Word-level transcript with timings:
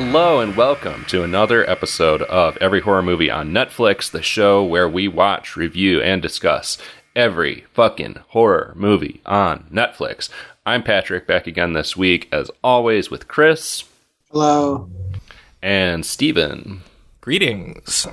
Hello 0.00 0.40
and 0.40 0.56
welcome 0.56 1.04
to 1.06 1.24
another 1.24 1.68
episode 1.68 2.22
of 2.22 2.56
Every 2.58 2.80
Horror 2.80 3.02
Movie 3.02 3.30
on 3.30 3.50
Netflix, 3.50 4.10
the 4.10 4.22
show 4.22 4.64
where 4.64 4.88
we 4.88 5.08
watch, 5.08 5.56
review, 5.56 6.00
and 6.00 6.22
discuss 6.22 6.78
every 7.18 7.64
fucking 7.72 8.14
horror 8.28 8.72
movie 8.76 9.20
on 9.26 9.64
Netflix. 9.72 10.30
I'm 10.64 10.84
Patrick, 10.84 11.26
back 11.26 11.48
again 11.48 11.72
this 11.72 11.96
week, 11.96 12.28
as 12.30 12.48
always, 12.62 13.10
with 13.10 13.26
Chris. 13.26 13.82
Hello. 14.30 14.88
And 15.60 16.06
Steven. 16.06 16.82
Greetings. 17.20 18.06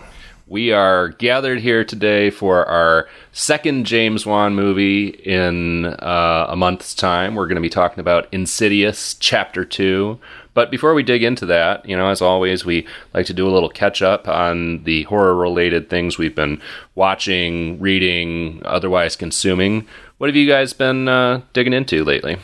We 0.47 0.71
are 0.71 1.09
gathered 1.09 1.59
here 1.61 1.83
today 1.83 2.29
for 2.29 2.65
our 2.65 3.07
second 3.31 3.85
James 3.85 4.27
Wan 4.27 4.53
movie 4.53 5.07
in 5.07 5.85
uh, 5.85 6.45
a 6.49 6.55
month's 6.55 6.93
time. 6.93 7.33
We're 7.33 7.47
going 7.47 7.55
to 7.55 7.61
be 7.61 7.69
talking 7.69 7.99
about 7.99 8.27
Insidious 8.31 9.15
Chapter 9.15 9.65
2. 9.65 10.19
But 10.53 10.69
before 10.69 10.93
we 10.93 11.01
dig 11.01 11.23
into 11.23 11.47
that, 11.47 11.89
you 11.89 11.97
know, 11.97 12.09
as 12.09 12.21
always, 12.21 12.63
we 12.63 12.85
like 13.15 13.25
to 13.25 13.33
do 13.33 13.47
a 13.47 13.49
little 13.49 13.69
catch 13.69 14.03
up 14.03 14.27
on 14.27 14.83
the 14.83 15.01
horror 15.03 15.35
related 15.35 15.89
things 15.89 16.19
we've 16.19 16.35
been 16.35 16.61
watching, 16.93 17.79
reading, 17.79 18.61
otherwise 18.65 19.15
consuming. 19.15 19.87
What 20.19 20.29
have 20.29 20.35
you 20.35 20.47
guys 20.47 20.73
been 20.73 21.07
uh, 21.07 21.41
digging 21.53 21.73
into 21.73 22.03
lately? 22.03 22.37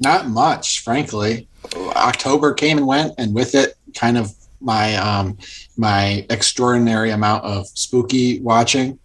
Not 0.00 0.26
much, 0.26 0.80
frankly. 0.80 1.46
October 1.94 2.54
came 2.54 2.78
and 2.78 2.88
went, 2.88 3.14
and 3.18 3.36
with 3.36 3.54
it, 3.54 3.76
kind 3.94 4.18
of 4.18 4.34
my 4.60 4.96
um, 4.96 5.38
my 5.76 6.26
extraordinary 6.30 7.10
amount 7.10 7.44
of 7.44 7.66
spooky 7.68 8.40
watching. 8.40 8.98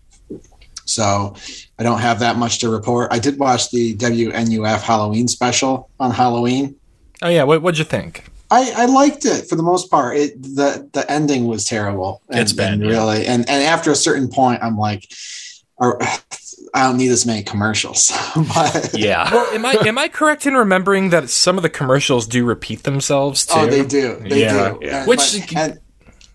So 0.85 1.35
I 1.79 1.83
don't 1.83 1.99
have 1.99 2.19
that 2.19 2.37
much 2.37 2.59
to 2.59 2.69
report. 2.69 3.11
I 3.11 3.19
did 3.19 3.39
watch 3.39 3.71
the 3.71 3.95
WNUF 3.95 4.81
Halloween 4.81 5.27
special 5.27 5.89
on 5.99 6.11
Halloween. 6.11 6.75
Oh 7.21 7.29
yeah, 7.29 7.43
what 7.43 7.61
what'd 7.61 7.79
you 7.79 7.85
think? 7.85 8.23
I, 8.51 8.71
I 8.75 8.85
liked 8.85 9.25
it 9.25 9.49
for 9.49 9.55
the 9.55 9.63
most 9.63 9.89
part. 9.89 10.17
It 10.17 10.41
the 10.41 10.87
the 10.93 11.09
ending 11.11 11.47
was 11.47 11.65
terrible. 11.65 12.21
And, 12.29 12.39
It's 12.39 12.53
bad, 12.53 12.73
and 12.73 12.83
yeah. 12.83 12.89
really. 12.89 13.25
And 13.25 13.49
and 13.49 13.63
after 13.63 13.91
a 13.91 13.95
certain 13.95 14.29
point, 14.29 14.61
I'm 14.63 14.77
like, 14.77 15.11
are, 15.77 15.99
I 16.73 16.83
don't 16.83 16.97
need 16.97 17.11
as 17.11 17.25
many 17.25 17.43
commercials. 17.43 18.11
but 18.35 18.91
Yeah. 18.93 19.29
Well, 19.33 19.53
am 19.53 19.65
I 19.65 19.73
am 19.85 19.97
I 19.97 20.07
correct 20.07 20.45
in 20.45 20.53
remembering 20.55 21.09
that 21.11 21.29
some 21.29 21.57
of 21.57 21.63
the 21.63 21.69
commercials 21.69 22.27
do 22.27 22.45
repeat 22.45 22.83
themselves 22.83 23.45
too? 23.45 23.53
Oh, 23.57 23.65
they 23.67 23.85
do. 23.85 24.15
They 24.21 24.41
Yeah, 24.41 24.71
do. 24.71 24.79
yeah. 24.81 24.99
And, 24.99 25.07
Which- 25.07 25.39
but- 25.39 25.55
and 25.57 25.79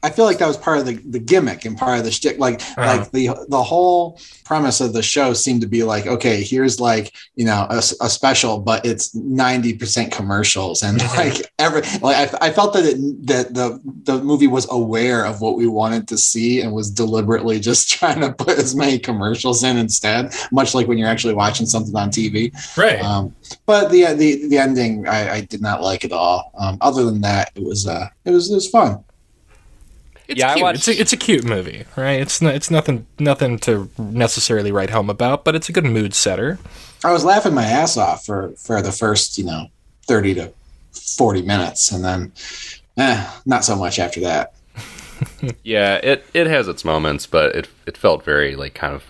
I 0.03 0.11
feel 0.11 0.25
like 0.25 0.39
that 0.39 0.49
was 0.49 0.57
part 0.57 0.79
of 0.79 0.87
the, 0.87 0.95
the 0.95 1.19
gimmick 1.19 1.65
and 1.67 1.77
part 1.77 1.99
of 1.99 2.05
the 2.05 2.11
shtick. 2.11 2.39
Like 2.39 2.61
Uh-huh. 2.77 2.97
like 2.99 3.11
the 3.11 3.31
the 3.49 3.63
whole 3.63 4.19
premise 4.45 4.81
of 4.81 4.93
the 4.93 5.03
show 5.03 5.33
seemed 5.35 5.61
to 5.61 5.67
be 5.69 5.83
like, 5.83 6.07
okay, 6.07 6.43
here's 6.43 6.81
like 6.81 7.13
you 7.37 7.45
know 7.45 7.67
a 7.71 7.83
special, 7.83 8.59
but 8.61 8.85
it's 8.87 9.15
ninety 9.15 9.75
percent 9.75 10.11
commercials 10.13 10.83
and 10.83 10.99
Mhm. 11.01 11.17
like 11.17 11.53
every 11.59 11.83
like 12.01 12.35
I, 12.35 12.49
I 12.49 12.51
felt 12.51 12.73
that 12.75 12.85
it 12.85 13.27
that 13.27 13.55
the 13.55 13.81
the 14.05 14.23
movie 14.23 14.47
was 14.47 14.67
aware 14.71 15.25
of 15.27 15.41
what 15.41 15.57
we 15.57 15.67
wanted 15.67 16.09
to 16.09 16.19
see 16.19 16.61
and 16.63 16.73
was 16.73 16.91
deliberately 16.91 17.61
just 17.61 17.91
trying 17.99 18.21
to 18.21 18.33
put 18.33 18.59
as 18.59 18.75
many 18.75 18.99
commercials 18.99 19.63
in 19.63 19.77
instead, 19.77 20.33
much 20.53 20.75
like 20.75 20.89
when 20.89 20.97
you're 20.99 21.09
actually 21.09 21.35
watching 21.35 21.67
something 21.67 21.95
on 21.97 22.11
TV. 22.11 22.51
right. 22.77 23.01
Um, 23.03 23.35
but 23.67 23.91
the 23.91 24.15
the 24.15 24.49
the 24.49 24.59
ending 24.59 25.07
I, 25.07 25.35
I 25.37 25.41
did 25.43 25.61
not 25.61 25.83
like 25.83 26.05
at 26.05 26.13
all. 26.13 26.53
Um, 26.59 26.79
other 26.81 27.05
than 27.05 27.21
that, 27.21 27.51
it 27.55 27.63
was 27.63 27.87
uh 27.87 28.09
it 28.25 28.31
was 28.31 28.51
it 28.51 28.55
was 28.55 28.69
fun. 28.69 29.05
It's 30.31 30.39
yeah, 30.39 30.53
I 30.57 30.63
watched- 30.63 30.89
It's 30.89 30.89
a, 30.89 31.01
it's 31.01 31.13
a 31.13 31.17
cute 31.17 31.45
movie, 31.45 31.85
right? 31.97 32.21
It's 32.21 32.41
not, 32.41 32.55
it's 32.55 32.71
nothing 32.71 33.07
nothing 33.19 33.59
to 33.61 33.91
necessarily 33.99 34.73
write 34.73 34.91
home 34.91 35.11
about, 35.11 35.45
but 35.45 35.55
it's 35.55 35.69
a 35.69 35.73
good 35.73 35.85
mood 35.85 36.15
setter. 36.15 36.59
I 37.05 37.13
was 37.13 37.25
laughing 37.25 37.55
my 37.55 37.65
ass 37.65 37.97
off 37.97 38.25
for 38.25 38.51
for 38.57 38.81
the 38.83 38.93
first 38.93 39.39
you 39.39 39.45
know 39.45 39.67
thirty 40.07 40.35
to 40.35 40.53
forty 40.93 41.43
minutes, 41.43 41.91
and 41.93 42.05
then 42.05 42.33
eh, 42.97 43.31
not 43.47 43.65
so 43.65 43.77
much 43.77 43.99
after 43.99 44.21
that. 44.21 44.55
Yeah, 45.63 45.97
it, 45.97 46.25
it 46.33 46.47
has 46.47 46.67
its 46.67 46.83
moments, 46.85 47.27
but 47.27 47.55
it 47.55 47.69
it 47.87 47.97
felt 47.99 48.25
very 48.25 48.57
like 48.57 48.73
kind 48.75 48.95
of 48.95 49.05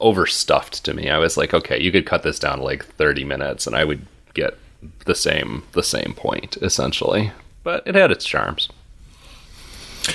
overstuffed 0.00 0.84
to 0.84 0.92
me. 0.92 1.08
I 1.08 1.16
was 1.18 1.38
like, 1.38 1.54
okay, 1.54 1.80
you 1.80 1.90
could 1.90 2.04
cut 2.04 2.22
this 2.22 2.38
down 2.38 2.58
to 2.58 2.64
like 2.64 2.84
30 2.84 3.24
minutes 3.24 3.66
and 3.66 3.74
I 3.74 3.84
would 3.84 4.04
get 4.34 4.58
the 5.06 5.14
same 5.14 5.62
the 5.72 5.82
same 5.82 6.12
point 6.14 6.58
essentially. 6.60 7.32
But 7.62 7.86
it 7.86 7.94
had 7.94 8.10
its 8.10 8.26
charms. 8.26 8.68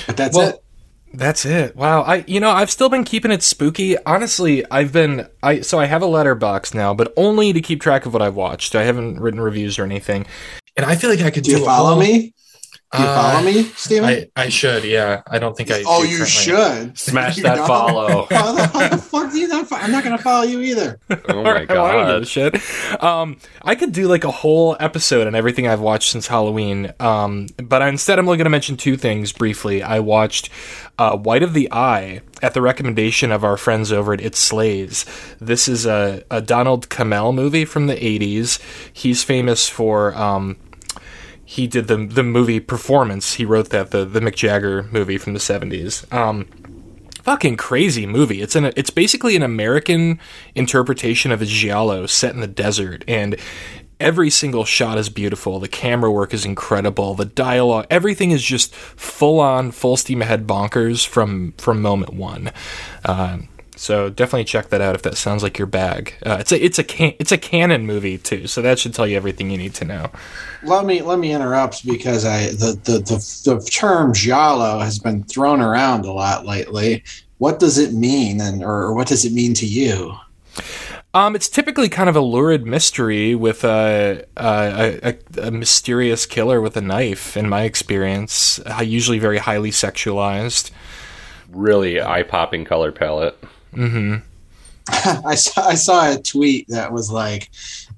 But 0.08 0.18
that's 0.18 0.38
Well, 0.38 0.50
it. 0.50 0.64
That's 1.14 1.46
it. 1.46 1.76
Wow. 1.76 2.04
I 2.04 2.24
you 2.28 2.40
know, 2.40 2.52
I've 2.52 2.72
still 2.72 2.88
been 2.88 3.04
keeping 3.04 3.32
it 3.32 3.44
spooky. 3.44 3.98
Honestly, 4.06 4.64
I've 4.72 4.94
been 4.94 5.28
I 5.44 5.60
so 5.62 5.78
I 5.80 5.86
have 5.86 6.02
a 6.02 6.06
Letterboxd 6.06 6.74
now, 6.74 6.94
but 6.94 7.12
only 7.18 7.52
to 7.52 7.60
keep 7.62 7.82
track 7.82 8.06
of 8.06 8.14
what 8.14 8.22
I've 8.22 8.36
watched. 8.36 8.76
I 8.76 8.84
haven't 8.84 9.20
written 9.20 9.42
reviews 9.42 9.78
or 9.78 9.84
anything. 9.84 10.26
And 10.78 10.86
I 10.86 10.96
feel 10.96 11.10
like 11.10 11.20
I 11.22 11.30
could 11.30 11.44
Do 11.44 11.52
you 11.52 11.58
a 11.64 11.66
follow 11.66 11.90
whole- 11.96 12.00
me? 12.00 12.34
Do 12.94 12.98
you 13.02 13.06
Uh, 13.06 13.32
follow 13.32 13.46
me, 13.46 13.64
Steven? 13.76 14.10
I, 14.10 14.28
I 14.36 14.50
should, 14.50 14.84
yeah. 14.84 15.22
I 15.26 15.40
don't 15.40 15.56
think 15.56 15.72
I 15.72 15.82
oh, 15.88 16.04
you 16.04 16.18
currently. 16.18 16.26
should 16.28 16.98
Smash 16.98 17.38
You 17.38 17.44
that 17.44 17.58
know? 17.58 17.66
follow. 17.66 18.28
How 18.30 18.52
the, 18.52 18.68
how 18.68 18.88
the 18.90 18.98
fuck 18.98 19.32
do 19.32 19.40
you 19.40 19.48
not? 19.48 19.68
fo- 19.70 19.78
I'm 19.78 19.92
not 19.94 20.04
going 20.04 20.18
to 20.18 20.22
follow 20.22 20.44
you 20.44 20.60
either. 20.62 21.00
Oh 21.10 21.38
All 21.38 21.44
my 21.44 21.52
right, 21.54 21.70
well, 21.70 21.86
I 21.86 21.92
don't 21.94 22.08
give 22.08 22.24
a 22.24 22.26
shit. 22.26 23.02
Um, 23.04 23.38
I 23.64 23.76
could 23.76 23.94
do 23.94 24.08
like 24.08 24.24
a 24.26 24.32
whole 24.32 24.76
episode 24.80 25.26
on 25.28 25.36
everything 25.36 25.68
I've 25.68 25.80
watched 25.80 26.10
since 26.12 26.28
Halloween. 26.28 26.92
Um, 27.00 27.48
but 27.64 27.82
instead, 27.82 28.20
I'm 28.20 28.28
only 28.28 28.38
going 28.38 28.46
to 28.46 28.50
mention 28.50 28.76
two 28.76 28.98
things 28.98 29.32
briefly. 29.32 29.82
I 29.84 30.00
watched 30.00 30.50
uh, 30.98 31.16
White 31.16 31.44
of 31.44 31.54
the 31.54 31.72
Eye 31.72 32.22
at 32.42 32.54
the 32.54 32.62
recommendation 32.62 33.32
of 33.32 33.44
our 33.46 33.56
friends 33.56 33.92
over 33.94 34.14
at 34.14 34.20
It 34.20 34.36
Slays. 34.36 35.06
This 35.40 35.68
is 35.70 35.86
a, 35.86 36.24
a 36.30 36.42
Donald 36.42 36.90
Cammell 36.90 37.34
movie 37.34 37.64
from 37.66 37.88
the 37.88 37.96
80s. 37.96 38.60
He's 38.92 39.24
famous 39.24 39.70
for. 39.70 40.14
Um, 40.16 40.58
he 41.52 41.68
did 41.68 41.90
the 41.90 41.98
the 41.98 42.24
movie 42.24 42.62
Performance. 42.62 43.34
He 43.34 43.44
wrote 43.44 43.72
that 43.72 43.92
the 43.92 44.06
the 44.06 44.22
Mick 44.22 44.36
Jagger 44.36 44.84
movie 44.84 45.18
from 45.18 45.34
the 45.34 45.40
70s. 45.40 46.12
Um, 46.14 46.46
fucking 47.24 47.58
crazy 47.58 48.06
movie. 48.06 48.42
It's 48.42 48.56
an 48.56 48.72
it's 48.78 48.90
basically 48.90 49.36
an 49.36 49.44
American 49.44 50.22
interpretation 50.56 51.30
of 51.30 51.42
a 51.42 51.46
giallo 51.46 52.06
set 52.06 52.34
in 52.34 52.40
the 52.40 52.48
desert 52.48 53.04
and 53.06 53.36
every 54.00 54.30
single 54.30 54.64
shot 54.64 54.98
is 54.98 55.10
beautiful. 55.10 55.60
The 55.60 55.68
camera 55.68 56.10
work 56.10 56.34
is 56.34 56.46
incredible. 56.46 57.16
The 57.16 57.26
dialogue, 57.26 57.86
everything 57.90 58.32
is 58.32 58.42
just 58.42 58.74
full 58.74 59.42
on 59.42 59.72
full 59.72 59.98
steam 59.98 60.22
ahead 60.22 60.48
bonkers 60.48 61.06
from 61.06 61.52
from 61.58 61.82
moment 61.82 62.14
1. 62.14 62.50
Um 63.04 63.50
so 63.82 64.12
definitely 64.12 64.44
check 64.44 64.70
that 64.70 64.80
out 64.80 64.94
if 64.94 65.02
that 65.02 65.18
sounds 65.18 65.42
like 65.42 65.58
your 65.58 65.66
bag. 65.66 66.14
Uh, 66.24 66.38
it's 66.40 66.52
a 66.52 66.64
it's 66.64 66.78
a 66.78 66.84
can, 66.84 67.16
it's 67.18 67.32
a 67.32 67.38
canon 67.38 67.88
movie 67.88 68.20
too, 68.20 68.46
so 68.46 68.62
that 68.62 68.78
should 68.78 68.94
tell 68.94 69.08
you 69.08 69.18
everything 69.18 69.50
you 69.50 69.58
need 69.58 69.74
to 69.74 69.86
know. 69.86 70.12
Let 70.62 70.86
me 70.86 71.02
let 71.02 71.18
me 71.18 71.34
interrupt 71.34 71.84
because 71.84 72.24
I 72.24 72.52
the 72.52 72.80
the 72.84 73.00
the, 73.00 73.56
the 73.56 73.70
term 73.72 74.14
giallo 74.14 74.78
has 74.78 75.00
been 75.00 75.24
thrown 75.24 75.62
around 75.62 76.06
a 76.06 76.12
lot 76.12 76.46
lately. 76.46 77.04
What 77.40 77.58
does 77.58 77.80
it 77.80 77.92
mean, 77.92 78.40
and 78.40 78.64
or 78.64 78.94
what 78.94 79.08
does 79.08 79.26
it 79.26 79.34
mean 79.34 79.56
to 79.56 79.66
you? 79.66 80.14
Um, 81.16 81.36
it's 81.36 81.50
typically 81.50 81.90
kind 81.90 82.08
of 82.08 82.16
a 82.16 82.22
lurid 82.22 82.68
mystery 82.68 83.34
with 83.34 83.64
a, 83.64 84.26
a, 84.38 85.16
a, 85.38 85.48
a 85.48 85.52
mysterious 85.52 86.28
killer 86.28 86.62
with 86.62 86.78
a 86.78 86.82
knife. 86.82 87.36
In 87.36 87.50
my 87.50 87.64
experience, 87.64 88.60
uh, 88.60 88.84
usually 88.84 89.18
very 89.18 89.40
highly 89.40 89.72
sexualized. 89.72 90.70
Really 91.50 92.00
eye-popping 92.00 92.64
color 92.66 92.92
palette. 92.92 93.44
I 95.26 95.36
saw 95.36 95.62
I 95.62 95.76
saw 95.76 96.12
a 96.12 96.22
tweet 96.22 96.68
that 96.70 96.92
was 96.92 97.12
like, 97.12 97.50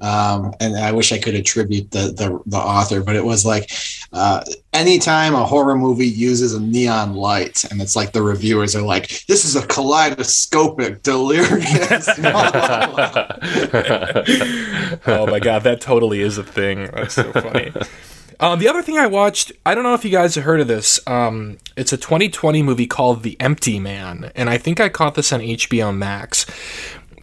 um, 0.02 0.54
and 0.60 0.76
I 0.76 0.92
wish 0.92 1.14
I 1.14 1.18
could 1.18 1.34
attribute 1.34 1.90
the 1.92 2.12
the, 2.12 2.42
the 2.46 2.58
author, 2.58 3.02
but 3.02 3.16
it 3.16 3.24
was 3.24 3.46
like, 3.46 3.72
uh, 4.12 4.44
anytime 4.74 5.34
a 5.34 5.46
horror 5.46 5.78
movie 5.78 6.08
uses 6.08 6.54
a 6.54 6.60
neon 6.62 7.14
light, 7.14 7.64
and 7.72 7.82
it's 7.82 7.96
like 7.96 8.12
the 8.12 8.22
reviewers 8.22 8.76
are 8.76 8.82
like, 8.82 9.26
this 9.28 9.46
is 9.46 9.56
a 9.56 9.66
kaleidoscopic 9.66 11.04
delirious. 11.04 12.08
oh 15.08 15.26
my 15.28 15.40
god, 15.40 15.64
that 15.64 15.80
totally 15.80 16.22
is 16.22 16.38
a 16.38 16.44
thing. 16.44 16.90
That's 16.94 17.16
so 17.16 17.32
funny. 17.32 17.72
Um, 18.40 18.60
the 18.60 18.68
other 18.68 18.82
thing 18.82 18.98
I 18.98 19.08
watched, 19.08 19.52
I 19.66 19.76
don't 19.76 19.84
know 19.84 19.94
if 19.94 20.06
you 20.06 20.12
guys 20.12 20.36
have 20.36 20.44
heard 20.44 20.60
of 20.60 20.68
this. 20.68 21.00
Um, 21.08 21.58
it's 21.76 21.94
a 21.94 21.98
2020 21.98 22.64
movie 22.64 22.88
called 22.88 23.24
The 23.24 23.40
Empty 23.40 23.80
Man, 23.80 24.32
and 24.36 24.50
I 24.50 24.58
think 24.58 24.80
I 24.80 24.90
caught 24.90 25.16
this 25.16 25.32
on 25.34 25.40
HBO 25.40 25.96
Max. 25.96 26.46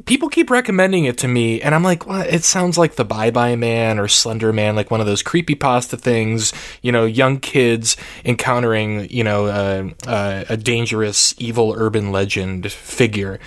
People 0.06 0.30
keep 0.30 0.50
recommending 0.50 1.04
it 1.04 1.18
to 1.18 1.28
me, 1.28 1.60
and 1.60 1.74
I'm 1.74 1.82
like, 1.82 2.06
well, 2.06 2.22
it 2.22 2.42
sounds 2.42 2.78
like 2.78 2.96
The 2.96 3.04
Bye 3.04 3.30
Bye 3.30 3.56
Man 3.56 3.98
or 3.98 4.08
Slender 4.08 4.52
Man, 4.52 4.74
like 4.74 4.90
one 4.90 5.00
of 5.00 5.06
those 5.06 5.22
creepy 5.22 5.54
pasta 5.54 5.96
things. 5.96 6.52
You 6.82 6.90
know, 6.90 7.04
young 7.04 7.38
kids 7.38 7.96
encountering, 8.24 9.08
you 9.10 9.24
know, 9.24 9.46
uh, 9.46 9.90
uh, 10.06 10.44
a 10.48 10.56
dangerous, 10.56 11.34
evil 11.38 11.74
urban 11.76 12.12
legend 12.12 12.72
figure, 12.72 13.38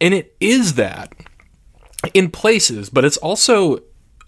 and 0.00 0.12
it 0.12 0.36
is 0.40 0.74
that 0.74 1.12
in 2.12 2.30
places, 2.30 2.90
but 2.90 3.04
it's 3.04 3.16
also 3.16 3.82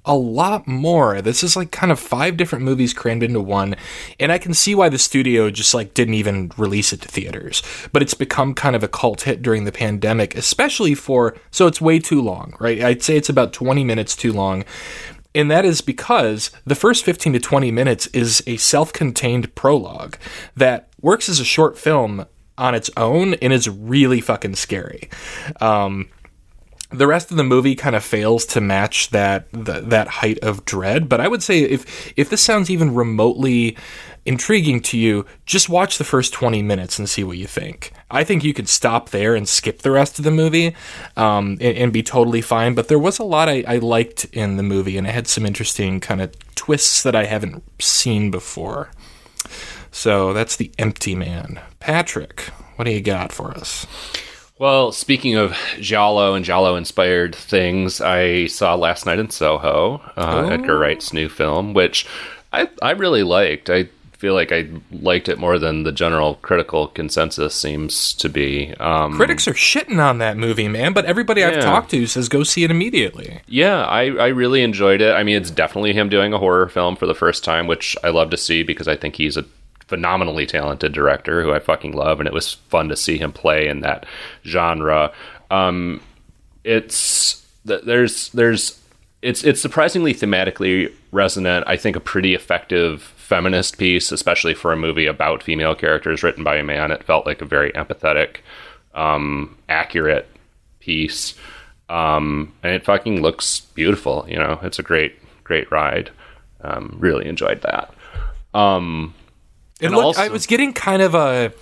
a 0.06 0.14
lot 0.14 0.66
more. 0.66 1.20
This 1.20 1.42
is 1.42 1.56
like 1.56 1.70
kind 1.70 1.92
of 1.92 1.98
five 1.98 2.36
different 2.36 2.64
movies 2.64 2.94
crammed 2.94 3.22
into 3.22 3.40
one, 3.40 3.76
and 4.18 4.32
I 4.32 4.38
can 4.38 4.54
see 4.54 4.74
why 4.74 4.88
the 4.88 4.98
studio 4.98 5.50
just 5.50 5.74
like 5.74 5.94
didn't 5.94 6.14
even 6.14 6.52
release 6.56 6.92
it 6.92 7.02
to 7.02 7.08
theaters. 7.08 7.62
But 7.92 8.02
it's 8.02 8.14
become 8.14 8.54
kind 8.54 8.76
of 8.76 8.82
a 8.82 8.88
cult 8.88 9.22
hit 9.22 9.42
during 9.42 9.64
the 9.64 9.72
pandemic, 9.72 10.36
especially 10.36 10.94
for 10.94 11.36
so 11.50 11.66
it's 11.66 11.80
way 11.80 11.98
too 11.98 12.22
long, 12.22 12.54
right? 12.60 12.82
I'd 12.82 13.02
say 13.02 13.16
it's 13.16 13.28
about 13.28 13.52
20 13.52 13.84
minutes 13.84 14.16
too 14.16 14.32
long. 14.32 14.64
And 15.34 15.50
that 15.50 15.66
is 15.66 15.82
because 15.82 16.50
the 16.64 16.74
first 16.74 17.04
15 17.04 17.34
to 17.34 17.38
20 17.38 17.70
minutes 17.70 18.06
is 18.08 18.42
a 18.46 18.56
self 18.56 18.92
contained 18.92 19.54
prologue 19.54 20.16
that 20.56 20.88
works 21.02 21.28
as 21.28 21.40
a 21.40 21.44
short 21.44 21.76
film 21.76 22.24
on 22.58 22.74
its 22.74 22.90
own 22.96 23.34
and 23.34 23.52
is 23.52 23.68
really 23.68 24.20
fucking 24.20 24.54
scary. 24.54 25.10
Um, 25.60 26.08
the 26.90 27.06
rest 27.06 27.30
of 27.30 27.36
the 27.36 27.44
movie 27.44 27.74
kind 27.74 27.96
of 27.96 28.04
fails 28.04 28.44
to 28.46 28.60
match 28.60 29.10
that 29.10 29.50
the, 29.52 29.80
that 29.80 30.08
height 30.08 30.38
of 30.40 30.64
dread. 30.64 31.08
But 31.08 31.20
I 31.20 31.28
would 31.28 31.42
say 31.42 31.60
if 31.60 32.12
if 32.16 32.30
this 32.30 32.42
sounds 32.42 32.70
even 32.70 32.94
remotely 32.94 33.76
intriguing 34.24 34.80
to 34.80 34.98
you, 34.98 35.24
just 35.46 35.68
watch 35.68 35.98
the 35.98 36.04
first 36.04 36.32
twenty 36.32 36.62
minutes 36.62 36.98
and 36.98 37.08
see 37.08 37.24
what 37.24 37.38
you 37.38 37.46
think. 37.46 37.92
I 38.10 38.22
think 38.22 38.44
you 38.44 38.54
could 38.54 38.68
stop 38.68 39.10
there 39.10 39.34
and 39.34 39.48
skip 39.48 39.82
the 39.82 39.90
rest 39.90 40.18
of 40.18 40.24
the 40.24 40.30
movie 40.30 40.76
um, 41.16 41.52
and, 41.60 41.76
and, 41.76 41.92
be 41.92 42.02
totally 42.02 42.40
fine. 42.40 42.74
But 42.74 42.86
there 42.88 42.98
was 42.98 43.18
a 43.18 43.24
lot 43.24 43.48
I, 43.48 43.64
I 43.66 43.78
liked 43.78 44.26
in 44.26 44.56
the 44.56 44.62
movie, 44.62 44.96
and 44.96 45.06
it 45.06 45.14
had 45.14 45.26
some 45.26 45.44
interesting 45.44 45.98
kind 45.98 46.20
of 46.20 46.32
twists 46.54 47.02
that 47.02 47.16
I 47.16 47.24
haven't 47.24 47.64
seen 47.80 48.30
before. 48.30 48.90
So 49.90 50.32
that's 50.32 50.56
the 50.56 50.70
Empty 50.78 51.14
Man, 51.14 51.60
Patrick. 51.80 52.42
What 52.76 52.84
do 52.84 52.92
you 52.92 53.00
got 53.00 53.32
for 53.32 53.52
us? 53.56 53.86
Well, 54.58 54.90
speaking 54.92 55.34
of 55.36 55.54
Giallo 55.80 56.34
and 56.34 56.44
Giallo 56.44 56.76
inspired 56.76 57.34
things, 57.34 58.00
I 58.00 58.46
saw 58.46 58.74
last 58.74 59.04
night 59.04 59.18
in 59.18 59.28
Soho, 59.30 60.00
uh, 60.16 60.44
Oh. 60.46 60.48
Edgar 60.48 60.78
Wright's 60.78 61.12
new 61.12 61.28
film, 61.28 61.74
which 61.74 62.06
I, 62.54 62.68
I 62.80 62.92
really 62.92 63.22
liked. 63.22 63.68
I 63.68 63.88
feel 64.12 64.32
like 64.32 64.52
I 64.52 64.66
liked 64.90 65.28
it 65.28 65.38
more 65.38 65.58
than 65.58 65.82
the 65.82 65.92
general 65.92 66.36
critical 66.36 66.86
consensus 66.88 67.54
seems 67.54 68.14
to 68.14 68.30
be. 68.30 68.72
Um, 68.80 69.14
Critics 69.16 69.46
are 69.46 69.52
shitting 69.52 70.02
on 70.02 70.16
that 70.18 70.38
movie, 70.38 70.68
man, 70.68 70.94
but 70.94 71.04
everybody 71.04 71.44
I've 71.44 71.62
talked 71.62 71.90
to 71.90 72.06
says 72.06 72.30
go 72.30 72.42
see 72.42 72.64
it 72.64 72.70
immediately. 72.70 73.42
Yeah, 73.46 73.84
I, 73.84 74.04
I 74.06 74.28
really 74.28 74.62
enjoyed 74.62 75.02
it. 75.02 75.12
I 75.14 75.22
mean, 75.22 75.36
it's 75.36 75.50
definitely 75.50 75.92
him 75.92 76.08
doing 76.08 76.32
a 76.32 76.38
horror 76.38 76.70
film 76.70 76.96
for 76.96 77.04
the 77.04 77.14
first 77.14 77.44
time, 77.44 77.66
which 77.66 77.94
I 78.02 78.08
love 78.08 78.30
to 78.30 78.38
see 78.38 78.62
because 78.62 78.88
I 78.88 78.96
think 78.96 79.16
he's 79.16 79.36
a 79.36 79.44
phenomenally 79.86 80.46
talented 80.46 80.92
director 80.92 81.42
who 81.42 81.52
I 81.52 81.58
fucking 81.58 81.92
love, 81.92 82.20
and 82.20 82.26
it 82.26 82.32
was 82.32 82.54
fun 82.54 82.88
to 82.88 82.96
see 82.96 83.18
him 83.18 83.32
play 83.32 83.68
in 83.68 83.80
that 83.80 84.06
genre. 84.44 85.12
Um, 85.50 86.00
it's 86.64 87.46
there's 87.64 88.30
there's 88.30 88.80
it's 89.22 89.44
it's 89.44 89.60
surprisingly 89.60 90.14
thematically 90.14 90.92
resonant. 91.12 91.64
I 91.66 91.76
think 91.76 91.96
a 91.96 92.00
pretty 92.00 92.34
effective 92.34 93.02
feminist 93.02 93.78
piece, 93.78 94.12
especially 94.12 94.54
for 94.54 94.72
a 94.72 94.76
movie 94.76 95.06
about 95.06 95.42
female 95.42 95.74
characters 95.74 96.22
written 96.22 96.44
by 96.44 96.56
a 96.56 96.64
man. 96.64 96.90
It 96.90 97.04
felt 97.04 97.26
like 97.26 97.42
a 97.42 97.46
very 97.46 97.72
empathetic, 97.72 98.36
um, 98.94 99.56
accurate 99.68 100.28
piece, 100.80 101.34
um, 101.88 102.52
and 102.62 102.72
it 102.72 102.84
fucking 102.84 103.22
looks 103.22 103.60
beautiful. 103.74 104.24
You 104.28 104.36
know, 104.36 104.58
it's 104.62 104.78
a 104.78 104.84
great 104.84 105.16
great 105.44 105.70
ride. 105.70 106.10
Um, 106.60 106.96
really 106.98 107.26
enjoyed 107.26 107.62
that. 107.62 107.92
Um, 108.54 109.14
It 109.80 109.86
And 109.86 109.94
looked, 109.96 110.18
I 110.18 110.28
was 110.28 110.46
getting 110.46 110.72
kind 110.72 111.02
of 111.02 111.14
a 111.14 111.52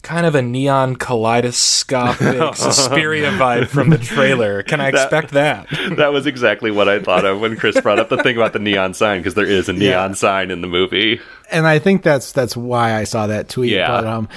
kind 0.00 0.24
of 0.24 0.34
a 0.36 0.40
neon 0.40 0.94
kaleidoscopic 0.96 2.54
Suspiria 2.54 3.30
vibe 3.32 3.66
from 3.66 3.90
the 3.90 3.98
trailer. 3.98 4.62
Can 4.62 4.80
I 4.80 4.88
expect 4.88 5.32
that? 5.32 5.66
that 5.96 6.12
was 6.12 6.24
exactly 6.26 6.70
what 6.70 6.88
I 6.88 7.00
thought 7.00 7.24
of 7.24 7.40
when 7.40 7.56
Chris 7.56 7.78
brought 7.80 7.98
up 7.98 8.08
the 8.08 8.22
thing 8.22 8.36
about 8.36 8.52
the 8.52 8.58
neon 8.60 8.94
sign 8.94 9.20
because 9.20 9.34
there 9.34 9.44
is 9.44 9.68
a 9.68 9.72
neon 9.72 10.14
sign 10.14 10.50
in 10.50 10.60
the 10.60 10.68
movie. 10.68 11.20
and 11.50 11.66
I 11.66 11.78
think 11.80 12.02
that's 12.04 12.32
that's 12.32 12.56
why 12.56 12.94
I 12.94 13.04
saw 13.04 13.26
that 13.26 13.48
tweet. 13.48 13.72
Yeah. 13.72 13.88
But 13.88 14.06
um, 14.06 14.28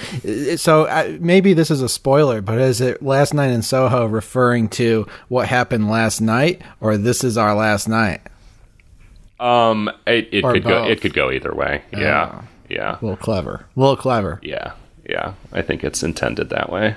so 0.58 0.86
uh, 0.86 1.16
maybe 1.22 1.54
this 1.54 1.72
is 1.72 1.82
a 1.82 1.90
spoiler, 1.90 2.42
but 2.42 2.58
is 2.60 2.82
it 2.82 3.02
last 3.02 3.34
night 3.34 3.52
in 3.52 3.62
Soho 3.62 4.08
referring 4.08 4.68
to 4.70 5.08
what 5.30 5.48
happened 5.48 5.90
last 5.90 6.22
night, 6.22 6.62
or 6.82 6.98
this 6.98 7.24
is 7.24 7.38
our 7.38 7.56
last 7.56 7.88
night? 7.88 8.22
Um, 9.40 9.90
it, 10.06 10.28
it 10.32 10.44
Or 10.44 10.54
could 10.54 10.64
go. 10.64 10.86
It 10.86 11.02
could 11.02 11.14
go 11.14 11.32
either 11.32 11.54
way. 11.54 11.84
Yeah, 11.92 12.44
yeah, 12.72 12.94
A 13.00 13.02
little 13.04 13.18
clever, 13.18 13.66
a 13.76 13.80
little 13.80 13.98
clever. 13.98 14.40
yeah, 14.42 14.74
yeah. 15.08 15.34
I 15.52 15.62
think 15.62 15.84
it's 15.84 16.02
intended 16.04 16.50
that 16.50 16.72
way. 16.72 16.96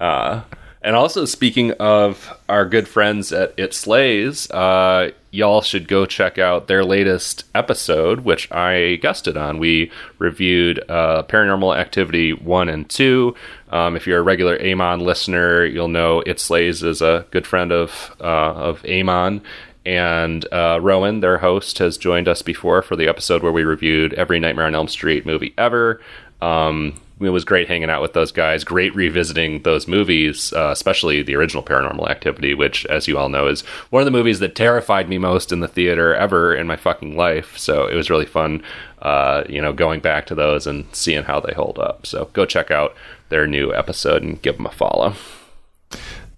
Uh, 0.00 0.42
and 0.82 0.94
also 0.96 1.24
speaking 1.24 1.72
of 1.72 2.30
our 2.48 2.66
good 2.66 2.86
friends 2.86 3.32
at 3.32 3.54
It 3.56 3.72
Slays, 3.72 4.50
uh, 4.50 5.12
y'all 5.30 5.62
should 5.62 5.88
go 5.88 6.04
check 6.04 6.36
out 6.38 6.66
their 6.66 6.84
latest 6.84 7.44
episode, 7.54 8.20
which 8.20 8.52
I 8.52 8.96
guested 8.96 9.36
on. 9.38 9.58
We 9.58 9.90
reviewed 10.18 10.78
uh, 10.90 11.22
Paranormal 11.22 11.74
Activity 11.78 12.34
one 12.34 12.68
and 12.68 12.88
two. 12.90 13.34
Um, 13.70 13.96
if 13.96 14.06
you're 14.06 14.18
a 14.18 14.22
regular 14.22 14.60
Amon 14.60 15.00
listener, 15.00 15.64
you'll 15.64 15.88
know 15.88 16.20
It 16.26 16.38
Slays 16.38 16.82
is 16.82 17.00
a 17.00 17.24
good 17.30 17.46
friend 17.46 17.72
of 17.72 18.14
uh, 18.20 18.24
of 18.52 18.84
Amon. 18.84 19.40
And 19.86 20.46
uh, 20.52 20.78
Rowan, 20.80 21.20
their 21.20 21.38
host, 21.38 21.78
has 21.78 21.98
joined 21.98 22.28
us 22.28 22.42
before 22.42 22.82
for 22.82 22.96
the 22.96 23.08
episode 23.08 23.42
where 23.42 23.52
we 23.52 23.64
reviewed 23.64 24.14
every 24.14 24.40
Nightmare 24.40 24.66
on 24.66 24.74
Elm 24.74 24.88
Street 24.88 25.26
movie 25.26 25.54
ever. 25.58 26.00
Um, 26.40 27.00
it 27.20 27.30
was 27.30 27.44
great 27.44 27.68
hanging 27.68 27.90
out 27.90 28.02
with 28.02 28.12
those 28.12 28.32
guys. 28.32 28.64
Great 28.64 28.94
revisiting 28.94 29.62
those 29.62 29.86
movies, 29.86 30.52
uh, 30.52 30.70
especially 30.72 31.22
the 31.22 31.36
original 31.36 31.62
Paranormal 31.62 32.08
Activity, 32.10 32.54
which, 32.54 32.84
as 32.86 33.06
you 33.06 33.16
all 33.16 33.28
know, 33.28 33.46
is 33.46 33.60
one 33.90 34.00
of 34.00 34.04
the 34.04 34.10
movies 34.10 34.40
that 34.40 34.56
terrified 34.56 35.08
me 35.08 35.18
most 35.18 35.52
in 35.52 35.60
the 35.60 35.68
theater 35.68 36.14
ever 36.14 36.54
in 36.54 36.66
my 36.66 36.76
fucking 36.76 37.16
life. 37.16 37.56
So 37.56 37.86
it 37.86 37.94
was 37.94 38.10
really 38.10 38.26
fun, 38.26 38.62
uh, 39.00 39.44
you 39.48 39.62
know, 39.62 39.72
going 39.72 40.00
back 40.00 40.26
to 40.26 40.34
those 40.34 40.66
and 40.66 40.86
seeing 40.92 41.22
how 41.22 41.40
they 41.40 41.54
hold 41.54 41.78
up. 41.78 42.06
So 42.06 42.30
go 42.32 42.44
check 42.44 42.70
out 42.70 42.94
their 43.28 43.46
new 43.46 43.72
episode 43.72 44.22
and 44.22 44.42
give 44.42 44.56
them 44.56 44.66
a 44.66 44.72
follow. 44.72 45.14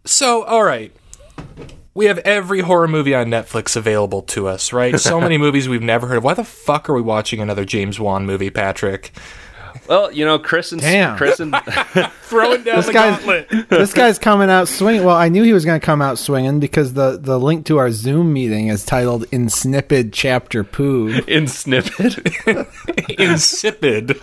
So, 0.04 0.44
all 0.44 0.62
right. 0.62 0.92
We 1.96 2.04
have 2.06 2.18
every 2.18 2.60
horror 2.60 2.88
movie 2.88 3.14
on 3.14 3.28
Netflix 3.28 3.74
available 3.74 4.20
to 4.24 4.48
us, 4.48 4.70
right? 4.70 5.00
So 5.00 5.18
many 5.26 5.38
movies 5.38 5.66
we've 5.66 5.80
never 5.82 6.06
heard 6.06 6.18
of. 6.18 6.24
Why 6.24 6.34
the 6.34 6.44
fuck 6.44 6.90
are 6.90 6.94
we 6.94 7.00
watching 7.00 7.40
another 7.40 7.64
James 7.64 7.98
Wan 7.98 8.26
movie, 8.26 8.50
Patrick? 8.50 9.12
Well, 9.88 10.12
you 10.12 10.26
know, 10.26 10.38
Chris 10.38 10.72
and 10.72 10.80
Damn. 10.80 11.16
Chris 11.16 11.40
and 11.40 11.56
Throwing 12.22 12.64
down 12.64 12.76
This 12.76 12.86
the 12.86 12.92
guy's 12.92 13.16
gauntlet. 13.16 13.68
this 13.70 13.94
guy's 13.94 14.18
coming 14.18 14.50
out 14.50 14.68
swinging. 14.68 15.04
Well, 15.04 15.16
I 15.16 15.30
knew 15.30 15.42
he 15.42 15.54
was 15.54 15.64
going 15.64 15.80
to 15.80 15.84
come 15.84 16.02
out 16.02 16.18
swinging 16.18 16.60
because 16.60 16.92
the 16.92 17.16
the 17.18 17.38
link 17.40 17.64
to 17.66 17.78
our 17.78 17.90
Zoom 17.90 18.32
meeting 18.32 18.68
is 18.68 18.84
titled 18.84 19.24
"In 19.32 19.48
Snippet 19.48 20.12
Chapter 20.12 20.64
Poo." 20.64 21.22
in 21.26 21.46
snippet. 21.48 22.18
Insipid. 23.18 24.20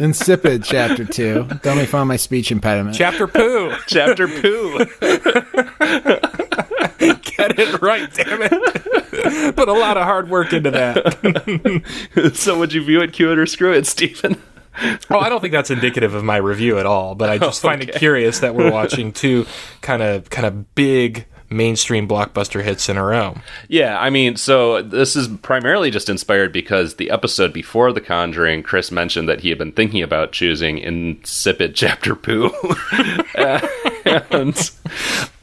Insipid 0.00 0.64
Chapter 0.64 1.04
Two. 1.04 1.48
Don't 1.62 1.76
make 1.76 1.88
fun 1.88 2.02
of 2.02 2.08
my 2.08 2.16
speech 2.16 2.50
impediment. 2.50 2.96
Chapter 2.96 3.26
poo. 3.26 3.74
Chapter 3.86 4.28
poo. 4.28 4.78
Get 6.98 7.58
it 7.58 7.80
right, 7.82 8.12
damn 8.12 8.40
it. 8.42 9.56
Put 9.56 9.68
a 9.68 9.72
lot 9.72 9.96
of 9.96 10.04
hard 10.04 10.30
work 10.30 10.52
into 10.52 10.70
that. 10.70 12.32
so 12.34 12.58
would 12.58 12.72
you 12.72 12.84
view 12.84 13.00
it, 13.02 13.12
cue 13.12 13.30
it, 13.32 13.38
or 13.38 13.46
screw 13.46 13.72
it, 13.72 13.86
Stephen? 13.86 14.40
Oh, 15.10 15.18
I 15.18 15.28
don't 15.28 15.40
think 15.40 15.52
that's 15.52 15.70
indicative 15.70 16.14
of 16.14 16.24
my 16.24 16.36
review 16.36 16.78
at 16.78 16.86
all, 16.86 17.14
but 17.14 17.30
I 17.30 17.38
just 17.38 17.64
oh, 17.64 17.68
find 17.68 17.82
it 17.82 17.94
curious 17.94 18.40
that 18.40 18.54
we're 18.54 18.70
watching 18.70 19.12
two 19.12 19.46
kind 19.80 20.02
of 20.02 20.28
kind 20.30 20.46
of 20.46 20.74
big 20.74 21.26
mainstream 21.50 22.08
blockbuster 22.08 22.62
hits 22.62 22.88
in 22.88 22.96
a 22.96 23.04
row. 23.04 23.36
Yeah, 23.68 23.98
I 23.98 24.10
mean, 24.10 24.36
so 24.36 24.82
this 24.82 25.16
is 25.16 25.28
primarily 25.28 25.90
just 25.90 26.08
inspired 26.08 26.52
because 26.52 26.96
the 26.96 27.10
episode 27.10 27.52
before 27.52 27.92
The 27.92 28.00
Conjuring, 28.00 28.62
Chris 28.62 28.90
mentioned 28.90 29.28
that 29.28 29.40
he 29.40 29.48
had 29.48 29.58
been 29.58 29.72
thinking 29.72 30.02
about 30.02 30.32
choosing 30.32 30.78
Insipid 30.78 31.74
Chapter 31.76 32.14
Poo. 32.14 32.50
and 33.36 34.70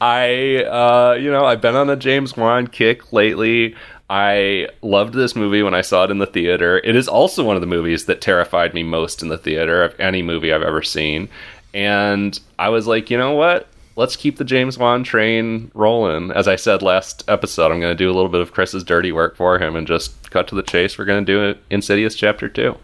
I, 0.00 0.64
uh, 0.64 1.16
you 1.18 1.30
know, 1.30 1.44
I've 1.44 1.60
been 1.60 1.76
on 1.76 1.90
a 1.90 1.96
James 1.96 2.36
Wan 2.36 2.66
kick 2.66 3.12
lately. 3.12 3.74
I 4.10 4.68
loved 4.82 5.14
this 5.14 5.34
movie 5.34 5.62
when 5.62 5.74
I 5.74 5.80
saw 5.80 6.04
it 6.04 6.10
in 6.10 6.18
the 6.18 6.26
theater. 6.26 6.78
It 6.78 6.94
is 6.94 7.08
also 7.08 7.42
one 7.42 7.56
of 7.56 7.62
the 7.62 7.66
movies 7.66 8.04
that 8.04 8.20
terrified 8.20 8.74
me 8.74 8.82
most 8.82 9.22
in 9.22 9.28
the 9.28 9.38
theater 9.38 9.82
of 9.82 9.98
any 9.98 10.22
movie 10.22 10.52
I've 10.52 10.62
ever 10.62 10.82
seen. 10.82 11.30
And 11.72 12.38
I 12.58 12.68
was 12.68 12.86
like, 12.86 13.10
you 13.10 13.16
know 13.16 13.32
what? 13.32 13.66
Let's 13.96 14.16
keep 14.16 14.38
the 14.38 14.44
James 14.44 14.76
Wan 14.76 15.04
train 15.04 15.70
rolling. 15.72 16.32
As 16.32 16.48
I 16.48 16.56
said 16.56 16.82
last 16.82 17.22
episode, 17.28 17.70
I'm 17.70 17.80
going 17.80 17.96
to 17.96 18.04
do 18.04 18.10
a 18.10 18.14
little 18.14 18.28
bit 18.28 18.40
of 18.40 18.52
Chris's 18.52 18.82
dirty 18.82 19.12
work 19.12 19.36
for 19.36 19.58
him 19.58 19.76
and 19.76 19.86
just 19.86 20.30
cut 20.30 20.48
to 20.48 20.56
the 20.56 20.64
chase. 20.64 20.98
We're 20.98 21.04
going 21.04 21.24
to 21.24 21.32
do 21.32 21.44
it 21.44 21.58
Insidious 21.70 22.16
Chapter 22.16 22.48
2. 22.48 22.76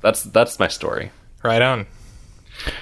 That's 0.00 0.22
that's 0.22 0.60
my 0.60 0.68
story. 0.68 1.10
Right 1.42 1.62
on. 1.62 1.86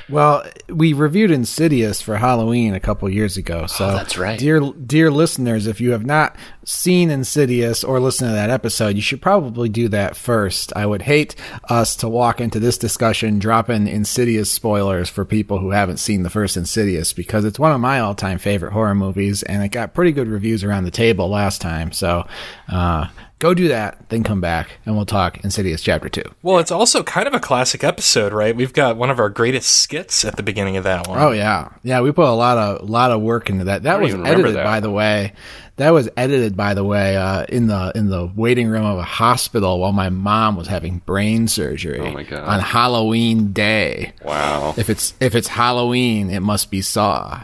Well, 0.09 0.45
we 0.69 0.93
reviewed 0.93 1.31
Insidious 1.31 2.01
for 2.01 2.17
Halloween 2.17 2.75
a 2.75 2.81
couple 2.81 3.09
years 3.09 3.37
ago. 3.37 3.67
So 3.67 3.87
Oh, 3.87 3.93
that's 3.93 4.17
right. 4.17 4.39
dear 4.39 4.61
dear 4.61 5.11
listeners. 5.11 5.67
If 5.67 5.81
you 5.81 5.91
have 5.93 6.07
not 6.07 6.37
seen 6.65 7.11
Insidious 7.11 7.85
or 7.85 8.01
listened 8.01 8.31
to 8.31 8.35
that 8.35 8.51
episode, 8.51 8.97
you 8.97 9.03
should 9.03 9.23
probably 9.23 9.69
do 9.69 9.89
that 9.89 10.17
first. 10.17 10.73
I 10.77 10.87
would 10.87 11.03
hate 11.03 11.35
us 11.69 11.95
to 11.97 12.09
walk 12.09 12.41
into 12.41 12.59
this 12.61 12.79
discussion 12.79 13.39
dropping 13.39 13.87
Insidious 13.89 14.51
spoilers 14.51 15.09
for 15.09 15.25
people 15.25 15.59
who 15.59 15.71
haven't 15.71 15.99
seen 15.99 16.23
the 16.23 16.31
first 16.31 16.57
Insidious 16.57 17.13
because 17.13 17.45
it's 17.45 17.59
one 17.59 17.73
of 17.73 17.81
my 17.81 18.01
all 18.01 18.15
time 18.15 18.39
favorite 18.39 18.73
horror 18.73 18.95
movies 18.95 19.43
and 19.43 19.63
it 19.63 19.69
got 19.69 19.95
pretty 19.95 20.13
good 20.13 20.29
reviews 20.29 20.65
around 20.65 20.85
the 20.85 20.91
table 20.91 21.29
last 21.29 21.61
time. 21.61 21.93
So, 21.93 22.27
uh, 22.69 23.07
go 23.39 23.55
do 23.55 23.69
that, 23.69 24.09
then 24.09 24.23
come 24.23 24.41
back 24.41 24.79
and 24.85 24.97
we'll 24.97 25.07
talk 25.07 25.43
Insidious 25.45 25.83
Chapter 25.83 26.09
2. 26.09 26.23
Well, 26.43 26.59
it's 26.59 26.71
also 26.71 27.03
kind 27.03 27.27
of 27.27 27.35
a 27.35 27.41
classic 27.41 27.85
episode, 27.85 28.33
right? 28.33 28.55
We've 28.57 28.73
got 28.73 28.97
one 28.97 29.11
of 29.11 29.19
our 29.19 29.29
greatest 29.29 29.77
skits 29.77 30.25
at 30.25 30.37
the 30.37 30.43
beginning 30.43 30.77
of 30.77 30.85
that 30.85 31.09
one. 31.09 31.19
Oh 31.19 31.31
yeah, 31.33 31.71
yeah. 31.83 32.01
We 32.01 32.13
put 32.13 32.29
a 32.29 32.33
lot 32.33 32.59
of 32.59 32.89
lot 32.89 33.11
of 33.11 33.21
work 33.21 33.51
into 33.51 33.65
that. 33.65 33.83
That 33.83 33.95
don't 33.95 34.03
was 34.03 34.15
edited, 34.15 34.57
that. 34.57 34.65
by 34.65 34.81
the 34.81 34.91
way. 34.91 35.33
That 35.77 35.91
was 35.91 36.09
edited, 36.17 36.57
by 36.57 36.73
the 36.73 36.85
way, 36.85 37.19
uh, 37.19 37.45
in 37.51 37.67
the 37.67 37.93
in 37.95 38.09
the 38.09 38.25
waiting 38.35 38.67
room 38.69 38.87
of 38.87 38.97
a 38.97 39.03
hospital 39.03 39.79
while 39.79 39.93
my 39.93 40.09
mom 40.09 40.57
was 40.57 40.69
having 40.69 41.01
brain 41.01 41.49
surgery. 41.49 42.01
Oh, 42.01 42.13
my 42.13 42.23
God. 42.23 42.49
On 42.49 42.61
Halloween 42.61 43.53
day. 43.53 44.15
Wow. 44.25 44.73
If 44.79 44.89
it's 44.89 45.13
if 45.21 45.35
it's 45.35 45.49
Halloween, 45.49 46.31
it 46.31 46.41
must 46.41 46.71
be 46.71 46.81
Saw. 46.81 47.43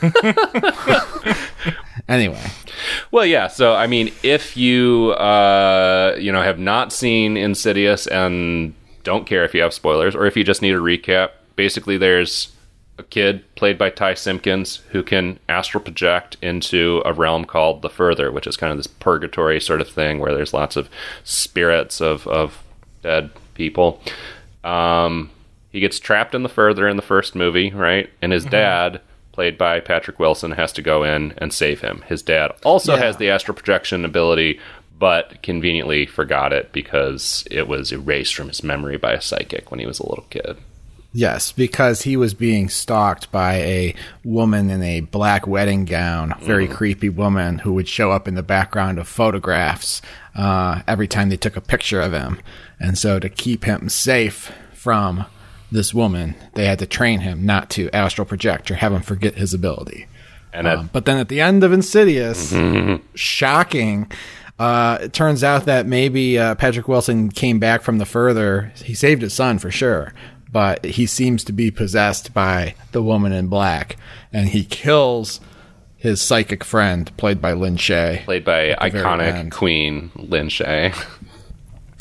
anyway, 2.08 2.40
Well, 3.10 3.26
yeah. 3.26 3.48
So, 3.48 3.74
I 3.74 3.86
mean, 3.86 4.12
if 4.22 4.56
you 4.56 5.12
uh, 5.12 6.16
you 6.18 6.32
know 6.32 6.42
have 6.42 6.58
not 6.58 6.92
seen 6.92 7.36
Insidious 7.36 8.06
and 8.06 8.74
don't 9.02 9.26
care 9.26 9.44
if 9.44 9.54
you 9.54 9.62
have 9.62 9.74
spoilers, 9.74 10.14
or 10.14 10.26
if 10.26 10.36
you 10.36 10.44
just 10.44 10.62
need 10.62 10.74
a 10.74 10.78
recap, 10.78 11.30
basically, 11.56 11.98
there's 11.98 12.52
a 12.98 13.02
kid 13.02 13.44
played 13.56 13.76
by 13.76 13.90
Ty 13.90 14.14
Simpkins 14.14 14.76
who 14.90 15.02
can 15.02 15.38
astral 15.48 15.82
project 15.82 16.36
into 16.40 17.02
a 17.04 17.12
realm 17.12 17.44
called 17.44 17.82
the 17.82 17.90
Further, 17.90 18.30
which 18.30 18.46
is 18.46 18.56
kind 18.56 18.70
of 18.70 18.76
this 18.76 18.86
purgatory 18.86 19.60
sort 19.60 19.80
of 19.80 19.88
thing 19.88 20.20
where 20.20 20.32
there's 20.34 20.54
lots 20.54 20.76
of 20.76 20.88
spirits 21.24 22.00
of 22.00 22.26
of 22.28 22.62
dead 23.02 23.30
people. 23.54 24.00
Um, 24.62 25.30
he 25.70 25.80
gets 25.80 25.98
trapped 25.98 26.34
in 26.34 26.42
the 26.44 26.48
Further 26.48 26.88
in 26.88 26.96
the 26.96 27.02
first 27.02 27.34
movie, 27.34 27.70
right? 27.70 28.08
And 28.22 28.32
his 28.32 28.44
dad 28.44 29.00
played 29.34 29.58
by 29.58 29.80
Patrick 29.80 30.18
Wilson, 30.20 30.52
has 30.52 30.72
to 30.72 30.82
go 30.82 31.02
in 31.02 31.34
and 31.38 31.52
save 31.52 31.80
him. 31.80 32.02
His 32.06 32.22
dad 32.22 32.52
also 32.64 32.94
Yeah. 32.94 33.00
has 33.02 33.16
the 33.16 33.28
astral 33.30 33.56
projection 33.56 34.04
ability, 34.04 34.60
but 34.98 35.42
conveniently 35.42 36.06
forgot 36.06 36.52
it 36.52 36.72
because 36.72 37.44
it 37.50 37.66
was 37.66 37.90
erased 37.92 38.34
from 38.34 38.46
his 38.48 38.62
memory 38.62 38.96
by 38.96 39.12
a 39.12 39.20
psychic 39.20 39.70
when 39.70 39.80
he 39.80 39.86
was 39.86 39.98
a 39.98 40.08
little 40.08 40.24
kid. 40.30 40.56
yes, 41.16 41.52
because 41.52 42.02
he 42.02 42.16
was 42.16 42.34
being 42.34 42.68
stalked 42.68 43.30
by 43.30 43.54
a 43.54 43.94
woman 44.24 44.68
in 44.70 44.82
a 44.82 44.98
black 45.00 45.46
wedding 45.46 45.84
gown, 45.84 46.34
very 46.42 46.66
creepy 46.66 47.08
woman 47.08 47.58
who 47.58 47.72
would 47.72 47.86
show 47.88 48.10
up 48.10 48.26
in 48.26 48.34
the 48.34 48.42
background 48.42 48.98
of 48.98 49.06
photographs 49.06 50.02
uh, 50.34 50.80
every 50.88 51.06
time 51.06 51.28
they 51.28 51.36
took 51.36 51.56
a 51.56 51.60
picture 51.60 52.00
of 52.00 52.12
him. 52.12 52.40
And 52.80 52.98
so, 52.98 53.20
to 53.20 53.28
keep 53.28 53.64
him 53.64 53.88
safe 53.88 54.50
from 54.72 55.24
this 55.72 55.92
woman, 55.94 56.34
they 56.54 56.66
had 56.66 56.78
to 56.80 56.86
train 56.86 57.20
him 57.20 57.44
not 57.44 57.70
to 57.70 57.90
astral 57.94 58.24
project 58.26 58.70
or 58.70 58.74
have 58.76 58.92
him 58.92 59.02
forget 59.02 59.34
his 59.34 59.52
ability. 59.54 60.06
And 60.52 60.66
Um, 60.68 60.90
but 60.92 61.04
then 61.04 61.18
at 61.18 61.28
the 61.28 61.40
end 61.40 61.64
of 61.64 61.72
Insidious, 61.72 62.52
shocking. 63.14 64.10
Uh, 64.58 64.98
it 65.02 65.12
turns 65.12 65.42
out 65.42 65.64
that 65.64 65.84
maybe 65.86 66.38
uh, 66.38 66.54
Patrick 66.54 66.86
Wilson 66.86 67.28
came 67.30 67.58
back 67.58 67.82
from 67.82 67.98
the 67.98 68.04
further. 68.04 68.72
He 68.76 68.94
saved 68.94 69.22
his 69.22 69.34
son 69.34 69.58
for 69.58 69.70
sure, 69.72 70.14
but 70.52 70.84
he 70.84 71.06
seems 71.06 71.42
to 71.44 71.52
be 71.52 71.72
possessed 71.72 72.32
by 72.32 72.76
the 72.92 73.02
woman 73.02 73.32
in 73.32 73.48
black, 73.48 73.96
and 74.32 74.48
he 74.50 74.64
kills 74.64 75.40
his 75.96 76.22
psychic 76.22 76.62
friend, 76.62 77.10
played 77.16 77.40
by 77.40 77.52
Lin 77.52 77.76
Shaye. 77.76 78.24
played 78.24 78.44
by 78.44 78.74
iconic. 78.80 79.50
Queen 79.50 80.12
Lin 80.14 80.46
Shaye. 80.48 80.94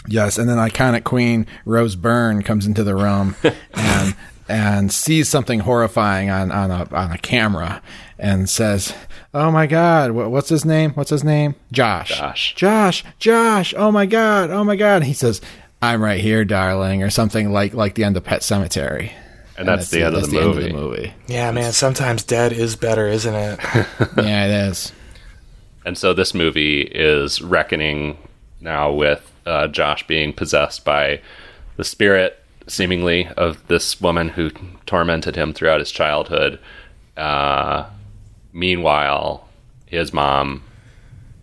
Yes, 0.07 0.38
and 0.38 0.50
then 0.50 0.57
iconic 0.57 1.03
queen 1.03 1.48
Rose 1.65 1.95
Byrne 1.95 2.43
comes 2.43 2.65
into 2.65 2.83
the 2.83 2.95
room 2.95 3.36
and 3.74 4.15
and 4.50 4.91
sees 4.91 5.29
something 5.29 5.60
horrifying 5.62 6.29
on 6.29 6.51
on 6.51 6.72
a 6.72 6.88
on 6.93 7.12
a 7.12 7.17
camera 7.17 7.81
and 8.19 8.50
says, 8.50 8.93
"Oh 9.33 9.51
my 9.51 9.67
God, 9.67 10.12
wha- 10.12 10.27
what's 10.27 10.50
his 10.50 10.65
name? 10.65 10.91
What's 10.91 11.10
his 11.10 11.24
name? 11.24 11.55
Josh. 11.72 12.17
Josh. 12.17 12.55
Josh. 12.55 13.03
Josh. 13.19 13.74
Oh 13.77 13.91
my 13.91 14.05
God. 14.05 14.50
Oh 14.51 14.63
my 14.63 14.75
God." 14.75 15.03
He 15.03 15.13
says, 15.13 15.41
"I'm 15.81 16.01
right 16.03 16.19
here, 16.19 16.43
darling," 16.45 17.01
or 17.03 17.10
something 17.10 17.51
like 17.51 17.74
like 17.74 17.95
the 17.95 18.03
end 18.03 18.17
of 18.17 18.24
Pet 18.24 18.41
Sematary. 18.41 19.12
And 19.55 19.67
that's, 19.67 19.91
the, 19.91 20.03
end, 20.03 20.15
of 20.15 20.22
that's 20.22 20.33
the, 20.33 20.41
movie. 20.41 20.65
end 20.65 20.75
of 20.75 20.81
the 20.81 20.88
movie. 20.88 21.13
Yeah, 21.27 21.51
man, 21.51 21.74
sometimes 21.74 22.24
dead 22.24 22.53
is 22.53 22.75
better, 22.75 23.07
isn't 23.07 23.36
it? 23.36 23.60
yeah, 24.17 24.45
it 24.48 24.69
is. 24.69 24.91
And 25.86 25.95
so 25.95 26.13
this 26.15 26.33
movie 26.33 26.81
is 26.81 27.39
reckoning 27.39 28.17
now 28.62 28.91
with 28.91 29.31
uh, 29.46 29.68
Josh 29.68 30.06
being 30.08 30.34
possessed 30.34 30.86
by 30.86 31.22
the 31.78 31.84
spirit, 31.84 32.40
seemingly, 32.68 33.28
of 33.38 33.66
this 33.68 34.00
woman 34.00 34.30
who 34.30 34.52
tormented 34.86 35.36
him 35.36 35.54
throughout 35.54 35.80
his 35.80 35.92
childhood. 35.92 36.60
Uh, 37.18 37.86
meanwhile, 38.52 39.48
his 39.86 40.14
mom 40.14 40.64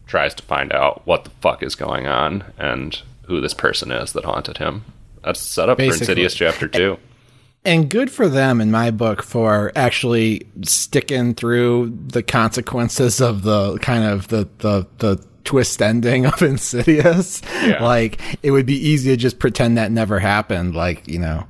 tries 0.06 0.34
to 0.34 0.42
find 0.42 0.72
out 0.72 1.06
what 1.06 1.24
the 1.24 1.30
fuck 1.40 1.62
is 1.62 1.74
going 1.74 2.06
on 2.06 2.44
and 2.58 3.02
who 3.22 3.40
this 3.40 3.54
person 3.54 3.92
is 3.92 4.12
that 4.12 4.24
haunted 4.24 4.58
him. 4.58 4.84
That's 5.22 5.40
set 5.40 5.68
up 5.68 5.78
Basically. 5.78 5.98
for 5.98 6.02
Insidious 6.02 6.34
Chapter 6.34 6.68
2. 6.68 6.98
And 7.64 7.90
good 7.90 8.10
for 8.10 8.28
them, 8.28 8.60
in 8.60 8.70
my 8.70 8.90
book, 8.90 9.22
for 9.22 9.70
actually 9.76 10.46
sticking 10.62 11.34
through 11.34 11.96
the 12.06 12.22
consequences 12.22 13.20
of 13.20 13.42
the 13.42 13.76
kind 13.78 14.04
of 14.04 14.28
the 14.28 14.48
the 14.58 14.86
the 14.96 15.22
twist 15.44 15.80
ending 15.82 16.26
of 16.26 16.42
Insidious. 16.50 17.42
Yeah. 17.62 17.82
Like 17.82 18.20
it 18.42 18.50
would 18.50 18.66
be 18.66 18.76
easy 18.76 19.10
to 19.10 19.16
just 19.16 19.38
pretend 19.38 19.78
that 19.78 19.92
never 19.92 20.18
happened, 20.18 20.74
like 20.74 21.06
you 21.08 21.18
know, 21.18 21.46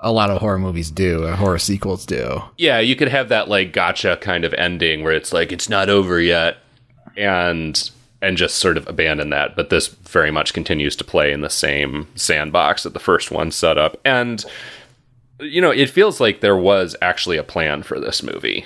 a 0.00 0.12
lot 0.12 0.30
of 0.30 0.40
horror 0.40 0.58
movies 0.58 0.90
do, 0.90 1.24
or 1.24 1.32
horror 1.32 1.58
sequels 1.58 2.04
do. 2.06 2.42
Yeah, 2.58 2.78
you 2.78 2.94
could 2.96 3.08
have 3.08 3.30
that 3.30 3.48
like 3.48 3.72
gotcha 3.72 4.18
kind 4.20 4.44
of 4.44 4.54
ending 4.54 5.02
where 5.02 5.14
it's 5.14 5.32
like 5.32 5.50
it's 5.52 5.68
not 5.68 5.88
over 5.88 6.20
yet 6.20 6.58
and 7.16 7.90
and 8.20 8.36
just 8.36 8.56
sort 8.56 8.76
of 8.76 8.88
abandon 8.88 9.30
that. 9.30 9.56
But 9.56 9.70
this 9.70 9.88
very 9.88 10.30
much 10.30 10.54
continues 10.54 10.96
to 10.96 11.04
play 11.04 11.32
in 11.32 11.40
the 11.40 11.50
same 11.50 12.08
sandbox 12.14 12.82
that 12.82 12.94
the 12.94 13.00
first 13.00 13.30
one 13.30 13.50
set 13.50 13.78
up. 13.78 14.00
And 14.04 14.44
you 15.40 15.60
know, 15.60 15.70
it 15.70 15.90
feels 15.90 16.20
like 16.20 16.40
there 16.40 16.56
was 16.56 16.96
actually 17.02 17.36
a 17.36 17.42
plan 17.42 17.82
for 17.82 17.98
this 17.98 18.22
movie. 18.22 18.64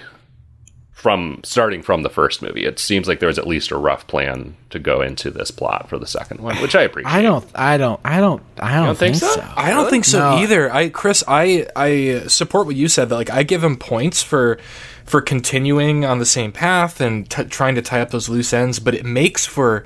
From 0.99 1.39
starting 1.45 1.83
from 1.83 2.03
the 2.03 2.11
first 2.11 2.43
movie, 2.43 2.65
it 2.65 2.81
seems 2.81 3.07
like 3.07 3.21
there 3.21 3.29
was 3.29 3.39
at 3.39 3.47
least 3.47 3.71
a 3.71 3.77
rough 3.77 4.09
plan 4.09 4.57
to 4.71 4.81
go 4.81 5.01
into 5.01 5.31
this 5.31 5.53
plot 5.53 5.89
for 5.89 5.97
the 5.97 6.09
second 6.09 6.41
one, 6.41 6.57
which 6.57 6.75
I 6.75 6.83
appreciate. 6.83 7.13
I 7.15 7.23
don't, 7.23 7.47
I 7.55 7.77
don't, 7.77 8.01
I 8.05 8.19
don't, 8.19 8.43
I 8.59 8.85
don't, 8.85 8.99
think 8.99 9.15
think, 9.15 9.33
so? 9.33 9.41
so. 9.41 9.53
I 9.57 9.71
don't 9.71 9.89
think 9.89 10.05
so 10.05 10.19
No. 10.19 10.39
either. 10.39 10.75
I 10.75 10.89
Chris, 10.89 11.23
I 11.29 11.69
I 11.77 12.25
support 12.27 12.67
what 12.67 12.75
you 12.75 12.89
said 12.89 13.11
that 13.11 13.15
like 13.15 13.31
I 13.31 13.45
give 13.45 13.63
him 13.63 13.77
points 13.77 14.25
for 14.25 14.59
for 15.05 15.21
continuing 15.21 16.05
on 16.05 16.19
the 16.19 16.27
same 16.27 16.51
path 16.51 17.01
and 17.01 17.31
t- 17.31 17.45
trying 17.45 17.77
to 17.77 17.83
tie 17.83 18.01
up 18.01 18.11
those 18.11 18.29
loose 18.29 18.53
ends, 18.53 18.81
but 18.81 18.93
it 18.97 19.05
makes 19.05 19.47
for 19.47 19.85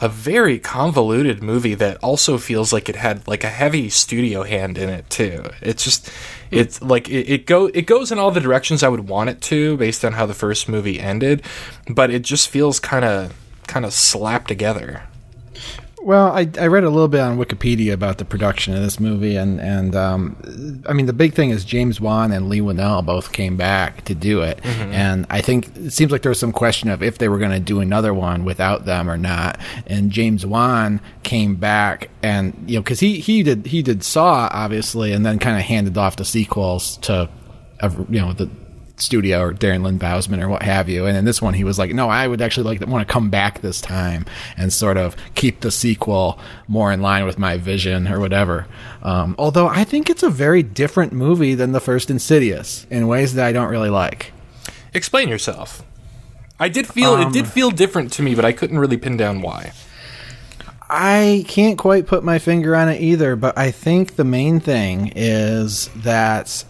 a 0.00 0.08
very 0.08 0.58
convoluted 0.58 1.42
movie 1.42 1.74
that 1.74 1.96
also 1.98 2.38
feels 2.38 2.72
like 2.72 2.88
it 2.88 2.96
had 2.96 3.26
like 3.28 3.44
a 3.44 3.48
heavy 3.48 3.88
studio 3.88 4.42
hand 4.42 4.76
in 4.78 4.88
it 4.88 5.08
too. 5.08 5.44
It's 5.60 5.84
just 5.84 6.10
it's 6.50 6.82
like 6.82 7.08
it, 7.08 7.28
it 7.28 7.46
go 7.46 7.66
it 7.66 7.86
goes 7.86 8.10
in 8.10 8.18
all 8.18 8.30
the 8.30 8.40
directions 8.40 8.82
I 8.82 8.88
would 8.88 9.08
want 9.08 9.30
it 9.30 9.40
to 9.42 9.76
based 9.76 10.04
on 10.04 10.12
how 10.14 10.26
the 10.26 10.34
first 10.34 10.68
movie 10.68 11.00
ended, 11.00 11.42
but 11.88 12.10
it 12.10 12.22
just 12.22 12.48
feels 12.48 12.80
kind 12.80 13.04
of 13.04 13.34
kind 13.66 13.84
of 13.84 13.92
slapped 13.92 14.48
together. 14.48 15.04
Well, 16.04 16.32
I, 16.32 16.46
I 16.60 16.66
read 16.66 16.84
a 16.84 16.90
little 16.90 17.08
bit 17.08 17.22
on 17.22 17.38
Wikipedia 17.38 17.94
about 17.94 18.18
the 18.18 18.26
production 18.26 18.74
of 18.74 18.82
this 18.82 19.00
movie, 19.00 19.36
and 19.36 19.58
and 19.58 19.96
um, 19.96 20.82
I 20.86 20.92
mean 20.92 21.06
the 21.06 21.14
big 21.14 21.32
thing 21.32 21.48
is 21.48 21.64
James 21.64 21.98
Wan 21.98 22.30
and 22.30 22.50
Leigh 22.50 22.60
Whannell 22.60 23.06
both 23.06 23.32
came 23.32 23.56
back 23.56 24.04
to 24.04 24.14
do 24.14 24.42
it, 24.42 24.60
and 24.66 25.24
I 25.30 25.40
think 25.40 25.74
it 25.78 25.92
seems 25.92 26.12
like 26.12 26.20
there 26.20 26.28
was 26.28 26.38
some 26.38 26.52
question 26.52 26.90
of 26.90 27.02
if 27.02 27.16
they 27.16 27.30
were 27.30 27.38
going 27.38 27.52
to 27.52 27.58
do 27.58 27.80
another 27.80 28.12
one 28.12 28.44
without 28.44 28.84
them 28.84 29.08
or 29.08 29.16
not. 29.16 29.58
And 29.86 30.10
James 30.10 30.44
Wan 30.44 31.00
came 31.22 31.54
back, 31.54 32.10
and 32.22 32.52
you 32.66 32.74
know 32.74 32.82
because 32.82 33.00
he 33.00 33.20
he 33.20 33.42
did 33.42 33.64
he 33.64 33.80
did 33.80 34.04
Saw 34.04 34.50
obviously, 34.52 35.10
and 35.10 35.24
then 35.24 35.38
kind 35.38 35.56
of 35.56 35.62
handed 35.62 35.96
off 35.96 36.16
the 36.16 36.26
sequels 36.26 36.98
to, 36.98 37.30
you 38.10 38.20
know 38.20 38.34
the 38.34 38.50
studio 38.96 39.40
or 39.40 39.52
Darren 39.52 39.82
Lynn 39.82 39.98
Bousman 39.98 40.40
or 40.40 40.48
what 40.48 40.62
have 40.62 40.88
you. 40.88 41.06
And 41.06 41.16
in 41.16 41.24
this 41.24 41.42
one, 41.42 41.54
he 41.54 41.64
was 41.64 41.78
like, 41.78 41.92
no, 41.92 42.08
I 42.08 42.26
would 42.26 42.40
actually 42.40 42.64
like 42.64 42.80
to 42.80 42.86
want 42.86 43.06
to 43.06 43.12
come 43.12 43.30
back 43.30 43.60
this 43.60 43.80
time 43.80 44.24
and 44.56 44.72
sort 44.72 44.96
of 44.96 45.16
keep 45.34 45.60
the 45.60 45.70
sequel 45.70 46.38
more 46.68 46.92
in 46.92 47.02
line 47.02 47.24
with 47.24 47.38
my 47.38 47.56
vision 47.56 48.06
or 48.06 48.20
whatever. 48.20 48.66
Um, 49.02 49.34
although 49.38 49.66
I 49.66 49.84
think 49.84 50.08
it's 50.08 50.22
a 50.22 50.30
very 50.30 50.62
different 50.62 51.12
movie 51.12 51.54
than 51.54 51.72
the 51.72 51.80
first 51.80 52.10
Insidious 52.10 52.86
in 52.90 53.08
ways 53.08 53.34
that 53.34 53.46
I 53.46 53.52
don't 53.52 53.70
really 53.70 53.90
like. 53.90 54.32
Explain 54.92 55.28
yourself. 55.28 55.82
I 56.60 56.68
did 56.68 56.86
feel 56.86 57.16
it 57.16 57.32
did 57.32 57.48
feel 57.48 57.70
different 57.70 58.12
to 58.12 58.22
me, 58.22 58.36
but 58.36 58.44
I 58.44 58.52
couldn't 58.52 58.78
really 58.78 58.96
pin 58.96 59.16
down 59.16 59.42
why. 59.42 59.72
I 60.88 61.44
can't 61.48 61.76
quite 61.76 62.06
put 62.06 62.22
my 62.22 62.38
finger 62.38 62.76
on 62.76 62.88
it 62.88 63.00
either, 63.00 63.34
but 63.34 63.58
I 63.58 63.72
think 63.72 64.14
the 64.14 64.24
main 64.24 64.60
thing 64.60 65.12
is 65.16 65.88
that 65.96 66.64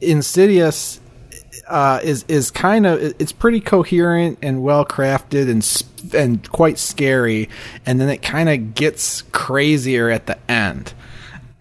Insidious 0.00 1.00
uh, 1.68 2.00
is 2.02 2.24
is 2.28 2.50
kind 2.50 2.86
of 2.86 3.00
it's 3.00 3.32
pretty 3.32 3.60
coherent 3.60 4.38
and 4.42 4.62
well 4.62 4.84
crafted 4.84 5.50
and 5.50 6.14
and 6.14 6.48
quite 6.50 6.78
scary, 6.78 7.48
and 7.84 8.00
then 8.00 8.08
it 8.08 8.22
kind 8.22 8.48
of 8.48 8.74
gets 8.74 9.22
crazier 9.32 10.10
at 10.10 10.26
the 10.26 10.38
end. 10.50 10.94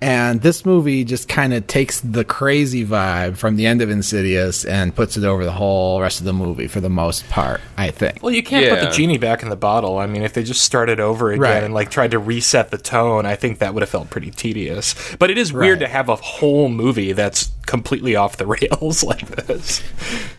And 0.06 0.40
this 0.44 0.68
movie 0.68 1.04
just 1.04 1.28
kind 1.28 1.52
of 1.52 1.66
takes 1.66 2.00
the 2.02 2.24
crazy 2.24 2.86
vibe 2.86 3.38
from 3.38 3.56
the 3.56 3.66
end 3.66 3.82
of 3.82 3.90
Insidious 3.90 4.64
and 4.64 4.96
puts 4.96 5.18
it 5.18 5.24
over 5.24 5.44
the 5.44 5.52
whole 5.52 6.00
rest 6.00 6.20
of 6.20 6.26
the 6.28 6.34
movie 6.34 6.68
for 6.68 6.80
the 6.80 6.92
most 6.92 7.28
part, 7.30 7.60
I 7.76 7.90
think. 7.90 8.22
Well, 8.22 8.32
you 8.32 8.44
can't 8.44 8.70
put 8.70 8.88
the 8.88 8.96
genie 8.96 9.18
back 9.18 9.42
in 9.42 9.50
the 9.50 9.56
bottle. 9.56 9.98
I 9.98 10.06
mean, 10.06 10.22
if 10.22 10.34
they 10.34 10.44
just 10.44 10.62
started 10.62 11.00
over 11.00 11.32
again 11.32 11.42
Right. 11.42 11.64
and 11.64 11.74
like 11.74 11.90
tried 11.90 12.12
to 12.12 12.20
reset 12.20 12.70
the 12.70 12.78
tone, 12.78 13.26
I 13.26 13.36
think 13.36 13.58
that 13.60 13.74
would 13.74 13.82
have 13.82 13.90
felt 13.90 14.12
pretty 14.12 14.30
tedious. 14.30 14.94
But 15.18 15.32
it 15.32 15.40
is 15.40 15.52
weird 15.52 15.80
Right. 15.82 15.88
to 15.88 15.92
have 15.92 16.08
a 16.08 16.16
whole 16.18 16.70
movie 16.70 17.12
that's 17.14 17.50
completely 17.66 18.16
off 18.16 18.38
the 18.38 18.46
rails 18.62 19.04
like 19.04 19.26
this. 19.28 19.82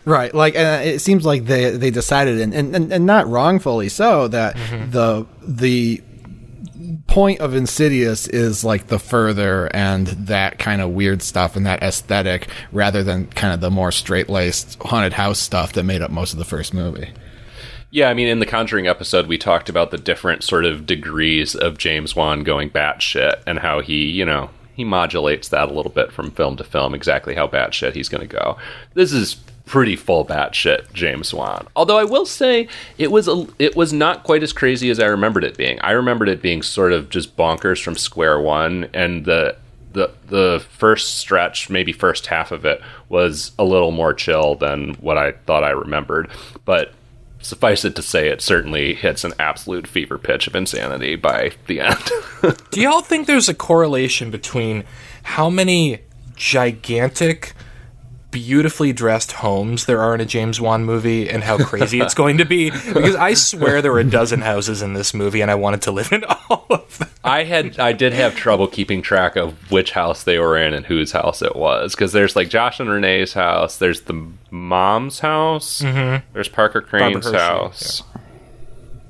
Right, 0.05 0.33
like 0.33 0.55
uh, 0.55 0.79
it 0.81 0.99
seems 0.99 1.25
like 1.25 1.43
they 1.43 1.71
they 1.71 1.91
decided, 1.91 2.39
and 2.39 2.53
and, 2.53 2.73
and, 2.73 2.93
and 2.93 3.05
not 3.05 3.27
wrongfully 3.27 3.89
so, 3.89 4.29
that 4.29 4.55
the 4.91 5.25
the 5.45 6.01
point 7.07 7.39
of 7.39 7.55
Insidious 7.55 8.27
is 8.27 8.63
like 8.63 8.87
the 8.87 8.99
further 8.99 9.73
and 9.73 10.07
that 10.07 10.59
kind 10.59 10.81
of 10.81 10.91
weird 10.91 11.21
stuff 11.21 11.55
and 11.55 11.65
that 11.65 11.81
aesthetic, 11.81 12.47
rather 12.71 13.03
than 13.03 13.27
kind 13.27 13.53
of 13.53 13.61
the 13.61 13.71
more 13.71 13.91
straight 13.91 14.29
laced 14.29 14.77
haunted 14.81 15.13
house 15.13 15.39
stuff 15.39 15.73
that 15.73 15.83
made 15.83 16.01
up 16.01 16.11
most 16.11 16.33
of 16.33 16.39
the 16.39 16.45
first 16.45 16.73
movie. 16.73 17.09
Yeah, 17.89 18.09
I 18.09 18.13
mean, 18.13 18.27
in 18.27 18.39
the 18.39 18.45
Conjuring 18.45 18.87
episode, 18.87 19.27
we 19.27 19.37
talked 19.37 19.69
about 19.69 19.91
the 19.91 19.97
different 19.97 20.43
sort 20.43 20.65
of 20.65 20.85
degrees 20.85 21.55
of 21.55 21.77
James 21.77 22.15
Wan 22.15 22.43
going 22.43 22.69
batshit 22.69 23.41
and 23.47 23.59
how 23.59 23.79
he, 23.79 24.05
you 24.05 24.25
know, 24.25 24.49
he 24.75 24.83
modulates 24.83 25.47
that 25.49 25.69
a 25.69 25.73
little 25.73 25.91
bit 25.91 26.11
from 26.11 26.29
film 26.29 26.57
to 26.57 26.63
film, 26.63 26.93
exactly 26.93 27.33
how 27.33 27.47
batshit 27.47 27.93
he's 27.93 28.09
going 28.09 28.27
to 28.27 28.35
go. 28.35 28.57
This 28.93 29.13
is 29.13 29.37
pretty 29.67 29.95
full 29.95 30.25
batshit 30.25 30.91
James 30.93 31.33
Wan. 31.33 31.67
Although 31.75 31.99
I 31.99 32.05
will 32.05 32.25
say 32.25 32.67
it 32.97 33.11
was 33.11 33.27
a, 33.27 33.45
it 33.59 33.75
was 33.75 33.93
not 33.93 34.23
quite 34.23 34.41
as 34.41 34.53
crazy 34.53 34.89
as 34.89 34.99
I 34.99 35.05
remembered 35.05 35.43
it 35.43 35.57
being. 35.57 35.79
I 35.81 35.91
remembered 35.91 36.29
it 36.29 36.41
being 36.41 36.63
sort 36.63 36.93
of 36.93 37.09
just 37.09 37.37
bonkers 37.37 37.83
from 37.83 37.95
square 37.95 38.39
one, 38.39 38.89
and 38.93 39.25
the 39.25 39.57
the 39.93 40.11
the 40.27 40.65
first 40.71 41.17
stretch, 41.17 41.69
maybe 41.69 41.91
first 41.91 42.27
half 42.27 42.51
of 42.51 42.65
it, 42.65 42.81
was 43.09 43.51
a 43.59 43.63
little 43.63 43.91
more 43.91 44.13
chill 44.13 44.55
than 44.55 44.95
what 44.95 45.17
I 45.17 45.33
thought 45.33 45.63
I 45.63 45.69
remembered. 45.69 46.29
But 46.65 46.93
suffice 47.39 47.85
it 47.85 47.95
to 47.95 48.01
say, 48.01 48.29
it 48.29 48.41
certainly 48.41 48.93
hits 48.93 49.23
an 49.23 49.33
absolute 49.39 49.87
fever 49.87 50.17
pitch 50.17 50.47
of 50.47 50.55
insanity 50.55 51.15
by 51.15 51.51
the 51.67 51.81
end. 51.81 52.11
Do 52.71 52.81
y'all 52.81 53.01
think 53.01 53.27
there's 53.27 53.49
a 53.49 53.53
correlation 53.53 54.31
between 54.31 54.83
how 55.23 55.49
many 55.49 55.99
gigantic, 56.35 57.53
beautifully 58.31 58.93
dressed 58.93 59.31
homes 59.33 59.85
there 59.85 60.01
are 60.01 60.13
in 60.13 60.21
a 60.21 60.25
James 60.25 60.59
Wan 60.59 60.83
movie 60.83 61.29
and 61.29 61.43
how 61.43 61.57
crazy 61.57 61.99
it's 61.99 62.13
going 62.13 62.37
to 62.39 62.45
be? 62.45 62.69
Because 62.69 63.15
I 63.15 63.33
swear 63.33 63.81
there 63.81 63.91
were 63.91 63.99
a 63.99 64.03
dozen 64.03 64.41
houses 64.41 64.81
in 64.81 64.93
this 64.93 65.13
movie 65.13 65.41
and 65.41 65.49
I 65.49 65.55
wanted 65.55 65.81
to 65.83 65.91
live 65.91 66.11
in 66.11 66.23
all 66.25 66.65
of 66.69 66.97
them. 66.97 67.09
I 67.23 67.43
had 67.43 67.79
I 67.79 67.93
did 67.93 68.13
have 68.13 68.35
trouble 68.35 68.67
keeping 68.67 69.01
track 69.01 69.35
of 69.35 69.71
which 69.71 69.91
house 69.91 70.23
they 70.23 70.39
were 70.39 70.57
in 70.57 70.73
and 70.73 70.85
whose 70.85 71.11
house 71.11 71.41
it 71.41 71.55
was 71.55 71.95
because 71.95 72.11
there's 72.11 72.35
like 72.35 72.49
Josh 72.49 72.79
and 72.79 72.89
Renee's 72.89 73.33
house, 73.33 73.77
there's 73.77 74.01
the 74.01 74.27
mom's 74.51 75.19
house, 75.19 75.81
mm-hmm. 75.81 76.25
there's 76.33 76.49
Parker 76.49 76.81
Crane's 76.81 77.29
house. 77.31 78.03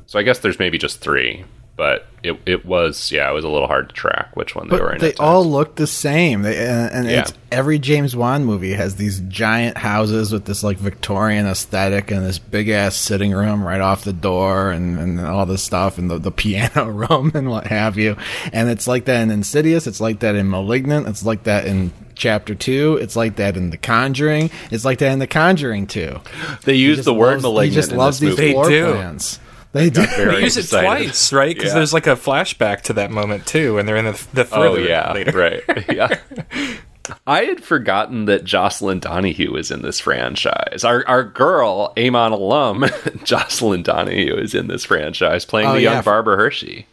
So 0.07 0.17
I 0.17 0.23
guess 0.23 0.39
there's 0.39 0.57
maybe 0.57 0.77
just 0.77 1.01
three, 1.01 1.43
but 1.77 2.07
it 2.23 2.37
it 2.45 2.65
was 2.65 3.11
yeah, 3.11 3.29
it 3.29 3.33
was 3.33 3.45
a 3.45 3.47
little 3.49 3.67
hard 3.67 3.87
to 3.89 3.95
track 3.95 4.35
which 4.35 4.55
one 4.55 4.67
they 4.67 4.77
were 4.77 4.91
in. 4.93 4.99
They 4.99 5.13
all 5.13 5.43
times. 5.43 5.53
look 5.53 5.75
the 5.75 5.87
same, 5.87 6.41
they, 6.41 6.57
and, 6.57 6.91
and 6.91 7.07
Yeah. 7.09 7.21
it's 7.21 7.33
every 7.51 7.79
James 7.79 8.15
Wan 8.15 8.43
movie 8.43 8.73
has 8.73 8.95
these 8.95 9.19
giant 9.21 9.77
houses 9.77 10.33
with 10.33 10.43
this 10.45 10.63
like 10.63 10.77
Victorian 10.77 11.45
aesthetic 11.45 12.09
and 12.11 12.25
this 12.25 12.39
big 12.39 12.67
ass 12.69 12.95
sitting 12.95 13.31
room 13.31 13.63
right 13.63 13.79
off 13.79 14.03
the 14.03 14.11
door, 14.13 14.71
and, 14.71 14.97
and 14.99 15.19
all 15.21 15.45
this 15.45 15.63
stuff, 15.63 15.97
and 15.97 16.09
the, 16.09 16.17
the 16.17 16.31
piano 16.31 16.85
room 16.91 17.31
and 17.35 17.49
what 17.49 17.67
have 17.67 17.97
you. 17.97 18.17
And 18.51 18.67
it's 18.69 18.87
like 18.87 19.05
that 19.05 19.21
in 19.21 19.29
Insidious. 19.31 19.85
It's 19.87 20.01
like 20.01 20.19
that 20.19 20.35
in 20.35 20.49
Malignant. 20.49 21.07
It's 21.07 21.23
like 21.23 21.43
that 21.43 21.65
in 21.65 21.93
Chapter 22.15 22.55
Two. 22.55 22.97
It's 22.99 23.15
like 23.15 23.35
that 23.35 23.55
in 23.55 23.69
The 23.69 23.77
Conjuring. 23.77 24.49
It's 24.71 24.83
like 24.83 24.97
that 24.97 25.11
in 25.11 25.19
The 25.19 25.27
Conjuring 25.27 25.85
Two. 25.85 26.19
they 26.65 26.73
use 26.73 27.05
the 27.05 27.13
word 27.13 27.33
loves- 27.33 27.43
malignant 27.43 27.69
He 27.73 27.75
just 27.75 27.91
in 27.91 27.97
loves 27.97 28.19
this 28.19 28.31
these 28.31 28.37
movie. 28.39 28.47
They 28.47 28.53
floor 28.53 28.69
do. 28.69 28.91
plans. 28.93 29.39
They 29.73 29.89
do. 29.89 30.05
They 30.05 30.41
use 30.43 30.57
it 30.57 30.67
twice, 30.69 31.31
right? 31.33 31.55
Because 31.55 31.71
Yeah. 31.71 31.75
there's 31.75 31.93
like 31.93 32.07
a 32.07 32.15
flashback 32.15 32.81
to 32.83 32.93
that 32.93 33.11
moment 33.11 33.45
too, 33.45 33.77
and 33.77 33.87
they're 33.87 33.97
in 33.97 34.05
the, 34.05 34.27
the 34.33 34.47
Oh 34.51 34.75
yeah, 34.75 35.11
later. 35.13 35.31
right. 35.37 35.85
Yeah. 35.93 36.19
I 37.25 37.45
had 37.45 37.63
forgotten 37.63 38.25
that 38.25 38.43
Jocelin 38.43 38.99
Donahue 38.99 39.55
is 39.55 39.71
in 39.71 39.81
this 39.81 39.99
franchise. 39.99 40.83
Our 40.83 41.07
our 41.07 41.23
girl, 41.23 41.93
Amon 41.97 42.33
alum, 42.33 42.85
Jocelin 43.23 43.81
Donahue 43.83 44.35
is 44.35 44.53
in 44.53 44.67
this 44.67 44.83
franchise, 44.83 45.45
playing 45.45 45.69
Oh, 45.69 45.73
the 45.73 45.81
yeah. 45.81 45.93
young 45.95 46.03
Barbara 46.03 46.35
Hershey. 46.35 46.85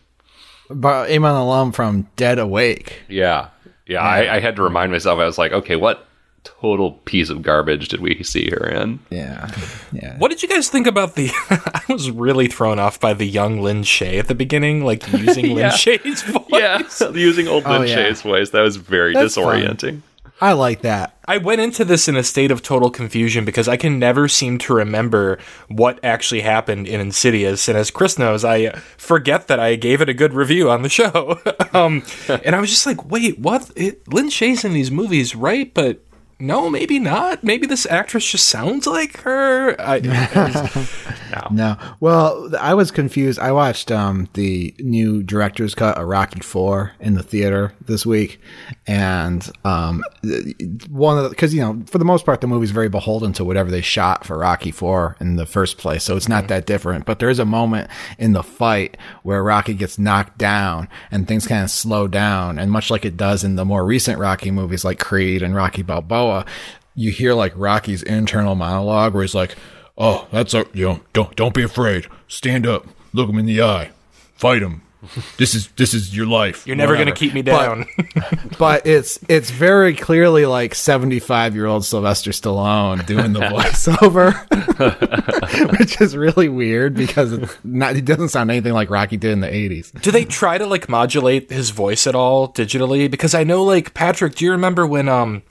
But 0.71 1.11
Amon 1.11 1.35
alum 1.35 1.73
from 1.73 2.07
Dead 2.17 2.39
Awake. 2.39 3.03
Yeah, 3.09 3.49
yeah. 3.87 4.01
I, 4.03 4.37
I 4.37 4.41
had 4.41 4.57
to 4.57 4.63
remind 4.63 4.93
myself. 4.93 5.19
I 5.19 5.25
was 5.27 5.37
like, 5.37 5.53
okay, 5.53 5.77
what 5.77 6.07
total 6.45 6.93
piece 7.05 7.31
of 7.31 7.43
garbage 7.43 7.89
did 7.89 8.01
we 8.01 8.23
see 8.23 8.49
her 8.51 8.69
in? 8.69 9.01
Yeah, 9.11 9.51
yeah. 9.93 10.17
What 10.19 10.31
did 10.31 10.43
you 10.43 10.49
guys 10.49 10.69
think 10.69 10.87
about 10.87 11.15
the? 11.17 11.31
I 11.51 11.83
was 11.93 12.11
really 12.11 12.47
thrown 12.49 12.79
off 12.79 13.01
by 13.01 13.15
the 13.15 13.27
young 13.27 13.61
Lin 13.61 13.83
Shaye 13.83 14.19
at 14.19 14.29
the 14.29 14.35
beginning, 14.35 14.85
like 14.85 15.11
using 15.13 15.47
Yeah. 15.47 15.55
Lin 15.55 15.71
Shaye's 15.71 16.23
voice. 16.23 17.01
Yeah, 17.01 17.11
using 17.11 17.49
old 17.49 17.65
Lin 17.65 17.83
Oh, 17.83 17.85
yeah. 17.85 17.97
Shaye's 17.97 18.23
voice. 18.23 18.51
That 18.51 18.61
was 18.63 18.77
very 18.77 19.15
That's 19.15 19.35
fun. 19.35 19.45
disorienting. 19.45 20.03
I 20.41 20.53
like 20.53 20.83
that. 20.83 21.17
I 21.27 21.39
went 21.39 21.61
into 21.61 21.85
this 21.85 22.09
in 22.09 22.17
a 22.17 22.25
state 22.25 22.51
of 22.51 22.61
total 22.61 22.91
confusion 22.91 23.45
because 23.45 23.69
I 23.69 23.77
can 23.77 24.01
never 24.01 24.27
seem 24.27 24.59
to 24.59 24.75
remember 24.75 25.39
what 25.69 26.01
actually 26.05 26.41
happened 26.41 26.89
in 26.89 27.01
Insidious. 27.01 27.69
And 27.69 27.79
as 27.79 27.91
Chris 27.93 28.19
knows, 28.19 28.45
I 28.45 28.71
forget 28.99 29.47
that 29.47 29.61
I 29.61 29.77
gave 29.77 30.01
it 30.01 30.09
a 30.09 30.13
good 30.13 30.35
review 30.35 30.69
on 30.71 30.83
the 30.83 30.89
show. 30.89 31.39
um, 31.73 32.03
and 32.29 32.55
I 32.57 32.61
was 32.61 32.69
just 32.69 32.85
like, 32.85 33.09
wait, 33.11 33.39
what? 33.39 33.71
It, 33.77 34.07
Lin 34.13 34.27
Shaye's 34.27 34.65
in 34.65 34.73
these 34.75 34.91
movies, 34.91 35.37
right? 35.37 35.73
But 35.73 36.04
no, 36.39 36.71
maybe 36.71 36.99
not. 36.99 37.45
Maybe 37.45 37.67
this 37.67 37.87
actress 37.87 38.31
just 38.31 38.49
sounds 38.49 38.87
like 38.87 39.19
her. 39.19 39.81
I, 39.81 40.01
No. 41.51 41.77
Well, 42.01 42.51
I 42.59 42.75
was 42.75 42.91
confused. 42.91 43.39
I 43.39 43.53
watched 43.53 43.91
um, 43.91 44.29
the 44.35 44.75
new 44.79 45.23
director's 45.23 45.75
cut 45.75 45.97
of 45.97 46.07
Rocky 46.07 46.41
Four 46.41 46.93
in 47.01 47.15
the 47.15 47.23
theater 47.23 47.73
this 47.87 48.07
week, 48.07 48.41
and 48.87 49.49
um, 49.65 50.03
one 50.89 51.19
of 51.19 51.31
because 51.31 51.55
you 51.55 51.61
know 51.61 51.83
for 51.87 51.99
the 51.99 52.05
most 52.05 52.25
part 52.25 52.41
the 52.41 52.47
movie's 52.47 52.71
very 52.71 52.89
beholden 52.89 53.33
to 53.35 53.45
whatever 53.45 53.71
they 53.71 53.81
shot 53.81 54.25
for 54.25 54.39
Rocky 54.39 54.71
Four 54.71 55.17
in 55.21 55.37
the 55.37 55.47
first 55.47 55.79
place, 55.79 56.05
so 56.05 56.17
it's 56.17 56.29
not 56.29 56.49
that 56.49 56.67
different. 56.67 57.05
But 57.05 57.19
there 57.19 57.31
is 57.31 57.39
a 57.39 57.45
moment 57.45 57.91
in 58.19 58.33
the 58.33 58.43
fight 58.43 58.97
where 59.23 59.43
Rocky 59.43 59.75
gets 59.75 59.99
knocked 59.99 60.39
down 60.39 60.89
and 61.11 61.27
things 61.27 61.47
kind 61.47 61.65
of 61.65 61.71
slow 61.71 62.09
down, 62.09 62.59
and 62.59 62.71
much 62.71 62.91
like 62.91 63.05
it 63.05 63.17
does 63.17 63.45
in 63.45 63.57
the 63.57 63.65
more 63.65 63.85
recent 63.85 64.19
Rocky 64.19 64.51
movies 64.51 64.85
like 64.85 64.99
Creed 64.99 65.43
and 65.43 65.55
Rocky 65.55 65.83
Balboa, 65.83 66.24
you 66.95 67.11
hear 67.11 67.35
like 67.35 67.53
Rocky's 67.57 68.03
internal 68.03 68.55
monologue 68.55 69.15
where 69.15 69.23
he's 69.23 69.35
like. 69.35 69.55
Oh, 69.97 70.27
that's 70.33 70.55
a 70.55 70.67
you 70.73 70.87
know. 70.89 71.01
Don't 71.13 71.37
don't 71.37 71.55
be 71.55 71.63
afraid. 71.63 72.09
Stand 72.27 72.67
up. 72.67 72.85
Look 73.13 73.29
him 73.31 73.39
in 73.39 73.47
the 73.47 73.63
eye. 73.63 73.93
Fight 74.35 74.61
him. 74.61 74.83
This 75.37 75.55
is 75.55 75.69
this 75.77 75.95
is 75.95 76.17
your 76.17 76.27
life. 76.27 76.67
you're 76.67 76.75
never 76.75 76.95
going 76.95 77.07
to 77.07 77.13
keep 77.13 77.33
me 77.33 77.43
But- 77.43 77.65
down. 77.65 77.87
But 78.59 78.89
it's 78.89 79.21
it's 79.29 79.51
very 79.53 79.95
clearly 79.95 80.47
like 80.47 80.75
seventy 80.75 81.21
five 81.21 81.55
year 81.55 81.67
old 81.67 81.85
Sylvester 81.85 82.33
Stallone 82.33 83.07
doing 83.07 83.35
the 83.35 83.41
voiceover, 83.55 84.35
which 85.79 86.01
is 86.01 86.17
really 86.17 86.49
weird 86.49 86.95
because 86.95 87.33
it's 87.33 87.57
not. 87.63 87.95
It 87.97 88.05
doesn't 88.05 88.31
sound 88.31 88.51
anything 88.51 88.73
like 88.73 88.91
Rocky 88.91 89.17
did 89.17 89.31
in 89.31 89.41
the 89.41 89.53
eighties. 89.55 89.91
Do 89.93 90.11
they 90.11 90.25
try 90.25 90.59
to 90.59 90.67
like 90.67 90.89
modulate 90.89 91.51
his 91.53 91.71
voice 91.71 92.07
at 92.09 92.15
all 92.17 92.49
digitally? 92.49 93.11
Because 93.11 93.35
I 93.35 93.45
know, 93.45 93.63
like 93.63 93.95
Patrick, 93.95 94.35
do 94.35 94.45
you 94.45 94.51
remember 94.53 94.87
when 94.87 95.09
um 95.09 95.43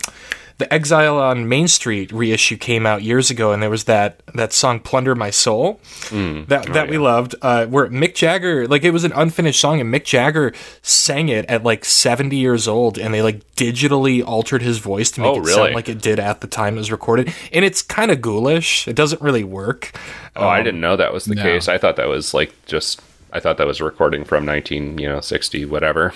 the 0.59 0.71
Exile 0.73 1.17
on 1.17 1.49
Main 1.49 1.67
Street 1.67 2.11
reissue 2.11 2.57
came 2.57 2.85
out 2.85 3.01
years 3.01 3.29
ago, 3.31 3.51
and 3.51 3.61
there 3.61 3.69
was 3.69 3.85
that 3.85 4.21
that 4.35 4.53
song 4.53 4.79
"Plunder 4.79 5.15
My 5.15 5.29
Soul" 5.29 5.79
that 6.11 6.67
that 6.73 6.89
we 6.89 6.97
loved, 6.97 7.35
uh, 7.41 7.65
where 7.65 7.87
Mick 7.87 8.15
Jagger, 8.15 8.67
like 8.67 8.83
it 8.83 8.91
was 8.91 9.03
an 9.03 9.11
unfinished 9.13 9.59
song, 9.59 9.81
and 9.81 9.93
Mick 9.93 10.03
Jagger 10.05 10.53
sang 10.81 11.29
it 11.29 11.45
at 11.47 11.63
like 11.63 11.83
seventy 11.85 12.37
years 12.37 12.67
old, 12.67 12.97
and 12.97 13.13
they 13.13 13.21
like 13.21 13.41
digitally 13.55 14.23
altered 14.25 14.61
his 14.61 14.77
voice 14.77 15.09
to 15.11 15.21
make 15.21 15.29
Oh, 15.31 15.35
it 15.37 15.39
really? 15.39 15.53
sound 15.53 15.75
like 15.75 15.89
it 15.89 16.01
did 16.01 16.19
at 16.19 16.41
the 16.41 16.47
time 16.47 16.75
it 16.75 16.77
was 16.77 16.91
recorded, 16.91 17.33
and 17.51 17.65
it's 17.65 17.81
kind 17.81 18.11
of 18.11 18.21
ghoulish. 18.21 18.87
It 18.87 18.95
doesn't 18.95 19.21
really 19.21 19.43
work. 19.43 19.91
Oh, 20.35 20.47
I 20.47 20.61
didn't 20.63 20.81
know 20.81 20.95
that 20.95 21.13
was 21.13 21.25
the 21.25 21.35
no. 21.35 21.41
case. 21.43 21.67
I 21.67 21.77
thought 21.77 21.95
that 21.97 22.07
was 22.07 22.33
like 22.33 22.53
just. 22.65 23.01
I 23.31 23.39
thought 23.39 23.57
that 23.57 23.65
was 23.65 23.79
a 23.79 23.83
recording 23.83 24.23
from 24.25 24.45
nineteen, 24.45 24.99
you 24.99 25.09
know, 25.09 25.19
sixty, 25.19 25.65
whatever. 25.65 26.13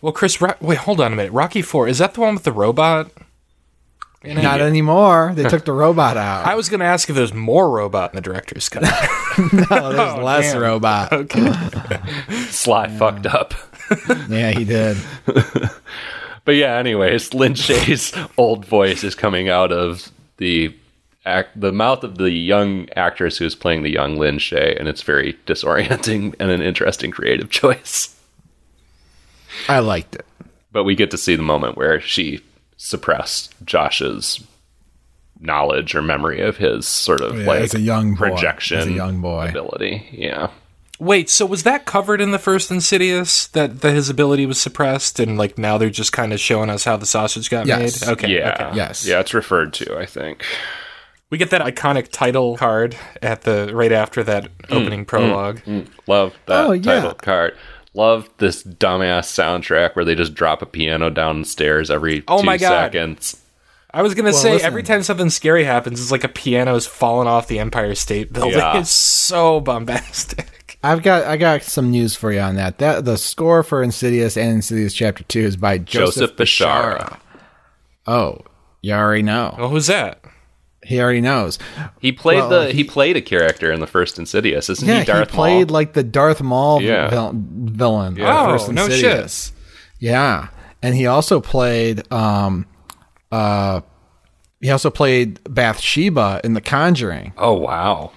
Well, 0.00 0.12
Chris, 0.12 0.40
Ro- 0.40 0.54
wait, 0.60 0.78
hold 0.78 1.00
on 1.00 1.12
a 1.12 1.16
minute. 1.16 1.32
Rocky 1.32 1.62
Four 1.62 1.88
is 1.88 1.98
that 1.98 2.14
the 2.14 2.20
one 2.20 2.34
with 2.34 2.44
the 2.44 2.52
robot? 2.52 3.10
In 4.24 4.38
it? 4.38 4.42
Not 4.42 4.60
anymore. 4.60 5.32
They 5.34 5.44
took 5.44 5.64
the 5.64 5.72
robot 5.72 6.16
out. 6.16 6.46
I 6.46 6.54
was 6.54 6.68
going 6.68 6.80
to 6.80 6.86
ask 6.86 7.10
if 7.10 7.16
there's 7.16 7.34
more 7.34 7.70
robot 7.70 8.12
in 8.12 8.16
the 8.16 8.22
director's 8.22 8.68
cut. 8.68 8.82
no, 9.38 9.92
there's 9.92 10.18
oh, 10.18 10.24
less 10.24 10.52
damn. 10.52 10.62
robot. 10.62 11.12
okay. 11.12 11.52
Sly 12.48 12.88
fucked 12.88 13.26
up. 13.26 13.54
Yeah, 14.28 14.50
he 14.52 14.64
did. 14.64 14.96
But 16.44 16.56
yeah, 16.56 16.76
anyways, 16.76 17.32
Lin 17.32 17.54
Shaye's 17.54 18.12
old 18.36 18.64
voice 18.64 19.02
is 19.02 19.14
coming 19.14 19.48
out 19.48 19.72
of 19.72 20.10
the 20.36 20.74
act, 21.24 21.58
the 21.58 21.72
mouth 21.72 22.04
of 22.04 22.18
the 22.18 22.30
young 22.30 22.88
actress 22.96 23.38
who's 23.38 23.54
playing 23.54 23.82
the 23.82 23.92
young 23.92 24.18
Lin 24.18 24.36
Shaye, 24.36 24.78
and 24.78 24.88
it's 24.88 25.02
very 25.02 25.38
disorienting 25.46 26.34
and 26.38 26.50
an 26.50 26.60
interesting 26.60 27.10
creative 27.10 27.50
choice. 27.50 28.14
I 29.68 29.78
liked 29.78 30.16
it. 30.16 30.26
But 30.72 30.84
we 30.84 30.94
get 30.94 31.10
to 31.12 31.18
see 31.18 31.36
the 31.36 31.42
moment 31.42 31.76
where 31.76 32.00
she 32.00 32.42
suppressed 32.84 33.54
Josh's 33.64 34.44
knowledge 35.40 35.94
or 35.94 36.02
memory 36.02 36.40
of 36.40 36.58
his 36.58 36.86
sort 36.86 37.22
of 37.22 37.38
Yeah, 37.40 37.46
like 37.46 37.60
as 37.62 37.74
a 37.74 37.80
young 37.80 38.14
boy. 38.14 38.28
projection 38.30 38.78
As 38.78 38.86
a 38.86 38.92
young 38.92 39.20
boy. 39.20 39.48
ability. 39.48 40.06
Yeah. 40.12 40.50
Wait, 41.00 41.28
so 41.28 41.44
was 41.44 41.64
that 41.64 41.86
covered 41.86 42.20
in 42.20 42.30
the 42.30 42.38
first 42.38 42.70
Insidious 42.70 43.48
that, 43.48 43.80
that 43.80 43.94
his 43.94 44.08
ability 44.08 44.46
was 44.46 44.60
suppressed, 44.60 45.18
and 45.18 45.36
like 45.36 45.58
now 45.58 45.76
they're 45.76 45.90
just 45.90 46.12
kind 46.12 46.32
of 46.32 46.38
showing 46.38 46.70
us 46.70 46.84
how 46.84 46.96
the 46.96 47.06
sausage 47.06 47.50
got 47.50 47.66
Yes. 47.66 48.02
made? 48.06 48.12
Okay, 48.12 48.28
Yeah. 48.36 48.52
okay. 48.68 48.76
Yes. 48.76 49.04
Yeah, 49.06 49.20
it's 49.20 49.34
referred 49.34 49.72
to, 49.74 49.98
I 49.98 50.06
think. 50.06 50.44
We 51.30 51.38
get 51.38 51.50
that 51.50 51.62
iconic 51.62 52.08
title 52.12 52.56
card 52.56 52.96
at 53.22 53.42
the 53.42 53.70
right 53.74 53.90
after 53.92 54.22
that 54.24 54.44
mm. 54.44 54.76
opening 54.76 55.04
mm. 55.04 55.08
prologue. 55.08 55.62
Mm. 55.66 55.88
Love 56.06 56.34
that 56.46 56.66
Oh, 56.66 56.72
yeah. 56.72 56.82
title 57.00 57.14
card. 57.14 57.54
Love 57.94 58.28
this 58.38 58.62
dumbass 58.64 59.26
soundtrack 59.26 59.94
where 59.94 60.04
they 60.04 60.14
just 60.16 60.34
drop 60.34 60.62
a 60.62 60.66
piano 60.66 61.10
downstairs 61.10 61.90
every 61.90 62.24
Oh 62.26 62.40
two 62.40 62.46
my 62.46 62.56
God. 62.58 62.68
seconds. 62.68 63.40
I 63.92 64.02
was 64.02 64.14
gonna 64.14 64.30
Well, 64.30 64.38
say 64.38 64.52
listen. 64.54 64.66
every 64.66 64.82
time 64.82 65.02
something 65.04 65.30
scary 65.30 65.62
happens, 65.62 66.00
it's 66.00 66.10
like 66.10 66.24
a 66.24 66.28
piano's 66.28 66.86
falling 66.86 67.28
off 67.28 67.46
the 67.46 67.60
Empire 67.60 67.94
State 67.94 68.32
Building. 68.32 68.58
Yeah. 68.58 68.78
It's 68.78 68.90
so 68.90 69.60
bombastic. 69.60 70.78
I've 70.82 71.02
got 71.04 71.22
I 71.24 71.36
got 71.36 71.62
some 71.62 71.92
news 71.92 72.16
for 72.16 72.32
you 72.32 72.40
on 72.40 72.56
that. 72.56 72.78
That 72.78 73.04
the 73.04 73.16
score 73.16 73.62
for 73.62 73.82
Insidious 73.82 74.36
and 74.36 74.50
Insidious 74.56 74.92
Chapter 74.92 75.22
Two 75.24 75.40
is 75.40 75.56
by 75.56 75.78
Joseph, 75.78 76.36
Joseph 76.36 76.36
Bishara. 76.36 77.18
Oh, 78.08 78.40
you 78.82 78.92
already 78.92 79.22
know. 79.22 79.54
Oh, 79.56 79.68
who's 79.68 79.86
that? 79.86 80.20
He 80.84 81.00
already 81.00 81.20
knows. 81.22 81.58
He 82.00 82.12
played 82.12 82.38
Well, 82.40 82.48
the 82.50 82.66
he- 82.66 82.78
he, 82.78 82.84
played 82.84 83.16
a 83.16 83.22
character 83.22 83.72
in 83.72 83.80
the 83.80 83.86
first 83.86 84.18
Insidious, 84.18 84.68
isn't 84.68 84.86
Yeah, 84.86 85.00
he? 85.00 85.04
Darth 85.06 85.30
he 85.30 85.34
played 85.36 85.68
Maul? 85.68 85.74
like 85.74 85.92
the 85.94 86.02
Darth 86.02 86.42
Maul 86.42 86.82
Yeah. 86.82 87.08
vil- 87.08 87.32
villain. 87.34 88.16
Yeah. 88.16 88.42
Oh, 88.46 88.52
first 88.58 88.70
no 88.70 88.84
Insidious. 88.84 89.52
Yeah, 89.98 90.48
and 90.82 90.94
he 90.94 91.06
also 91.06 91.40
played. 91.40 92.10
Um, 92.12 92.66
uh, 93.32 93.80
he 94.60 94.70
also 94.70 94.90
played 94.90 95.40
Bathsheba 95.48 96.40
in 96.44 96.52
The 96.54 96.60
Conjuring. 96.60 97.32
Oh 97.38 97.54
wow, 97.54 98.12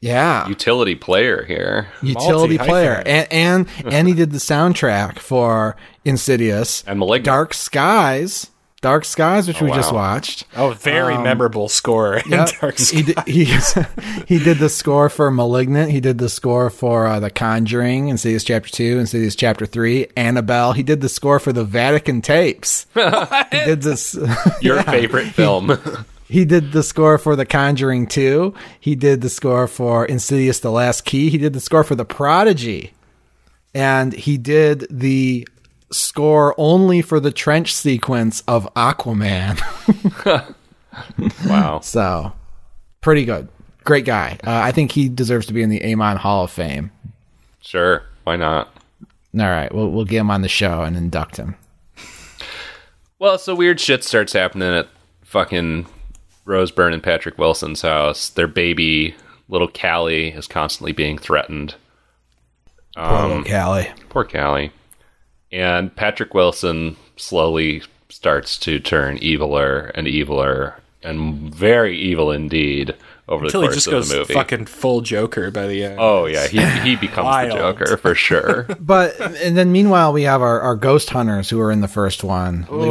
Yeah, 0.00 0.48
utility 0.48 0.94
player 0.94 1.44
here. 1.44 1.88
utility 2.02 2.56
Multi-hyphenate. 2.56 2.66
player, 2.68 3.02
and 3.04 3.26
and 3.32 3.66
and 3.92 4.08
he 4.08 4.14
did 4.14 4.32
the 4.32 4.38
soundtrack 4.38 5.18
for 5.18 5.76
Insidious 6.06 6.82
And 6.86 6.98
Malignant. 6.98 7.26
Dark 7.26 7.54
Skies, 7.54 8.48
Dark 8.82 9.04
Skies, 9.04 9.46
which 9.46 9.62
we 9.62 9.70
just 9.70 9.92
watched. 9.92 10.44
Oh, 10.56 10.70
very 10.72 11.16
memorable 11.16 11.68
score 11.68 12.16
in 12.16 12.30
Yep. 12.30 12.48
Dark 12.60 12.78
he, 12.78 13.02
did, 13.02 13.18
he 13.28 13.44
he 14.26 14.38
did 14.40 14.58
the 14.58 14.68
score 14.68 15.08
for 15.08 15.30
*Malignant*. 15.30 15.92
He 15.92 16.00
did 16.00 16.18
the 16.18 16.28
score 16.28 16.68
for 16.68 17.06
uh, 17.06 17.20
*The 17.20 17.30
Conjuring*, 17.30 18.08
Insidious 18.08 18.42
Chapter 18.42 18.68
Two, 18.68 18.98
Insidious 18.98 19.36
Chapter 19.36 19.66
Three, 19.66 20.08
*Annabelle*. 20.16 20.72
He 20.72 20.82
did 20.82 21.00
the 21.00 21.08
score 21.08 21.38
for 21.38 21.52
the 21.52 21.64
Vatican 21.64 22.20
tapes. 22.20 22.86
he 22.94 23.00
did 23.64 23.82
this. 23.82 24.18
Your 24.60 24.82
favorite 24.82 25.28
film. 25.28 25.78
he 26.28 26.44
did 26.44 26.72
the 26.72 26.82
score 26.82 27.18
for 27.18 27.36
*The 27.36 27.46
Conjuring 27.46 28.08
2. 28.08 28.52
He 28.80 28.96
did 28.96 29.20
the 29.20 29.30
score 29.30 29.68
for 29.68 30.04
*Insidious: 30.04 30.58
The 30.58 30.72
Last 30.72 31.04
Key*. 31.04 31.30
He 31.30 31.38
did 31.38 31.52
the 31.52 31.60
score 31.60 31.84
for 31.84 31.94
*The 31.94 32.04
Prodigy*, 32.04 32.92
and 33.74 34.12
he 34.12 34.38
did 34.38 34.88
the 34.90 35.46
score 35.92 36.54
only 36.58 37.02
for 37.02 37.20
the 37.20 37.32
trench 37.32 37.74
sequence 37.74 38.42
of 38.48 38.72
*Aquaman*. 38.74 39.60
wow. 41.46 41.80
So, 41.80 42.32
pretty 43.00 43.24
good. 43.24 43.48
Great 43.84 44.04
guy. 44.04 44.38
Uh, 44.46 44.50
I 44.52 44.72
think 44.72 44.92
he 44.92 45.08
deserves 45.08 45.46
to 45.46 45.52
be 45.52 45.62
in 45.62 45.70
the 45.70 45.84
Amon 45.84 46.16
Hall 46.16 46.44
of 46.44 46.50
Fame. 46.50 46.90
Sure. 47.60 48.02
Why 48.24 48.36
not? 48.36 48.68
All 49.34 49.46
right, 49.46 49.74
we'll 49.74 49.90
we'll 49.90 50.04
get 50.04 50.20
him 50.20 50.30
on 50.30 50.42
the 50.42 50.48
show 50.48 50.82
and 50.82 50.96
induct 50.96 51.38
him. 51.38 51.56
Well, 53.18 53.38
so 53.38 53.54
weird 53.54 53.80
shit 53.80 54.04
starts 54.04 54.32
happening 54.32 54.74
at 54.74 54.88
fucking 55.22 55.86
Rose 56.44 56.70
Byrne 56.70 56.92
and 56.92 57.02
Patrick 57.02 57.38
Wilson's 57.38 57.82
house. 57.82 58.28
Their 58.28 58.46
baby, 58.46 59.14
little 59.48 59.68
Callie, 59.68 60.28
is 60.28 60.46
constantly 60.46 60.92
being 60.92 61.16
threatened. 61.16 61.76
Poor 62.94 63.28
little 63.28 63.44
Callie. 63.44 63.90
Poor 64.10 64.24
Callie. 64.24 64.72
And 65.52 65.94
Patrick 65.94 66.34
Wilson 66.34 66.96
slowly 67.16 67.82
starts 68.08 68.58
to 68.58 68.78
turn 68.80 69.18
eviler 69.18 69.90
and 69.94 70.06
eviler 70.06 70.74
and 71.02 71.54
very 71.54 71.98
evil 71.98 72.30
indeed 72.30 72.94
over 73.32 73.44
Until 73.46 73.62
the 73.62 73.68
he 73.68 73.74
just 73.74 73.86
of 73.88 73.92
goes 73.92 74.08
the 74.10 74.18
movie. 74.18 74.34
fucking 74.34 74.66
full 74.66 75.00
Joker 75.00 75.50
by 75.50 75.66
the 75.66 75.84
end. 75.84 75.96
oh 75.98 76.26
yeah, 76.26 76.46
he 76.46 76.60
he 76.88 76.96
becomes 77.06 77.24
Wild. 77.24 77.50
the 77.52 77.56
Joker 77.56 77.96
for 77.96 78.14
sure. 78.14 78.66
But 78.80 79.18
and 79.42 79.56
then 79.56 79.72
meanwhile 79.72 80.12
we 80.12 80.22
have 80.24 80.42
our, 80.42 80.60
our 80.60 80.76
ghost 80.76 81.10
hunters 81.10 81.48
who 81.50 81.60
are 81.60 81.72
in 81.72 81.80
the 81.80 81.88
first 81.88 82.22
one, 82.22 82.66
Lee 82.70 82.88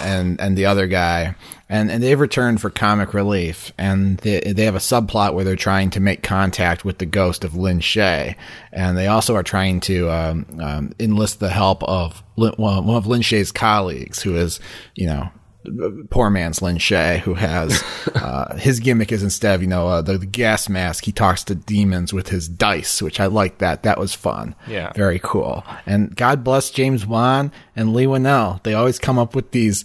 and 0.00 0.40
and 0.40 0.56
the 0.56 0.66
other 0.66 0.86
guy, 0.86 1.34
and 1.68 1.90
and 1.90 2.02
they've 2.02 2.18
returned 2.18 2.60
for 2.60 2.70
comic 2.70 3.12
relief, 3.14 3.72
and 3.76 4.18
they 4.18 4.40
they 4.40 4.64
have 4.64 4.74
a 4.74 4.78
subplot 4.78 5.34
where 5.34 5.44
they're 5.44 5.56
trying 5.56 5.90
to 5.90 6.00
make 6.00 6.22
contact 6.22 6.84
with 6.84 6.98
the 6.98 7.06
ghost 7.06 7.44
of 7.44 7.54
Lin 7.54 7.80
Shaye, 7.80 8.34
and 8.72 8.96
they 8.96 9.06
also 9.08 9.34
are 9.34 9.42
trying 9.42 9.80
to 9.80 10.10
um, 10.10 10.46
um, 10.60 10.92
enlist 10.98 11.40
the 11.40 11.50
help 11.50 11.82
of 11.84 12.22
Lin, 12.36 12.54
one 12.56 12.86
one 12.86 12.96
of 12.96 13.06
Lin 13.06 13.20
Shaye's 13.22 13.52
colleagues, 13.52 14.22
who 14.22 14.36
is 14.36 14.58
you 14.94 15.06
know 15.06 15.28
poor 16.10 16.30
man's 16.30 16.62
Lin 16.62 16.76
Shaye, 16.76 17.18
who 17.18 17.34
has 17.34 17.82
uh, 18.14 18.56
his 18.56 18.80
gimmick 18.80 19.12
is 19.12 19.22
instead 19.22 19.54
of 19.54 19.62
you 19.62 19.68
know 19.68 19.88
uh, 19.88 20.02
the, 20.02 20.18
the 20.18 20.26
gas 20.26 20.68
mask, 20.68 21.04
he 21.04 21.12
talks 21.12 21.44
to 21.44 21.54
demons 21.54 22.12
with 22.12 22.28
his 22.28 22.48
dice, 22.48 23.02
which 23.02 23.20
I 23.20 23.26
like 23.26 23.58
that. 23.58 23.82
That 23.82 23.98
was 23.98 24.14
fun. 24.14 24.54
Yeah. 24.66 24.92
very 24.94 25.20
cool. 25.22 25.64
And 25.86 26.14
God 26.14 26.44
bless 26.44 26.70
James 26.70 27.06
Wan 27.06 27.52
and 27.74 27.92
Leigh 27.92 28.06
Whannell. 28.06 28.62
They 28.62 28.74
always 28.74 28.98
come 28.98 29.18
up 29.18 29.34
with 29.34 29.50
these 29.52 29.84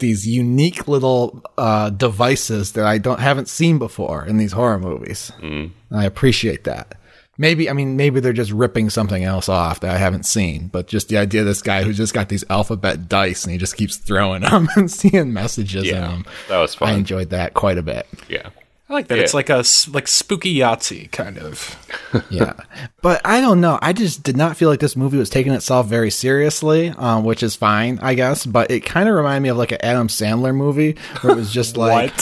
these 0.00 0.26
unique 0.26 0.88
little 0.88 1.42
uh, 1.58 1.90
devices 1.90 2.72
that 2.72 2.86
I 2.86 2.98
don't 2.98 3.20
haven't 3.20 3.48
seen 3.48 3.78
before 3.78 4.24
in 4.24 4.38
these 4.38 4.52
horror 4.52 4.78
movies. 4.78 5.30
Mm. 5.40 5.70
I 5.92 6.04
appreciate 6.04 6.64
that. 6.64 6.99
Maybe 7.40 7.70
I 7.70 7.72
mean 7.72 7.96
maybe 7.96 8.20
they're 8.20 8.34
just 8.34 8.52
ripping 8.52 8.90
something 8.90 9.24
else 9.24 9.48
off 9.48 9.80
that 9.80 9.94
I 9.94 9.96
haven't 9.96 10.26
seen, 10.26 10.68
but 10.68 10.86
just 10.86 11.08
the 11.08 11.16
idea 11.16 11.40
of 11.40 11.46
this 11.46 11.62
guy 11.62 11.82
who's 11.82 11.96
just 11.96 12.12
got 12.12 12.28
these 12.28 12.44
alphabet 12.50 13.08
dice 13.08 13.44
and 13.44 13.52
he 13.52 13.56
just 13.56 13.78
keeps 13.78 13.96
throwing 13.96 14.42
them 14.48 14.68
and 14.76 14.90
seeing 14.90 15.32
messages 15.32 15.88
in 15.88 15.94
them. 15.94 16.26
that 16.50 16.58
was 16.58 16.74
fun. 16.74 16.90
I 16.90 16.92
enjoyed 16.92 17.30
that 17.30 17.54
quite 17.54 17.78
a 17.78 17.82
bit. 17.82 18.06
Yeah. 18.28 18.50
I 18.90 18.92
like 18.92 19.08
that. 19.08 19.16
Yeah. 19.16 19.22
It's 19.22 19.32
like 19.32 19.48
a 19.48 19.64
like 19.90 20.06
spooky 20.06 20.54
Yahtzee 20.54 21.10
kind 21.12 21.38
of. 21.38 21.76
yeah 22.28 22.54
but 23.02 23.20
i 23.24 23.40
don't 23.40 23.60
know 23.60 23.78
i 23.80 23.92
just 23.92 24.24
did 24.24 24.36
not 24.36 24.56
feel 24.56 24.68
like 24.68 24.80
this 24.80 24.96
movie 24.96 25.16
was 25.16 25.30
taking 25.30 25.52
itself 25.52 25.86
very 25.86 26.10
seriously 26.10 26.88
um, 26.98 27.22
which 27.24 27.40
is 27.42 27.54
fine 27.54 28.00
i 28.02 28.14
guess 28.14 28.44
but 28.44 28.68
it 28.70 28.80
kind 28.80 29.08
of 29.08 29.14
reminded 29.14 29.40
me 29.40 29.48
of 29.48 29.56
like 29.56 29.70
an 29.70 29.78
adam 29.80 30.08
sandler 30.08 30.52
movie 30.54 30.96
where 31.20 31.32
it 31.32 31.36
was 31.36 31.52
just 31.52 31.76
like 31.88 32.12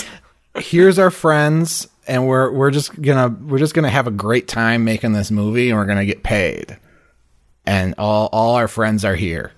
here's 0.59 0.98
our 0.98 1.11
friends 1.11 1.88
and 2.08 2.26
we're 2.26 2.50
we're 2.50 2.70
just 2.70 3.00
gonna 3.00 3.28
we're 3.28 3.58
just 3.58 3.74
gonna 3.74 3.90
have 3.90 4.06
a 4.06 4.10
great 4.10 4.48
time 4.48 4.84
making 4.84 5.12
this 5.12 5.30
movie 5.30 5.70
and 5.70 5.78
we're 5.78 5.84
gonna 5.86 6.04
get 6.06 6.22
paid 6.22 6.76
and 7.66 7.94
all 7.98 8.28
all 8.32 8.54
our 8.56 8.68
friends 8.68 9.04
are 9.04 9.14
here 9.16 9.52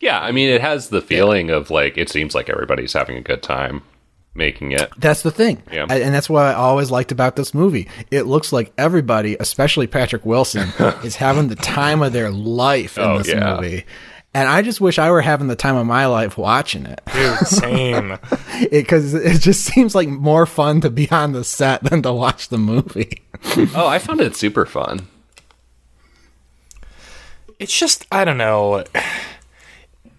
Yeah, 0.00 0.20
I 0.20 0.32
mean, 0.32 0.48
it 0.48 0.60
has 0.60 0.88
the 0.88 1.00
feeling 1.02 1.50
of 1.50 1.70
like 1.70 1.96
it 1.98 2.08
seems 2.08 2.34
like 2.34 2.48
everybody's 2.50 2.92
having 2.94 3.16
a 3.16 3.20
good 3.22 3.42
time 3.42 3.82
making 4.34 4.72
it. 4.72 4.88
That's 4.96 5.22
the 5.22 5.30
thing. 5.32 5.60
Yeah. 5.72 5.86
And 5.90 6.14
that's 6.14 6.30
what 6.30 6.46
I 6.46 6.54
always 6.54 6.90
liked 6.90 7.10
about 7.12 7.34
this 7.36 7.52
movie. 7.52 7.88
It 8.12 8.22
looks 8.26 8.52
like 8.52 8.72
everybody, 8.78 9.36
especially 9.40 9.86
Patrick 9.88 10.24
Wilson, 10.24 10.68
is 11.04 11.16
having 11.16 11.48
the 11.48 11.56
time 11.56 12.00
of 12.00 12.12
their 12.12 12.30
life 12.30 12.96
in 12.96 13.04
Oh, 13.04 13.18
this 13.18 13.28
yeah. 13.28 13.56
movie. 13.56 13.84
And 14.32 14.48
I 14.48 14.62
just 14.62 14.80
wish 14.80 14.98
I 14.98 15.10
were 15.10 15.22
having 15.22 15.48
the 15.48 15.56
time 15.56 15.74
of 15.76 15.86
my 15.86 16.06
life 16.06 16.38
watching 16.38 16.86
it. 16.86 17.00
Dude, 17.12 17.38
same. 17.46 18.18
Because 18.70 19.14
it, 19.14 19.40
just 19.40 19.64
seems 19.64 19.94
like 19.94 20.06
more 20.08 20.44
fun 20.44 20.82
to 20.82 20.90
be 20.90 21.10
on 21.10 21.32
the 21.32 21.44
set 21.44 21.82
than 21.82 22.02
to 22.02 22.12
watch 22.12 22.48
the 22.48 22.58
movie. 22.58 23.22
Oh, 23.74 23.86
I 23.86 23.98
found 23.98 24.20
it 24.20 24.36
super 24.36 24.66
fun. 24.66 25.08
it's 27.58 27.76
just 27.76 28.06
I 28.12 28.26
don't 28.26 28.36
know. 28.36 28.84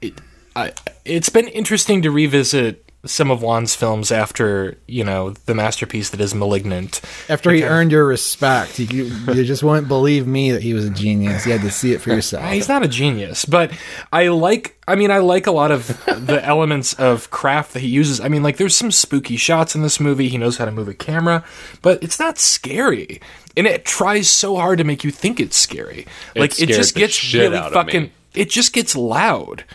It, 0.01 0.19
I, 0.55 0.73
it's 1.05 1.29
been 1.29 1.47
interesting 1.49 2.01
to 2.01 2.09
revisit 2.09 2.90
some 3.05 3.31
of 3.31 3.41
Wan's 3.41 3.75
films 3.75 4.11
after 4.11 4.77
you 4.87 5.03
know 5.03 5.31
the 5.31 5.55
masterpiece 5.55 6.09
that 6.11 6.21
is 6.21 6.35
*Malignant*. 6.35 7.01
After 7.29 7.51
he 7.51 7.63
earned 7.63 7.91
your 7.91 8.05
respect, 8.05 8.77
you, 8.79 9.05
you 9.05 9.43
just 9.43 9.63
wouldn't 9.63 9.87
believe 9.87 10.27
me 10.27 10.51
that 10.51 10.61
he 10.61 10.73
was 10.73 10.85
a 10.85 10.89
genius. 10.89 11.45
You 11.45 11.53
had 11.53 11.61
to 11.61 11.71
see 11.71 11.93
it 11.93 12.01
for 12.01 12.09
yourself. 12.13 12.51
He's 12.51 12.67
not 12.69 12.83
a 12.83 12.87
genius, 12.87 13.45
but 13.45 13.71
I 14.13 14.27
like. 14.27 14.77
I 14.87 14.95
mean, 14.95 15.09
I 15.09 15.19
like 15.19 15.47
a 15.47 15.51
lot 15.51 15.71
of 15.71 15.87
the 16.05 16.39
elements 16.45 16.93
of 16.93 17.31
craft 17.31 17.73
that 17.73 17.79
he 17.79 17.87
uses. 17.87 18.19
I 18.19 18.27
mean, 18.27 18.43
like 18.43 18.57
there's 18.57 18.75
some 18.75 18.91
spooky 18.91 19.37
shots 19.37 19.73
in 19.75 19.81
this 19.81 19.99
movie. 19.99 20.27
He 20.27 20.37
knows 20.37 20.57
how 20.57 20.65
to 20.65 20.71
move 20.71 20.87
a 20.87 20.93
camera, 20.93 21.43
but 21.81 22.03
it's 22.03 22.19
not 22.19 22.37
scary, 22.37 23.21
and 23.57 23.65
it 23.65 23.85
tries 23.85 24.29
so 24.29 24.55
hard 24.57 24.77
to 24.77 24.83
make 24.83 25.03
you 25.03 25.11
think 25.11 25.39
it's 25.39 25.57
scary. 25.57 26.05
Like 26.35 26.51
it 26.51 26.55
scared 26.55 26.69
just 26.69 26.95
gets 26.95 27.33
really 27.33 27.57
fucking. 27.57 28.03
me. 28.03 28.11
It 28.33 28.49
just 28.49 28.73
gets 28.73 28.95
loud. 28.95 29.65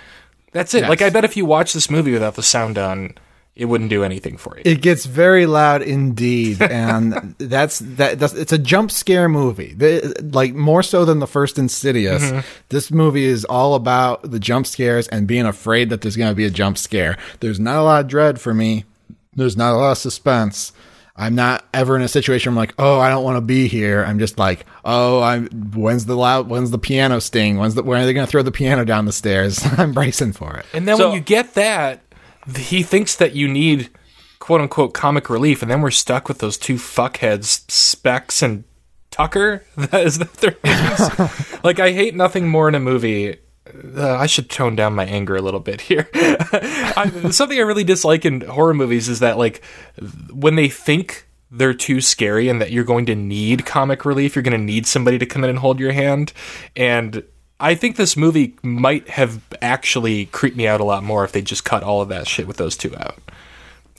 That's 0.56 0.72
it. 0.72 0.80
Yes. 0.80 0.88
Like 0.88 1.02
I 1.02 1.10
bet 1.10 1.24
if 1.24 1.36
you 1.36 1.44
watch 1.44 1.74
this 1.74 1.90
movie 1.90 2.12
without 2.12 2.34
the 2.34 2.42
sound 2.42 2.78
on, 2.78 3.12
it 3.54 3.66
wouldn't 3.66 3.90
do 3.90 4.04
anything 4.04 4.38
for 4.38 4.56
you. 4.56 4.62
It 4.64 4.80
gets 4.80 5.04
very 5.04 5.44
loud 5.44 5.82
indeed, 5.82 6.62
and 6.70 7.34
that's 7.36 7.80
that. 7.80 8.18
That's, 8.18 8.32
it's 8.32 8.52
a 8.52 8.58
jump 8.58 8.90
scare 8.90 9.28
movie, 9.28 9.74
the, 9.74 10.14
like 10.32 10.54
more 10.54 10.82
so 10.82 11.04
than 11.04 11.18
the 11.18 11.26
first 11.26 11.58
Insidious. 11.58 12.22
Mm-hmm. 12.22 12.40
This 12.70 12.90
movie 12.90 13.26
is 13.26 13.44
all 13.44 13.74
about 13.74 14.30
the 14.30 14.38
jump 14.38 14.66
scares 14.66 15.08
and 15.08 15.28
being 15.28 15.44
afraid 15.44 15.90
that 15.90 16.00
there's 16.00 16.16
going 16.16 16.30
to 16.30 16.34
be 16.34 16.46
a 16.46 16.50
jump 16.50 16.78
scare. 16.78 17.18
There's 17.40 17.60
not 17.60 17.76
a 17.76 17.82
lot 17.82 18.00
of 18.00 18.08
dread 18.08 18.40
for 18.40 18.54
me. 18.54 18.86
There's 19.34 19.58
not 19.58 19.74
a 19.74 19.76
lot 19.76 19.92
of 19.92 19.98
suspense. 19.98 20.72
I'm 21.18 21.34
not 21.34 21.64
ever 21.72 21.96
in 21.96 22.02
a 22.02 22.08
situation 22.08 22.52
where 22.54 22.62
I'm 22.62 22.66
like, 22.68 22.74
oh, 22.78 23.00
I 23.00 23.08
don't 23.08 23.24
want 23.24 23.36
to 23.38 23.40
be 23.40 23.68
here. 23.68 24.04
I'm 24.04 24.18
just 24.18 24.38
like, 24.38 24.66
oh, 24.84 25.22
I'm. 25.22 25.48
When's 25.72 26.04
the 26.06 26.14
loud? 26.16 26.48
When's 26.48 26.70
the 26.70 26.78
piano 26.78 27.20
sting? 27.20 27.56
When's 27.56 27.74
the? 27.74 27.82
When 27.82 28.00
are 28.00 28.04
they 28.04 28.12
going 28.12 28.26
to 28.26 28.30
throw 28.30 28.42
the 28.42 28.52
piano 28.52 28.84
down 28.84 29.06
the 29.06 29.12
stairs? 29.12 29.60
I'm 29.78 29.92
bracing 29.92 30.32
for 30.34 30.56
it. 30.56 30.66
And 30.74 30.86
then 30.86 30.96
So- 30.98 31.08
when 31.08 31.14
you 31.16 31.22
get 31.22 31.54
that, 31.54 32.02
he 32.56 32.82
thinks 32.82 33.16
that 33.16 33.34
you 33.34 33.48
need 33.48 33.88
quote 34.38 34.60
unquote 34.60 34.92
comic 34.94 35.30
relief, 35.30 35.62
and 35.62 35.70
then 35.70 35.80
we're 35.80 35.90
stuck 35.90 36.28
with 36.28 36.38
those 36.38 36.58
two 36.58 36.74
fuckheads, 36.74 37.68
Specs 37.70 38.42
and 38.42 38.64
Tucker. 39.10 39.64
That 39.76 39.94
is 40.06 40.18
that 40.18 40.34
their 40.34 40.56
names? 40.62 41.60
like, 41.64 41.80
I 41.80 41.92
hate 41.92 42.14
nothing 42.14 42.46
more 42.48 42.68
in 42.68 42.74
a 42.74 42.80
movie. 42.80 43.38
Uh, 43.96 44.16
I 44.16 44.26
should 44.26 44.50
tone 44.50 44.76
down 44.76 44.94
my 44.94 45.04
anger 45.04 45.36
a 45.36 45.42
little 45.42 45.60
bit 45.60 45.80
here. 45.80 46.08
I, 46.14 47.28
something 47.30 47.58
I 47.58 47.62
really 47.62 47.84
dislike 47.84 48.24
in 48.24 48.42
horror 48.42 48.74
movies 48.74 49.08
is 49.08 49.20
that, 49.20 49.38
like, 49.38 49.64
when 50.32 50.56
they 50.56 50.68
think 50.68 51.26
they're 51.50 51.74
too 51.74 52.00
scary 52.00 52.48
and 52.48 52.60
that 52.60 52.70
you're 52.70 52.84
going 52.84 53.06
to 53.06 53.14
need 53.14 53.66
comic 53.66 54.04
relief, 54.04 54.34
you're 54.34 54.42
going 54.42 54.58
to 54.58 54.64
need 54.64 54.86
somebody 54.86 55.18
to 55.18 55.26
come 55.26 55.44
in 55.44 55.50
and 55.50 55.58
hold 55.58 55.80
your 55.80 55.92
hand. 55.92 56.32
And 56.74 57.22
I 57.58 57.74
think 57.74 57.96
this 57.96 58.16
movie 58.16 58.56
might 58.62 59.08
have 59.08 59.40
actually 59.62 60.26
creeped 60.26 60.56
me 60.56 60.66
out 60.66 60.80
a 60.80 60.84
lot 60.84 61.02
more 61.02 61.24
if 61.24 61.32
they 61.32 61.42
just 61.42 61.64
cut 61.64 61.82
all 61.82 62.02
of 62.02 62.08
that 62.08 62.28
shit 62.28 62.46
with 62.46 62.56
those 62.56 62.76
two 62.76 62.94
out 62.96 63.18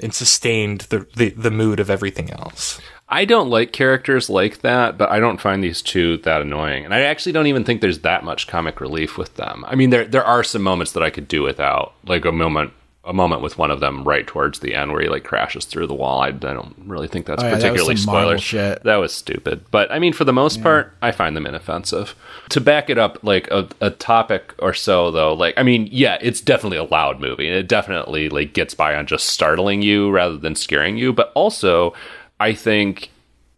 and 0.02 0.14
sustained 0.14 0.82
the 0.90 1.08
the, 1.16 1.30
the 1.30 1.52
mood 1.52 1.80
of 1.80 1.90
everything 1.90 2.32
else. 2.32 2.80
I 3.10 3.26
don't 3.26 3.50
like 3.50 3.72
characters 3.72 4.30
like 4.30 4.60
that, 4.62 4.98
but 4.98 5.10
I 5.10 5.20
don't 5.20 5.39
find 5.39 5.63
these 5.63 5.82
two 5.82 6.17
that 6.17 6.41
annoying. 6.41 6.84
And 6.84 6.93
I 6.93 7.02
actually 7.02 7.32
don't 7.32 7.48
even 7.48 7.63
think 7.63 7.80
there's 7.80 8.00
that 8.00 8.26
much 8.26 8.48
comic 8.48 8.82
relief 8.82 9.17
with 9.17 9.36
them. 9.36 9.63
I 9.67 9.76
mean, 9.76 9.91
there 9.91 10.06
there 10.06 10.26
are 10.26 10.43
some 10.43 10.62
moments 10.62 10.91
that 10.91 11.04
I 11.04 11.10
could 11.10 11.28
do 11.28 11.43
without, 11.43 11.93
like 12.06 12.26
a 12.26 12.32
moment 12.32 12.74
a 13.08 13.13
moment 13.13 13.41
with 13.41 13.58
one 13.58 13.72
of 13.72 13.80
them 13.80 14.04
right 14.04 14.28
towards 14.28 14.60
the 14.60 14.76
end 14.76 14.91
where 14.91 15.02
he 15.02 15.08
like 15.08 15.24
crashes 15.24 15.63
through 15.63 15.88
the 15.88 15.93
wall. 15.93 16.20
I, 16.20 16.28
I 16.28 16.32
don't 16.32 16.76
really 16.86 17.08
think 17.08 17.26
that's 17.26 17.41
Oh, 17.41 17.48
yeah, 17.48 17.56
particularly 17.56 17.96
Marvel 17.96 18.02
spoiler 18.02 18.38
shit. 18.38 18.84
That 18.84 18.98
was 18.98 19.13
stupid. 19.13 19.63
But 19.72 19.89
I 19.89 20.00
mean, 20.00 20.12
for 20.12 20.26
the 20.26 20.34
most 20.34 20.62
part, 20.62 20.93
I 21.02 21.12
find 21.12 21.36
them 21.36 21.48
inoffensive. 21.48 22.13
To 22.50 22.60
back 22.60 22.89
it 22.89 22.98
up, 22.98 23.24
like 23.24 23.48
a, 23.50 23.70
a 23.80 23.91
topic 23.91 24.54
or 24.60 24.74
so, 24.74 25.10
though, 25.12 25.34
like 25.34 25.54
I 25.56 25.63
mean, 25.63 25.88
yeah, 25.89 26.17
it's 26.20 26.41
definitely 26.41 26.78
a 26.78 26.84
loud 26.84 27.22
movie, 27.22 27.48
and 27.48 27.56
it 27.56 27.70
definitely 27.70 28.28
like 28.28 28.52
gets 28.54 28.74
by 28.74 28.93
on 28.96 29.08
just 29.08 29.28
startling 29.28 29.82
you 29.82 30.12
rather 30.12 30.36
than 30.36 30.56
scaring 30.56 30.98
you. 30.98 31.13
But 31.13 31.32
also, 31.34 31.93
I 32.39 32.54
think 32.54 33.10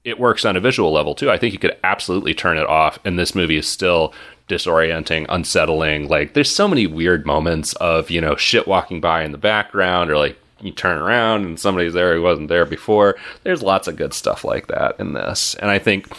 it 0.03 0.19
works 0.19 0.45
on 0.45 0.55
a 0.55 0.61
visual 0.61 0.91
level 0.91 1.15
too. 1.15 1.29
I 1.29 1.37
think 1.37 1.53
you 1.53 1.59
could 1.59 1.77
absolutely 1.83 2.33
turn 2.33 2.57
it 2.57 2.67
off, 2.67 2.99
and 3.05 3.17
this 3.17 3.35
movie 3.35 3.57
is 3.57 3.67
still 3.67 4.13
disorienting, 4.47 5.25
unsettling. 5.29 6.07
Like, 6.07 6.33
there's 6.33 6.53
so 6.53 6.67
many 6.67 6.87
weird 6.87 7.25
moments 7.25 7.73
of 7.73 8.09
you 8.09 8.21
know 8.21 8.35
shit 8.35 8.67
walking 8.67 9.01
by 9.01 9.23
in 9.23 9.31
the 9.31 9.37
background, 9.37 10.09
or 10.09 10.17
like 10.17 10.37
you 10.61 10.71
turn 10.71 10.97
around 10.97 11.45
and 11.45 11.59
somebody's 11.59 11.93
there 11.93 12.15
who 12.15 12.21
wasn't 12.21 12.49
there 12.49 12.65
before. 12.65 13.17
There's 13.43 13.63
lots 13.63 13.87
of 13.87 13.95
good 13.95 14.13
stuff 14.13 14.43
like 14.43 14.67
that 14.67 14.99
in 14.99 15.13
this, 15.13 15.55
and 15.55 15.69
I 15.69 15.79
think. 15.79 16.11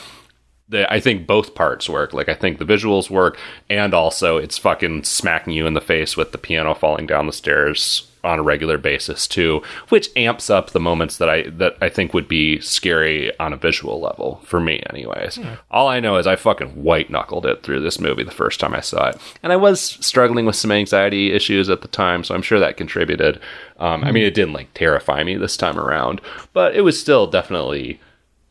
The, 0.68 0.88
I 0.88 1.00
think 1.00 1.26
both 1.26 1.56
parts 1.56 1.88
work. 1.88 2.14
Like 2.14 2.28
I 2.28 2.34
think 2.34 2.60
the 2.60 2.64
visuals 2.64 3.10
work, 3.10 3.36
and 3.68 3.92
also 3.92 4.36
it's 4.36 4.56
fucking 4.56 5.02
smacking 5.02 5.52
you 5.52 5.66
in 5.66 5.74
the 5.74 5.80
face 5.80 6.16
with 6.16 6.30
the 6.30 6.38
piano 6.38 6.76
falling 6.76 7.08
down 7.08 7.26
the 7.26 7.32
stairs 7.32 8.08
on 8.22 8.38
a 8.38 8.42
regular 8.42 8.78
basis 8.78 9.26
too, 9.26 9.62
which 9.88 10.10
amps 10.16 10.50
up 10.50 10.70
the 10.70 10.80
moments 10.80 11.16
that 11.18 11.28
I 11.30 11.48
that 11.50 11.76
I 11.80 11.88
think 11.88 12.12
would 12.12 12.28
be 12.28 12.60
scary 12.60 13.36
on 13.38 13.52
a 13.52 13.56
visual 13.56 14.00
level 14.00 14.40
for 14.44 14.60
me, 14.60 14.82
anyways. 14.90 15.38
All 15.70 15.88
I 15.88 16.00
know 16.00 16.16
is 16.16 16.26
I 16.26 16.36
fucking 16.36 16.82
white 16.82 17.10
knuckled 17.10 17.46
it 17.46 17.62
through 17.62 17.80
this 17.80 17.98
movie 17.98 18.24
the 18.24 18.30
first 18.30 18.60
time 18.60 18.74
I 18.74 18.80
saw 18.80 19.08
it, 19.08 19.16
and 19.42 19.52
I 19.52 19.56
was 19.56 19.80
struggling 19.80 20.46
with 20.46 20.56
some 20.56 20.72
anxiety 20.72 21.32
issues 21.32 21.68
at 21.70 21.82
the 21.82 21.88
time, 21.88 22.24
so 22.24 22.34
I'm 22.34 22.42
sure 22.42 22.58
that 22.60 22.76
contributed. 22.76 23.40
Um, 23.78 24.04
I 24.04 24.12
mean, 24.12 24.24
it 24.24 24.34
didn't 24.34 24.52
like 24.54 24.74
terrify 24.74 25.24
me 25.24 25.36
this 25.36 25.56
time 25.56 25.78
around, 25.78 26.20
but 26.52 26.74
it 26.74 26.82
was 26.82 27.00
still 27.00 27.26
definitely 27.26 28.00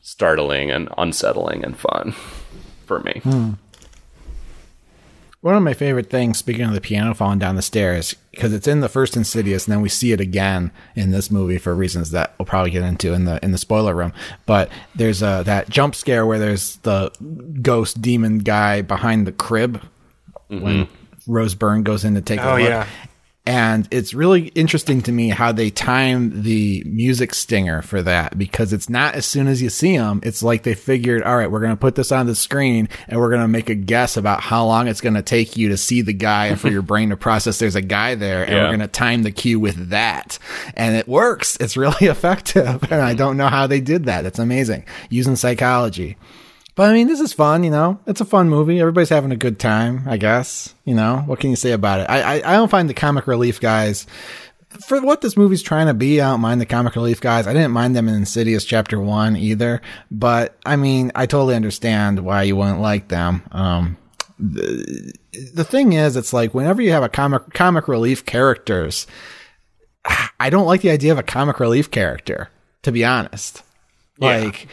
startling 0.02 0.72
and 0.72 0.90
unsettling 0.98 1.64
and 1.64 1.78
fun 1.78 2.14
for 2.86 3.00
me. 3.02 3.22
One 5.42 5.56
of 5.56 5.64
my 5.64 5.74
favorite 5.74 6.10
things, 6.10 6.38
speaking 6.38 6.66
of 6.66 6.74
the 6.74 6.82
piano 6.82 7.14
falling 7.14 7.40
down 7.40 7.56
the 7.56 7.62
stairs, 7.62 8.14
because 8.32 8.52
it's 8.52 8.68
in 8.68 8.82
the 8.82 8.90
first 8.90 9.16
Insidious, 9.16 9.66
and 9.66 9.72
then 9.74 9.80
we 9.82 9.88
see 9.88 10.12
it 10.12 10.20
again 10.20 10.72
in 10.98 11.12
this 11.12 11.32
movie 11.32 11.58
for 11.58 11.74
reasons 11.74 12.12
that 12.12 12.34
we'll 12.38 12.46
probably 12.46 12.72
get 12.72 12.84
into 12.84 13.14
in 13.14 13.24
the 13.24 13.40
in 13.44 13.54
the 13.54 13.58
spoiler 13.58 13.96
room. 13.96 14.12
But 14.46 14.70
there's 14.96 15.24
uh, 15.24 15.44
that 15.44 15.70
jump 15.70 15.96
scare 15.96 16.26
where 16.26 16.40
there's 16.40 16.76
the 16.78 17.12
ghost 17.62 18.02
demon 18.02 18.40
guy 18.40 18.82
behind 18.82 19.26
the 19.26 19.32
crib 19.32 19.82
when 20.50 20.90
Rose 21.26 21.56
Byrne 21.56 21.84
goes 21.84 22.04
in 22.04 22.16
to 22.16 22.22
take 22.22 22.40
a 22.42 22.50
Oh, 22.52 22.58
look. 22.58 22.68
yeah. 22.68 22.88
And 23.50 23.88
it's 23.90 24.14
really 24.14 24.50
interesting 24.50 25.02
to 25.02 25.12
me 25.12 25.30
how 25.30 25.52
they 25.52 25.72
time 25.72 26.44
the 26.44 26.84
music 26.86 27.34
stinger 27.34 27.82
for 27.82 28.04
that 28.04 28.38
because 28.38 28.74
it's 28.74 28.90
not 28.90 29.16
as 29.16 29.26
soon 29.26 29.48
as 29.48 29.60
you 29.60 29.70
see 29.70 29.98
them. 29.98 30.20
It's 30.22 30.44
like 30.44 30.62
they 30.62 30.76
figured, 30.76 31.24
all 31.24 31.36
right, 31.36 31.50
we're 31.50 31.60
going 31.60 31.72
to 31.72 31.76
put 31.80 31.96
this 31.96 32.12
on 32.12 32.28
the 32.28 32.36
screen 32.36 32.88
and 33.08 33.20
we're 33.20 33.30
going 33.32 33.42
to 33.42 33.48
make 33.48 33.72
a 33.72 33.74
guess 33.74 34.18
about 34.18 34.42
how 34.42 34.66
long 34.68 34.88
it's 34.88 35.02
going 35.02 35.16
to 35.16 35.24
take 35.24 35.58
you 35.58 35.70
to 35.70 35.78
see 35.78 36.04
the 36.04 36.14
guy 36.14 36.46
and 36.46 36.62
for 36.62 36.70
your 36.70 36.82
brain 36.92 37.10
to 37.10 37.18
process 37.18 37.58
there's 37.58 37.74
a 37.74 37.82
guy 37.82 38.14
there. 38.14 38.44
And 38.44 38.52
Yeah. 38.52 38.62
we're 38.66 38.70
going 38.78 38.80
to 38.82 38.88
time 38.88 39.24
the 39.24 39.32
cue 39.32 39.60
with 39.60 39.90
that. 39.90 40.38
And 40.76 40.96
it 40.96 41.08
works. 41.08 41.58
It's 41.60 41.76
really 41.76 42.06
effective. 42.08 42.84
And 42.92 43.02
I 43.02 43.16
don't 43.16 43.36
know 43.36 43.48
how 43.48 43.66
they 43.66 43.82
did 43.82 44.06
that. 44.06 44.28
It's 44.28 44.38
amazing 44.38 44.86
using 45.10 45.36
psychology. 45.36 46.18
But 46.80 46.92
I 46.92 46.94
mean, 46.94 47.08
this 47.08 47.20
is 47.20 47.34
fun, 47.34 47.66
you 47.66 47.72
know. 47.72 48.00
It's 48.08 48.22
a 48.22 48.26
fun 48.26 48.50
movie. 48.50 48.80
Everybody's 48.80 49.10
having 49.10 49.34
a 49.34 49.36
good 49.36 49.60
time, 49.60 50.06
I 50.08 50.16
guess. 50.16 50.74
You 50.86 50.96
know, 50.96 51.24
what 51.26 51.42
can 51.42 51.50
you 51.50 51.58
say 51.58 51.74
about 51.74 52.00
it? 52.00 52.10
I 52.10 52.22
I, 52.22 52.36
I 52.36 52.56
don't 52.56 52.72
find 52.72 52.90
the 52.90 52.94
comic 52.94 53.28
relief 53.28 53.60
guys 53.60 54.08
for 54.88 55.02
what 55.02 55.20
this 55.20 55.36
movie's 55.36 55.62
trying 55.62 55.88
to 55.88 55.94
be. 55.94 56.22
I 56.22 56.30
don't 56.30 56.40
mind 56.40 56.62
the 56.62 56.66
comic 56.66 56.96
relief 56.96 57.20
guys. 57.20 57.48
I 57.48 57.52
didn't 57.52 57.74
mind 57.74 57.98
them 57.98 58.08
in 58.08 58.16
Insidious 58.16 58.64
Chapter 58.64 58.98
One 58.98 59.36
either. 59.36 59.82
But 60.10 60.58
I 60.66 60.78
mean, 60.78 61.12
I 61.16 61.26
totally 61.26 61.56
understand 61.56 62.22
why 62.22 62.44
you 62.44 62.56
wouldn't 62.56 62.80
like 62.80 63.10
them. 63.10 63.44
Um, 63.52 63.98
the, 64.40 65.12
the 65.54 65.66
thing 65.66 65.92
is, 65.92 66.16
it's 66.16 66.32
like 66.32 66.54
whenever 66.54 66.82
you 66.82 66.92
have 66.92 67.04
a 67.04 67.10
comic 67.10 67.54
comic 67.54 67.90
relief 67.90 68.26
characters, 68.26 69.06
I 70.40 70.50
don't 70.50 70.66
like 70.66 70.80
the 70.80 70.92
idea 70.92 71.12
of 71.12 71.18
a 71.18 71.24
comic 71.24 71.60
relief 71.60 71.92
character. 71.92 72.48
To 72.84 72.94
be 72.94 73.04
honest, 73.04 73.64
like 74.18 74.70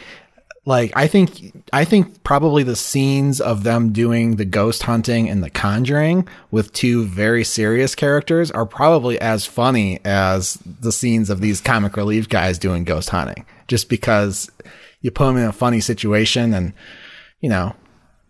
like 0.67 0.91
I 0.97 1.07
think 1.07 1.53
I 1.71 1.85
think 1.85 2.25
probably 2.25 2.61
the 2.61 2.75
scenes 2.75 3.39
of 3.39 3.63
them 3.63 3.93
doing 3.93 4.35
the 4.35 4.43
ghost 4.43 4.83
hunting 4.83 5.29
and 5.29 5.41
the 5.41 5.49
conjuring 5.49 6.27
with 6.51 6.73
two 6.73 7.05
very 7.05 7.45
serious 7.45 7.95
characters 7.95 8.51
are 8.51 8.65
probably 8.65 9.17
as 9.21 9.45
funny 9.45 10.01
as 10.03 10.55
the 10.65 10.91
scenes 10.91 11.29
of 11.29 11.39
these 11.39 11.61
comic 11.61 11.95
relief 11.95 12.27
guys 12.27 12.59
doing 12.59 12.83
ghost 12.83 13.09
hunting. 13.09 13.45
Just 13.69 13.87
because 13.87 14.51
you 14.99 15.09
put 15.09 15.27
them 15.27 15.37
in 15.37 15.45
a 15.45 15.53
funny 15.53 15.79
situation 15.79 16.53
and 16.53 16.73
you 17.39 17.47
know 17.47 17.73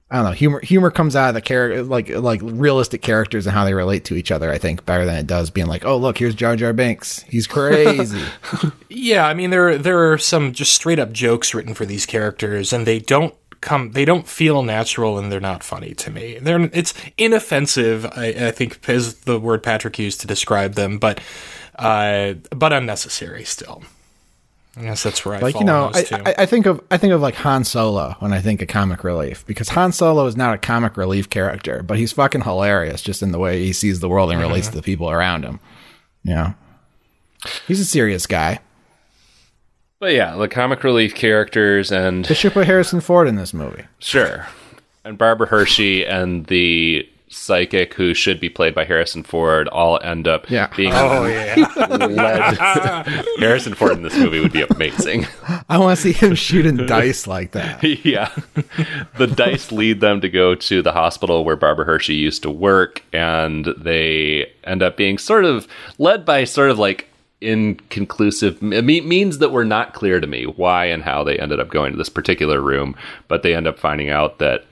I 0.10 0.18
don't 0.18 0.26
know 0.26 0.32
humor 0.32 0.60
humor 0.62 0.90
comes 0.92 1.16
out 1.16 1.30
of 1.30 1.34
the 1.36 1.42
character 1.42 1.84
like 1.84 2.10
like 2.10 2.42
realistic 2.44 3.02
characters 3.02 3.46
and 3.46 3.54
how 3.54 3.66
they 3.66 3.74
relate 3.74 4.06
to 4.06 4.16
each 4.16 4.32
other 4.32 4.52
I 4.52 4.58
think 4.58 4.86
better 4.86 5.06
than 5.06 5.16
it 5.16 5.28
does 5.28 5.50
being 5.50 5.68
like 5.68 5.84
oh 5.86 5.98
look 5.98 6.18
here's 6.18 6.36
Jar 6.36 6.56
Jar 6.56 6.74
Binks 6.74 7.24
he's 7.24 7.48
crazy 7.48 8.24
Yeah, 9.08 9.28
I 9.28 9.34
mean 9.34 9.52
there 9.52 9.78
there 9.78 10.12
are 10.12 10.18
some 10.18 10.54
just 10.54 10.74
straight 10.74 11.00
up 11.00 11.12
jokes 11.12 11.54
written 11.54 11.74
for 11.74 11.86
these 11.86 12.06
characters, 12.06 12.74
and 12.74 12.86
they 12.86 13.00
don't 13.00 13.34
come 13.62 13.92
they 13.92 14.06
don't 14.06 14.28
feel 14.28 14.64
natural 14.64 15.18
and 15.18 15.32
they're 15.32 15.40
not 15.40 15.64
funny 15.64 15.94
to 15.96 16.12
me. 16.12 16.40
They're 16.40 16.70
it's 16.74 16.94
inoffensive. 17.18 18.06
I, 18.06 18.48
I 18.48 18.52
think 18.52 18.88
is 18.90 19.22
the 19.22 19.40
word 19.40 19.64
Patrick 19.64 19.98
used 20.00 20.20
to 20.22 20.28
describe 20.28 20.74
them, 20.74 20.98
but 20.98 21.22
uh, 21.76 22.34
but 22.50 22.74
unnecessary 22.74 23.44
still. 23.44 23.84
I 24.78 24.84
guess 24.84 25.02
that's 25.02 25.26
right. 25.26 25.42
Like 25.42 25.56
you 25.56 25.66
know 25.66 25.92
I. 25.94 26.06
I, 26.12 26.36
I 26.40 26.46
think 26.46 26.68
of 26.68 26.84
i 26.92 26.98
think 26.98 27.12
of 27.12 27.20
like 27.20 27.34
han 27.34 27.64
solo 27.64 28.16
when 28.20 28.32
i 28.32 28.40
think 28.40 28.62
of 28.62 28.68
comic 28.68 29.04
relief 29.04 29.46
because 29.48 29.70
han 29.70 29.92
solo 29.92 30.26
is 30.28 30.38
not 30.38 30.54
a 30.54 30.58
comic 30.60 30.98
relief 30.98 31.30
character 31.30 31.82
but 31.82 31.98
he's 31.98 32.12
fucking 32.12 32.42
hilarious 32.42 33.02
just 33.02 33.24
in 33.24 33.32
the 33.32 33.40
way 33.40 33.64
he 33.64 33.74
sees 33.74 34.00
the 34.00 34.10
world 34.10 34.30
and 34.30 34.40
mm-hmm. 34.40 34.50
relates 34.50 34.68
to 34.68 34.76
the 34.76 34.84
people 34.84 35.10
around 35.10 35.44
him 35.44 35.60
you 36.24 36.34
know 36.34 36.54
he's 37.68 37.80
a 37.80 37.86
serious 37.86 38.28
guy 38.28 38.60
But 40.00 40.14
yeah, 40.14 40.36
the 40.36 40.48
comic 40.48 40.84
relief 40.84 41.16
characters 41.16 41.92
and 41.92 42.26
they 42.26 42.36
should 42.36 42.54
put 42.54 42.68
harrison 42.68 43.02
ford 43.02 43.28
in 43.28 43.36
this 43.36 43.54
movie 43.54 43.86
Sure. 44.00 44.48
And 45.04 45.18
Barbara 45.18 45.48
Hershey 45.48 46.06
and 46.06 46.46
the 46.48 47.10
psychic 47.30 47.94
who 47.96 48.14
should 48.14 48.40
be 48.40 48.50
played 48.50 48.74
by 48.74 48.86
Harrison 48.86 49.22
Ford 49.24 49.68
all 49.68 50.00
end 50.02 50.28
up 50.28 50.50
Yeah. 50.50 50.68
being 50.78 50.94
oh 50.94 51.26
yeah, 51.28 51.56
led. 52.08 53.26
Harrison 53.40 53.74
Ford 53.74 53.92
in 53.94 54.02
this 54.04 54.16
movie 54.18 54.40
would 54.40 54.54
be 54.54 54.62
amazing. 54.62 55.26
i 55.70 55.78
want 55.78 55.98
to 55.98 56.02
see 56.02 56.14
him 56.14 56.36
shooting 56.36 56.78
dice 56.86 57.28
like 57.28 57.52
that 57.52 57.84
yeah. 58.06 58.32
The 59.18 59.28
dice 59.28 59.72
lead 59.72 60.00
them 60.00 60.22
to 60.22 60.30
go 60.30 60.56
to 60.56 60.82
the 60.82 60.92
hospital 60.94 61.44
where 61.44 61.56
Barbara 61.56 61.86
Hershey 61.86 62.16
used 62.16 62.44
to 62.44 62.50
work, 62.50 63.04
and 63.12 63.66
they 63.78 64.52
end 64.64 64.82
up 64.82 64.96
being 64.98 65.18
sort 65.18 65.44
of 65.46 65.68
led 65.98 66.24
by 66.26 66.44
sort 66.46 66.70
of 66.72 66.80
like 66.80 67.10
inconclusive 67.40 68.58
it 68.74 68.84
me- 68.84 69.02
means 69.02 69.38
that 69.38 69.52
we're 69.52 69.64
not 69.64 69.94
clear 69.94 70.20
to 70.20 70.26
me 70.28 70.46
why 70.46 70.86
and 70.86 71.04
how 71.04 71.24
they 71.24 71.38
ended 71.38 71.60
up 71.60 71.70
going 71.70 71.92
to 71.92 71.98
this 71.98 72.10
particular 72.10 72.62
room, 72.62 72.96
but 73.28 73.44
they 73.44 73.54
end 73.54 73.68
up 73.68 73.78
finding 73.78 74.10
out 74.10 74.40
that 74.40 74.67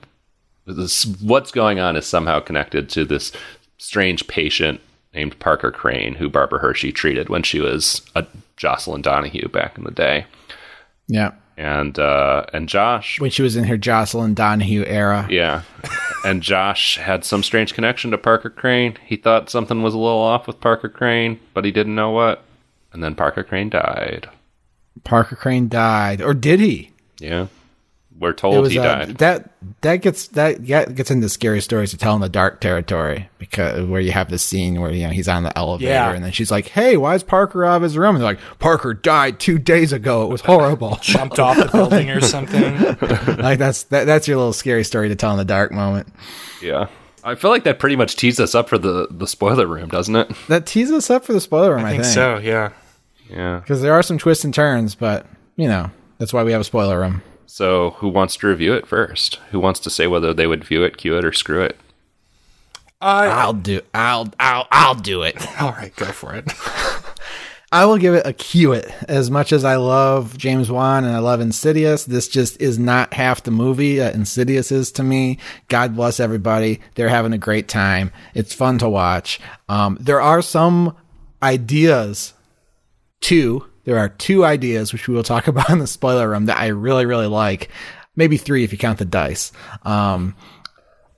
this, 0.65 1.05
what's 1.21 1.51
going 1.51 1.79
on 1.79 1.95
is 1.95 2.05
somehow 2.05 2.39
connected 2.39 2.89
to 2.89 3.05
this 3.05 3.31
strange 3.77 4.27
patient 4.27 4.81
named 5.13 5.37
Parker 5.39 5.71
Crane, 5.71 6.15
who 6.15 6.29
Barbara 6.29 6.59
Hershey 6.59 6.91
treated 6.91 7.29
when 7.29 7.43
she 7.43 7.59
was 7.59 8.01
a 8.15 8.25
Jocelin 8.57 9.01
Donahue 9.01 9.47
back 9.49 9.77
in 9.77 9.83
the 9.83 9.91
day. 9.91 10.25
Yeah. 11.07 11.33
And 11.57 11.97
uh, 11.97 12.45
and 12.51 12.67
Josh, 12.67 13.21
When 13.21 13.31
she 13.31 13.41
was 13.41 13.55
in 13.55 13.63
her 13.65 13.77
Jocelin 13.77 14.33
Donahue 14.33 14.83
era. 14.85 15.25
yeah, 15.29 15.61
and 16.25 16.41
Josh 16.43 16.97
had 16.97 17.23
some 17.23 17.43
strange 17.43 17.73
connection 17.73 18.11
to 18.11 18.17
Parker 18.17 18.49
Crane. 18.49 18.97
He 19.05 19.15
thought 19.15 19.49
something 19.49 19.81
was 19.81 19.93
a 19.93 19.97
little 19.97 20.19
off 20.19 20.47
with 20.47 20.59
Parker 20.59 20.89
Crane, 20.89 21.39
but 21.53 21.63
he 21.63 21.71
didn't 21.71 21.95
know 21.95 22.11
what. 22.11 22.43
And 22.91 23.01
then 23.01 23.15
Parker 23.15 23.41
Crane 23.43 23.69
died. 23.69 24.27
Parker 25.05 25.37
Crane 25.37 25.69
died. 25.69 26.21
Or 26.21 26.33
did 26.33 26.59
he? 26.59 26.91
Yeah, 27.19 27.47
we're 28.17 28.31
told 28.33 28.61
was 28.61 28.71
he 28.71 28.79
uh, 28.79 28.83
died. 29.05 29.17
that 29.17 29.49
that 29.81 29.97
gets 29.97 30.27
that 30.29 30.63
get- 30.63 30.95
gets 30.95 31.11
into 31.11 31.27
scary 31.27 31.59
stories 31.61 31.91
to 31.91 31.97
tell 31.97 32.15
in 32.15 32.21
the 32.21 32.29
dark 32.29 32.61
territory 32.61 33.27
because 33.39 33.85
where 33.87 33.99
you 33.99 34.11
have 34.11 34.29
the 34.29 34.37
scene 34.37 34.79
where 34.79 34.89
you 34.91 35.05
know 35.05 35.09
he's 35.11 35.27
on 35.27 35.43
the 35.43 35.55
elevator 35.57 35.91
Yeah. 35.91 36.13
and 36.13 36.23
then 36.23 36.31
she's 36.31 36.49
like, 36.49 36.67
"Hey, 36.69 36.95
why 36.97 37.15
is 37.15 37.23
Parker 37.23 37.65
out 37.65 37.75
of 37.77 37.81
his 37.81 37.97
room?" 37.97 38.15
And 38.15 38.23
they're 38.23 38.31
like, 38.31 38.39
"Parker 38.59 38.93
died 38.93 39.39
two 39.39 39.57
days 39.59 39.91
ago. 39.91 40.23
It 40.23 40.29
was 40.29 40.41
horrible." 40.41 40.97
Jumped 41.01 41.39
off 41.39 41.57
the 41.57 41.65
building 41.67 42.09
or 42.09 42.21
something. 42.21 42.63
like 43.37 43.59
that's 43.59 43.83
that, 43.83 44.05
that's 44.05 44.27
your 44.27 44.37
little 44.37 44.53
scary 44.53 44.83
story 44.85 45.09
to 45.09 45.15
tell 45.15 45.31
in 45.31 45.37
the 45.37 45.45
dark 45.45 45.71
moment. 45.71 46.07
Yeah. 46.61 46.87
I 47.23 47.33
feel 47.35 47.49
like 47.49 47.63
that 47.63 47.79
pretty 47.79 47.95
much 47.95 48.15
tees 48.17 48.39
us 48.39 48.53
up 48.53 48.69
for 48.69 48.77
the, 48.77 49.07
the 49.09 49.25
spoiler 49.27 49.65
room, 49.65 49.89
doesn't 49.89 50.15
it? 50.15 50.31
That 50.47 50.67
teases 50.67 50.93
us 50.93 51.09
up 51.09 51.25
for 51.25 51.33
the 51.33 51.41
spoiler 51.41 51.73
room. 51.75 51.83
I, 51.83 51.89
I 51.89 51.91
think 51.93 52.05
so, 52.05 52.37
yeah. 52.37 52.69
Yeah. 53.29 53.59
because 53.61 53.81
there 53.81 53.93
are 53.93 54.03
some 54.03 54.19
twists 54.19 54.43
and 54.45 54.53
turns, 54.53 54.93
but 54.93 55.25
you 55.55 55.67
know 55.67 55.89
that's 56.19 56.31
why 56.31 56.43
we 56.43 56.51
have 56.51 56.61
a 56.61 56.65
spoiler 56.65 56.99
room. 56.99 57.23
So, 57.47 57.91
who 57.91 58.09
wants 58.09 58.35
to 58.37 58.47
review 58.47 58.73
it 58.73 58.87
first? 58.87 59.35
Who 59.51 59.59
wants 59.59 59.79
to 59.81 59.89
say 59.89 60.07
whether 60.07 60.33
they 60.33 60.47
would 60.47 60.63
view 60.63 60.83
it, 60.83 60.97
cue 60.97 61.17
it, 61.17 61.25
or 61.25 61.31
screw 61.31 61.61
it? 61.61 61.77
Uh, 63.01 63.29
I'll 63.31 63.53
do. 63.53 63.81
I'll. 63.93 64.27
I'll. 64.39 64.67
I'll 64.71 64.95
do 64.95 65.21
it. 65.21 65.35
all 65.61 65.71
right, 65.71 65.95
go 65.95 66.05
for 66.05 66.33
it. 66.33 66.51
I 67.71 67.85
will 67.85 67.97
give 67.97 68.13
it 68.13 68.25
a 68.25 68.31
cue 68.31 68.71
it. 68.71 68.89
As 69.09 69.29
much 69.29 69.51
as 69.51 69.65
I 69.65 69.75
love 69.75 70.37
James 70.37 70.71
Wan 70.71 71.03
and 71.03 71.13
I 71.13 71.19
love 71.19 71.41
Insidious, 71.41 72.05
this 72.05 72.27
just 72.27 72.61
is 72.61 72.79
not 72.79 73.13
half 73.13 73.43
the 73.43 73.51
movie 73.51 73.97
that 73.97 74.15
Insidious 74.15 74.71
is 74.71 74.91
to 74.93 75.03
me. 75.03 75.39
God 75.67 75.95
bless 75.95 76.19
everybody. 76.19 76.79
They're 76.93 77.09
having 77.09 77.33
a 77.33 77.37
great 77.37 77.67
time. 77.67 78.11
It's 78.33 78.53
fun 78.53 78.77
to 78.77 78.87
watch. 78.87 79.41
Um, 79.67 79.97
there 79.99 80.21
are 80.21 80.41
some 80.41 80.95
ideas, 81.43 82.33
two, 83.19 83.65
there 83.85 83.97
are 83.97 84.09
two 84.09 84.43
ideas 84.43 84.91
which 84.91 85.07
we 85.07 85.15
will 85.15 85.23
talk 85.23 85.47
about 85.49 85.69
in 85.69 85.79
the 85.79 85.87
spoiler 85.87 86.29
room 86.29 86.45
that 86.45 86.59
I 86.59 86.67
really, 86.67 87.05
really 87.05 87.27
like. 87.27 87.69
Maybe 88.15 88.37
three 88.37 88.63
if 88.63 88.71
you 88.71 88.77
count 88.77 88.99
the 88.99 89.05
dice. 89.05 89.51
Um, 89.83 90.35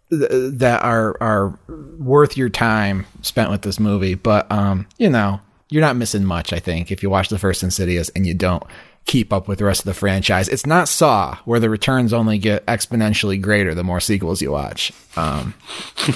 th- 0.09 0.29
that 0.31 0.83
are 0.83 1.15
are 1.21 1.59
worth 1.99 2.37
your 2.37 2.49
time 2.49 3.05
spent 3.21 3.49
with 3.49 3.61
this 3.61 3.79
movie. 3.79 4.15
But 4.15 4.51
um, 4.51 4.87
you 4.97 5.09
know, 5.09 5.39
you're 5.69 5.81
not 5.81 5.95
missing 5.95 6.25
much. 6.25 6.53
I 6.53 6.59
think 6.59 6.91
if 6.91 7.03
you 7.03 7.09
watch 7.09 7.29
the 7.29 7.39
first 7.39 7.63
Insidious 7.63 8.09
and 8.09 8.25
you 8.25 8.33
don't 8.33 8.63
keep 9.05 9.31
up 9.31 9.47
with 9.47 9.59
the 9.59 9.65
rest 9.65 9.81
of 9.81 9.85
the 9.85 9.93
franchise, 9.93 10.47
it's 10.49 10.65
not 10.65 10.89
Saw 10.89 11.35
where 11.45 11.59
the 11.59 11.69
returns 11.69 12.13
only 12.13 12.37
get 12.37 12.65
exponentially 12.65 13.41
greater 13.41 13.73
the 13.73 13.83
more 13.83 13.99
sequels 13.99 14.41
you 14.41 14.51
watch. 14.51 14.91
Um, 15.15 15.53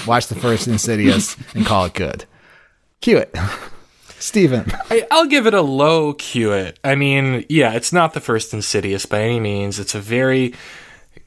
watch 0.08 0.28
the 0.28 0.36
first 0.36 0.68
Insidious 0.68 1.38
and 1.54 1.66
call 1.66 1.86
it 1.86 1.94
good. 1.94 2.26
Cue 3.02 3.18
it, 3.18 3.36
Steven. 4.22 4.72
I, 4.90 5.08
I'll 5.12 5.26
give 5.26 5.48
it 5.48 5.54
a 5.54 5.62
low 5.62 6.14
cue 6.14 6.52
it. 6.54 6.80
I 6.84 6.96
mean, 6.96 7.46
yeah, 7.50 7.74
it's 7.74 7.92
not 7.92 8.14
the 8.14 8.22
first 8.22 8.54
Insidious 8.54 9.06
by 9.06 9.22
any 9.24 9.40
means. 9.40 9.80
It's 9.80 9.96
a 9.96 10.00
very 10.00 10.54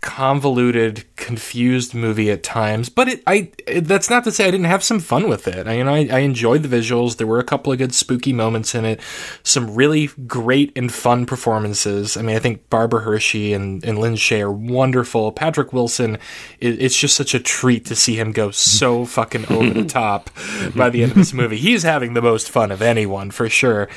convoluted, 0.05 1.03
confused 1.17 1.95
movie 1.95 2.31
at 2.31 2.43
times, 2.43 2.91
but 2.91 3.09
it, 3.09 3.23
I 3.27 3.51
it, 3.67 3.87
that's 3.87 4.11
not 4.11 4.23
to 4.25 4.31
say 4.31 4.47
I 4.47 4.51
didn't 4.51 4.67
have 4.67 4.85
some 4.85 5.01
fun 5.01 5.31
with 5.31 5.49
it. 5.49 5.67
I, 5.67 5.79
you 5.79 5.85
know, 5.85 5.95
I, 5.95 6.07
I 6.13 6.19
enjoyed 6.19 6.63
the 6.63 6.69
visuals. 6.69 7.17
There 7.17 7.27
were 7.27 7.39
a 7.39 7.45
couple 7.45 7.73
of 7.73 7.79
good 7.79 7.95
spooky 7.95 8.35
moments 8.35 8.75
in 8.75 8.85
it. 8.85 9.01
Some 9.45 9.75
really 9.75 10.11
great 10.27 10.73
and 10.77 10.93
fun 10.93 11.25
performances. 11.25 12.19
I 12.19 12.23
mean, 12.23 12.37
I 12.37 12.39
think 12.39 12.69
Barbara 12.69 13.01
Hershey 13.01 13.55
and, 13.55 13.83
and 13.83 13.99
Lin 13.99 14.13
Shaye 14.13 14.43
are 14.43 14.53
wonderful. 14.53 15.33
Patrick 15.33 15.73
Wilson, 15.73 16.19
it, 16.61 16.83
it's 16.83 16.99
just 16.99 17.17
such 17.17 17.33
a 17.33 17.41
treat 17.41 17.87
to 17.87 17.97
see 17.97 18.17
him 18.17 18.33
go 18.33 18.51
so 18.51 19.05
fucking 19.07 19.51
over 19.51 19.71
the 19.71 19.87
top 19.87 20.29
by 20.77 20.91
the 20.91 21.03
end 21.03 21.13
of 21.13 21.17
this 21.17 21.33
movie. 21.33 21.57
He's 21.57 21.83
having 21.83 22.13
the 22.13 22.23
most 22.23 22.51
fun 22.51 22.71
of 22.71 22.83
anyone 22.83 23.31
for 23.31 23.49
sure. 23.49 23.89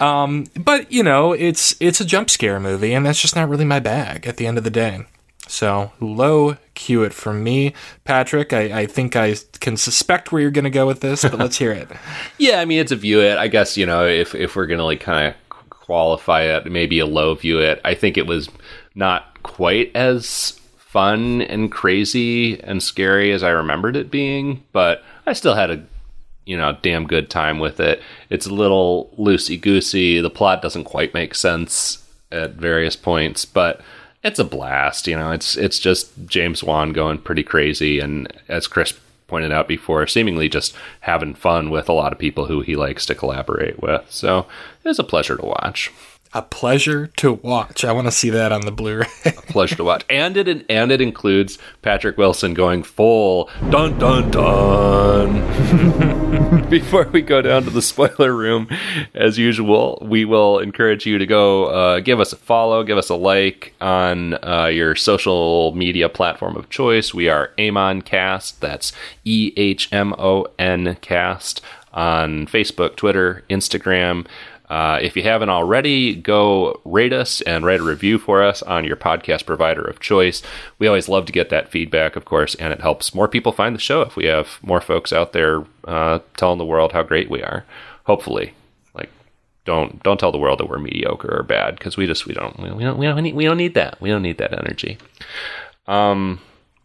Um, 0.00 0.46
but 0.58 0.90
you 0.90 1.02
know, 1.02 1.34
it's 1.34 1.76
it's 1.78 2.00
a 2.00 2.06
jump 2.06 2.30
scare 2.30 2.58
movie, 2.58 2.94
and 2.94 3.04
that's 3.04 3.20
just 3.20 3.36
not 3.36 3.50
really 3.50 3.66
my 3.66 3.80
bag 3.80 4.26
at 4.26 4.38
the 4.38 4.46
end 4.46 4.56
of 4.56 4.64
the 4.64 4.70
day. 4.70 5.04
So 5.52 5.92
low 6.00 6.56
cue 6.72 7.02
it 7.02 7.12
for 7.12 7.34
me, 7.34 7.74
Patrick. 8.04 8.54
I, 8.54 8.80
I 8.80 8.86
think 8.86 9.16
I 9.16 9.36
can 9.60 9.76
suspect 9.76 10.32
where 10.32 10.40
you're 10.40 10.50
going 10.50 10.64
to 10.64 10.70
go 10.70 10.86
with 10.86 11.00
this, 11.00 11.20
but 11.20 11.34
let's 11.34 11.58
hear 11.58 11.72
it. 11.72 11.90
Yeah, 12.38 12.60
I 12.60 12.64
mean, 12.64 12.80
it's 12.80 12.90
a 12.90 12.96
view 12.96 13.20
it. 13.20 13.36
I 13.36 13.48
guess, 13.48 13.76
you 13.76 13.84
know, 13.84 14.06
if, 14.06 14.34
if 14.34 14.56
we're 14.56 14.66
going 14.66 14.78
to 14.78 14.84
like 14.84 15.00
kind 15.00 15.28
of 15.28 15.70
qualify 15.70 16.44
it, 16.44 16.64
maybe 16.64 16.98
a 16.98 17.06
low 17.06 17.34
view 17.34 17.60
it. 17.60 17.82
I 17.84 17.94
think 17.94 18.16
it 18.16 18.26
was 18.26 18.48
not 18.94 19.42
quite 19.42 19.94
as 19.94 20.58
fun 20.78 21.42
and 21.42 21.70
crazy 21.70 22.58
and 22.62 22.82
scary 22.82 23.30
as 23.30 23.42
I 23.42 23.50
remembered 23.50 23.94
it 23.94 24.10
being, 24.10 24.64
but 24.72 25.04
I 25.26 25.34
still 25.34 25.54
had 25.54 25.70
a 25.70 25.84
you 26.46 26.56
know 26.56 26.78
damn 26.80 27.06
good 27.06 27.28
time 27.28 27.58
with 27.58 27.78
it. 27.78 28.02
It's 28.30 28.46
a 28.46 28.54
little 28.54 29.12
loosey 29.18 29.60
goosey. 29.60 30.22
The 30.22 30.30
plot 30.30 30.62
doesn't 30.62 30.84
quite 30.84 31.12
make 31.12 31.34
sense 31.34 32.04
at 32.32 32.54
various 32.54 32.96
points, 32.96 33.44
but 33.44 33.82
it's 34.22 34.38
a 34.38 34.44
blast. 34.44 35.06
You 35.06 35.16
know, 35.16 35.32
it's 35.32 35.56
it's 35.56 35.78
just 35.78 36.10
James 36.26 36.62
Wan 36.62 36.92
going 36.92 37.18
pretty 37.18 37.42
crazy, 37.42 37.98
and 37.98 38.32
as 38.48 38.66
Chris 38.66 38.94
pointed 39.26 39.52
out 39.52 39.66
before, 39.66 40.06
seemingly 40.06 40.48
just 40.48 40.74
having 41.00 41.34
fun 41.34 41.70
with 41.70 41.88
a 41.88 41.92
lot 41.92 42.12
of 42.12 42.18
people 42.18 42.46
who 42.46 42.60
he 42.60 42.76
likes 42.76 43.06
to 43.06 43.14
collaborate 43.14 43.82
with. 43.82 44.04
So 44.10 44.46
it's 44.84 44.98
a 44.98 45.04
pleasure 45.04 45.36
to 45.36 45.44
watch. 45.44 45.90
A 46.34 46.40
pleasure 46.40 47.08
to 47.18 47.34
watch. 47.34 47.84
I 47.84 47.92
want 47.92 48.06
to 48.06 48.10
see 48.10 48.30
that 48.30 48.52
on 48.52 48.62
the 48.62 48.72
Blu-ray. 48.72 49.06
pleasure 49.48 49.76
to 49.76 49.84
watch. 49.84 50.02
And 50.08 50.34
it 50.38 50.64
and 50.70 50.90
it 50.90 51.02
includes 51.02 51.58
Patrick 51.82 52.16
Wilson 52.16 52.54
going 52.54 52.82
full 52.84 53.50
dun 53.68 53.98
dun 53.98 54.30
dun. 54.30 55.42
Before 56.70 57.04
we 57.04 57.20
go 57.20 57.42
down 57.42 57.64
to 57.64 57.70
the 57.70 57.82
spoiler 57.82 58.34
room, 58.34 58.66
as 59.14 59.36
usual, 59.36 59.98
we 60.00 60.24
will 60.24 60.58
encourage 60.58 61.04
you 61.04 61.18
to 61.18 61.26
go 61.26 61.66
uh, 61.66 62.00
give 62.00 62.18
us 62.18 62.32
a 62.32 62.36
follow, 62.36 62.82
give 62.82 62.96
us 62.96 63.10
a 63.10 63.14
like 63.14 63.74
on 63.82 64.42
uh, 64.42 64.70
your 64.72 64.94
social 64.94 65.74
media 65.74 66.08
platform 66.08 66.56
of 66.56 66.70
choice. 66.70 67.12
We 67.12 67.28
are 67.28 67.50
Ehmon 67.58 68.06
Cast. 68.06 68.62
That's 68.62 68.94
E 69.24 69.52
H 69.58 69.92
M 69.92 70.14
O 70.18 70.46
N 70.58 70.96
Cast 71.02 71.60
on 71.92 72.46
Facebook, 72.46 72.96
Twitter, 72.96 73.44
Instagram. 73.50 74.26
Uh, 74.72 74.98
if 75.02 75.14
you 75.18 75.22
haven't 75.22 75.50
already, 75.50 76.14
go 76.14 76.80
rate 76.86 77.12
us 77.12 77.42
and 77.42 77.62
write 77.62 77.80
a 77.80 77.82
review 77.82 78.18
for 78.18 78.42
us 78.42 78.62
on 78.62 78.86
your 78.86 78.96
podcast 78.96 79.44
provider 79.44 79.82
of 79.82 80.00
choice. 80.00 80.42
We 80.78 80.86
always 80.86 81.10
love 81.10 81.26
to 81.26 81.32
get 81.32 81.50
that 81.50 81.70
feedback, 81.70 82.16
of 82.16 82.24
course, 82.24 82.54
and 82.54 82.72
it 82.72 82.80
helps 82.80 83.14
more 83.14 83.28
people 83.28 83.52
find 83.52 83.76
the 83.76 83.80
show 83.80 84.00
if 84.00 84.16
we 84.16 84.24
have 84.24 84.58
more 84.62 84.80
folks 84.80 85.12
out 85.12 85.34
there 85.34 85.62
uh, 85.84 86.20
telling 86.38 86.56
the 86.56 86.64
world 86.64 86.92
how 86.92 87.02
great 87.02 87.28
we 87.28 87.42
are. 87.42 87.66
Hopefully, 88.04 88.54
like 88.94 89.10
don't 89.66 90.02
don't 90.02 90.18
tell 90.18 90.32
the 90.32 90.38
world 90.38 90.58
that 90.58 90.70
we're 90.70 90.78
mediocre 90.78 91.36
or 91.40 91.42
bad 91.42 91.76
because 91.76 91.98
we 91.98 92.06
just 92.06 92.26
we 92.26 92.32
don't 92.32 92.58
we 92.58 92.68
don't 92.68 92.78
we 92.78 92.84
don't, 92.84 92.98
we 92.98 93.06
don't 93.06 93.22
need 93.22 93.34
we 93.34 93.44
don't 93.44 93.58
need 93.58 93.74
that 93.74 94.00
we 94.00 94.08
don't 94.08 94.22
need 94.22 94.38
that 94.38 94.54
energy. 94.54 94.96
Um, 95.86 96.40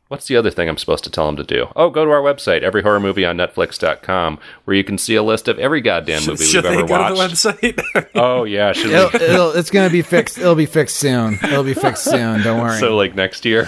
What's 0.10 0.28
the 0.28 0.38
other 0.38 0.50
thing 0.52 0.70
I'm 0.70 0.78
supposed 0.78 1.04
to 1.04 1.10
tell 1.10 1.26
them 1.26 1.36
to 1.36 1.44
do? 1.44 1.68
Oh, 1.76 1.90
go 1.90 2.06
to 2.06 2.12
our 2.12 2.22
website, 2.22 2.64
everyhorrormovieonnetflix.com, 2.64 4.40
where 4.66 4.76
you 4.78 4.84
can 4.84 4.98
see 4.98 5.16
a 5.16 5.24
list 5.24 5.48
of 5.48 5.60
every 5.60 5.82
goddamn 5.82 6.26
movie 6.26 6.46
Should 6.46 6.64
we've 6.64 6.74
they 6.74 6.78
ever 6.80 6.88
go 6.88 7.00
watched. 7.00 7.42
to 7.42 7.48
the 7.52 7.74
website? 7.74 8.08
Oh 8.16 8.44
yeah, 8.46 8.72
should 8.74 8.92
It'll, 8.92 9.10
we? 9.20 9.26
it'll, 9.26 9.52
it's 9.52 9.70
gonna 9.70 9.90
be 9.90 10.02
fixed. 10.02 10.38
It'll 10.38 10.56
be 10.56 10.66
fixed 10.66 10.96
soon. 10.98 11.38
It'll 11.44 11.64
be 11.64 11.74
fixed 11.74 12.04
soon. 12.06 12.42
Don't 12.42 12.62
worry. 12.62 12.80
so 12.80 12.96
like 12.96 13.16
next 13.16 13.44
year. 13.46 13.68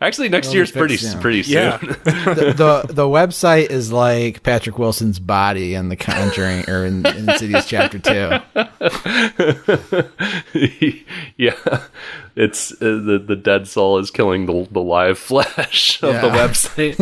Actually, 0.00 0.28
next 0.28 0.48
It'll 0.48 0.56
year's 0.56 0.70
pretty 0.70 0.96
soon. 0.96 1.20
pretty 1.20 1.42
soon. 1.42 1.54
yeah. 1.54 1.76
the, 2.04 2.54
the 2.86 2.92
the 2.92 3.06
website 3.06 3.70
is 3.70 3.90
like 3.90 4.44
Patrick 4.44 4.78
Wilson's 4.78 5.18
body 5.18 5.74
in 5.74 5.88
The 5.88 5.96
Conjuring 5.96 6.68
or 6.70 6.84
in, 6.86 7.04
in 7.04 7.28
Insidious 7.28 7.66
Chapter 7.66 7.98
Two. 7.98 8.38
yeah, 11.36 11.80
it's 12.36 12.72
uh, 12.72 12.76
the 12.80 13.22
the 13.26 13.36
dead 13.36 13.66
soul 13.66 13.98
is 13.98 14.12
killing 14.12 14.46
the 14.46 14.68
the 14.70 14.82
live 14.82 15.18
flesh 15.18 16.00
of 16.02 16.14
the 16.14 16.28
website. 16.30 16.96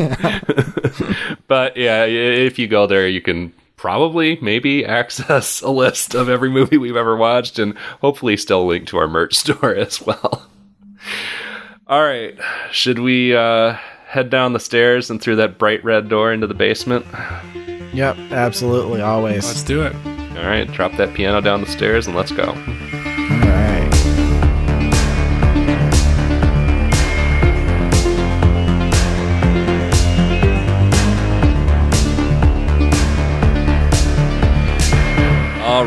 but 1.47 1.76
yeah, 1.76 2.05
if 2.05 2.59
you 2.59 2.66
go 2.66 2.86
there, 2.86 3.07
you 3.07 3.20
can 3.20 3.53
probably 3.76 4.38
maybe 4.40 4.86
access 4.86 5.61
a 5.61 5.70
list 5.70 6.14
of 6.14 6.30
every 6.30 6.49
movie 6.49 6.78
we've 6.78 6.97
ever 6.97 7.14
watched, 7.14 7.59
and 7.59 7.76
hopefully 8.01 8.38
still 8.38 8.66
link 8.66 8.86
to 8.88 8.97
our 8.97 9.07
merch 9.07 9.34
store 9.34 9.74
as 9.74 10.01
well. 10.01 10.47
All 11.89 12.03
right, 12.03 12.37
should 12.72 12.99
we 12.99 13.37
uh, 13.37 13.74
head 14.09 14.28
down 14.28 14.53
the 14.55 14.59
stairs 14.59 15.09
and 15.09 15.20
through 15.20 15.37
that 15.37 15.57
bright 15.57 15.84
red 15.84 16.09
door 16.09 16.32
into 16.32 16.49
the 16.49 16.55
basement? 16.55 17.07
Yep, 17.95 18.16
absolutely, 18.32 19.03
always. 19.03 19.47
Let's 19.47 19.62
do 19.62 19.82
it. 19.82 19.95
All 20.37 20.47
right, 20.47 20.66
drop 20.72 20.97
that 20.97 21.14
piano 21.14 21.41
down 21.41 21.61
the 21.61 21.68
stairs 21.68 22.09
and 22.09 22.16
let's 22.16 22.32
go. 22.32 22.53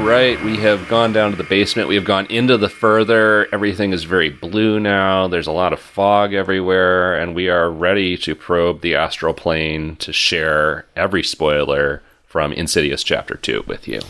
Right, 0.10 0.44
we 0.44 0.58
have 0.58 0.90
gone 0.90 1.14
down 1.14 1.30
to 1.30 1.38
the 1.38 1.44
basement. 1.44 1.88
We 1.88 1.94
have 1.94 2.04
gone 2.04 2.26
into 2.32 2.58
the 2.58 2.68
further. 2.68 3.48
Everything 3.54 3.94
is 3.94 4.06
very 4.06 4.32
blue 4.32 4.80
now. 4.80 5.28
There's 5.28 5.46
a 5.46 5.52
lot 5.52 5.72
of 5.72 5.80
fog 5.80 6.34
everywhere, 6.34 7.16
and 7.16 7.36
we 7.36 7.48
are 7.48 7.70
ready 7.70 8.18
to 8.18 8.34
probe 8.34 8.82
the 8.82 8.96
astral 8.96 9.36
plane 9.36 9.98
to 9.98 10.12
share 10.12 10.88
every 10.96 11.22
spoiler 11.22 12.02
from 12.26 12.54
Insidious 12.54 13.04
Chapter 13.04 13.36
2 13.36 13.66
with 13.68 13.88
you. 13.88 14.02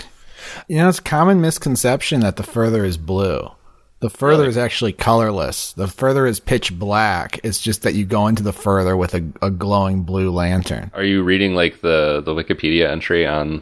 You 0.70 0.78
know, 0.78 0.88
it's 0.88 1.00
a 1.00 1.04
common 1.04 1.41
misconception 1.41 2.22
that 2.22 2.38
the 2.38 2.43
further 2.43 2.86
is 2.86 2.97
blue. 2.97 3.52
The 4.00 4.10
further 4.10 4.45
is 4.45 4.56
actually 4.56 4.93
colorless. 4.93 5.74
The 5.74 5.89
further 5.89 6.26
is 6.26 6.39
pitch 6.39 6.80
black. 6.80 7.41
It's 7.43 7.60
just 7.60 7.82
that 7.82 7.95
you 7.95 8.06
go 8.06 8.28
into 8.28 8.43
the 8.43 8.54
further 8.54 8.95
with 8.95 9.14
a, 9.14 9.30
a 9.41 9.52
glowing 9.52 10.04
blue 10.04 10.32
lantern. 10.32 10.91
Are 10.93 11.04
you 11.04 11.24
reading 11.24 11.56
like 11.56 11.82
the, 11.82 12.22
the 12.24 12.34
Wikipedia 12.34 12.89
entry 12.89 13.28
on 13.28 13.62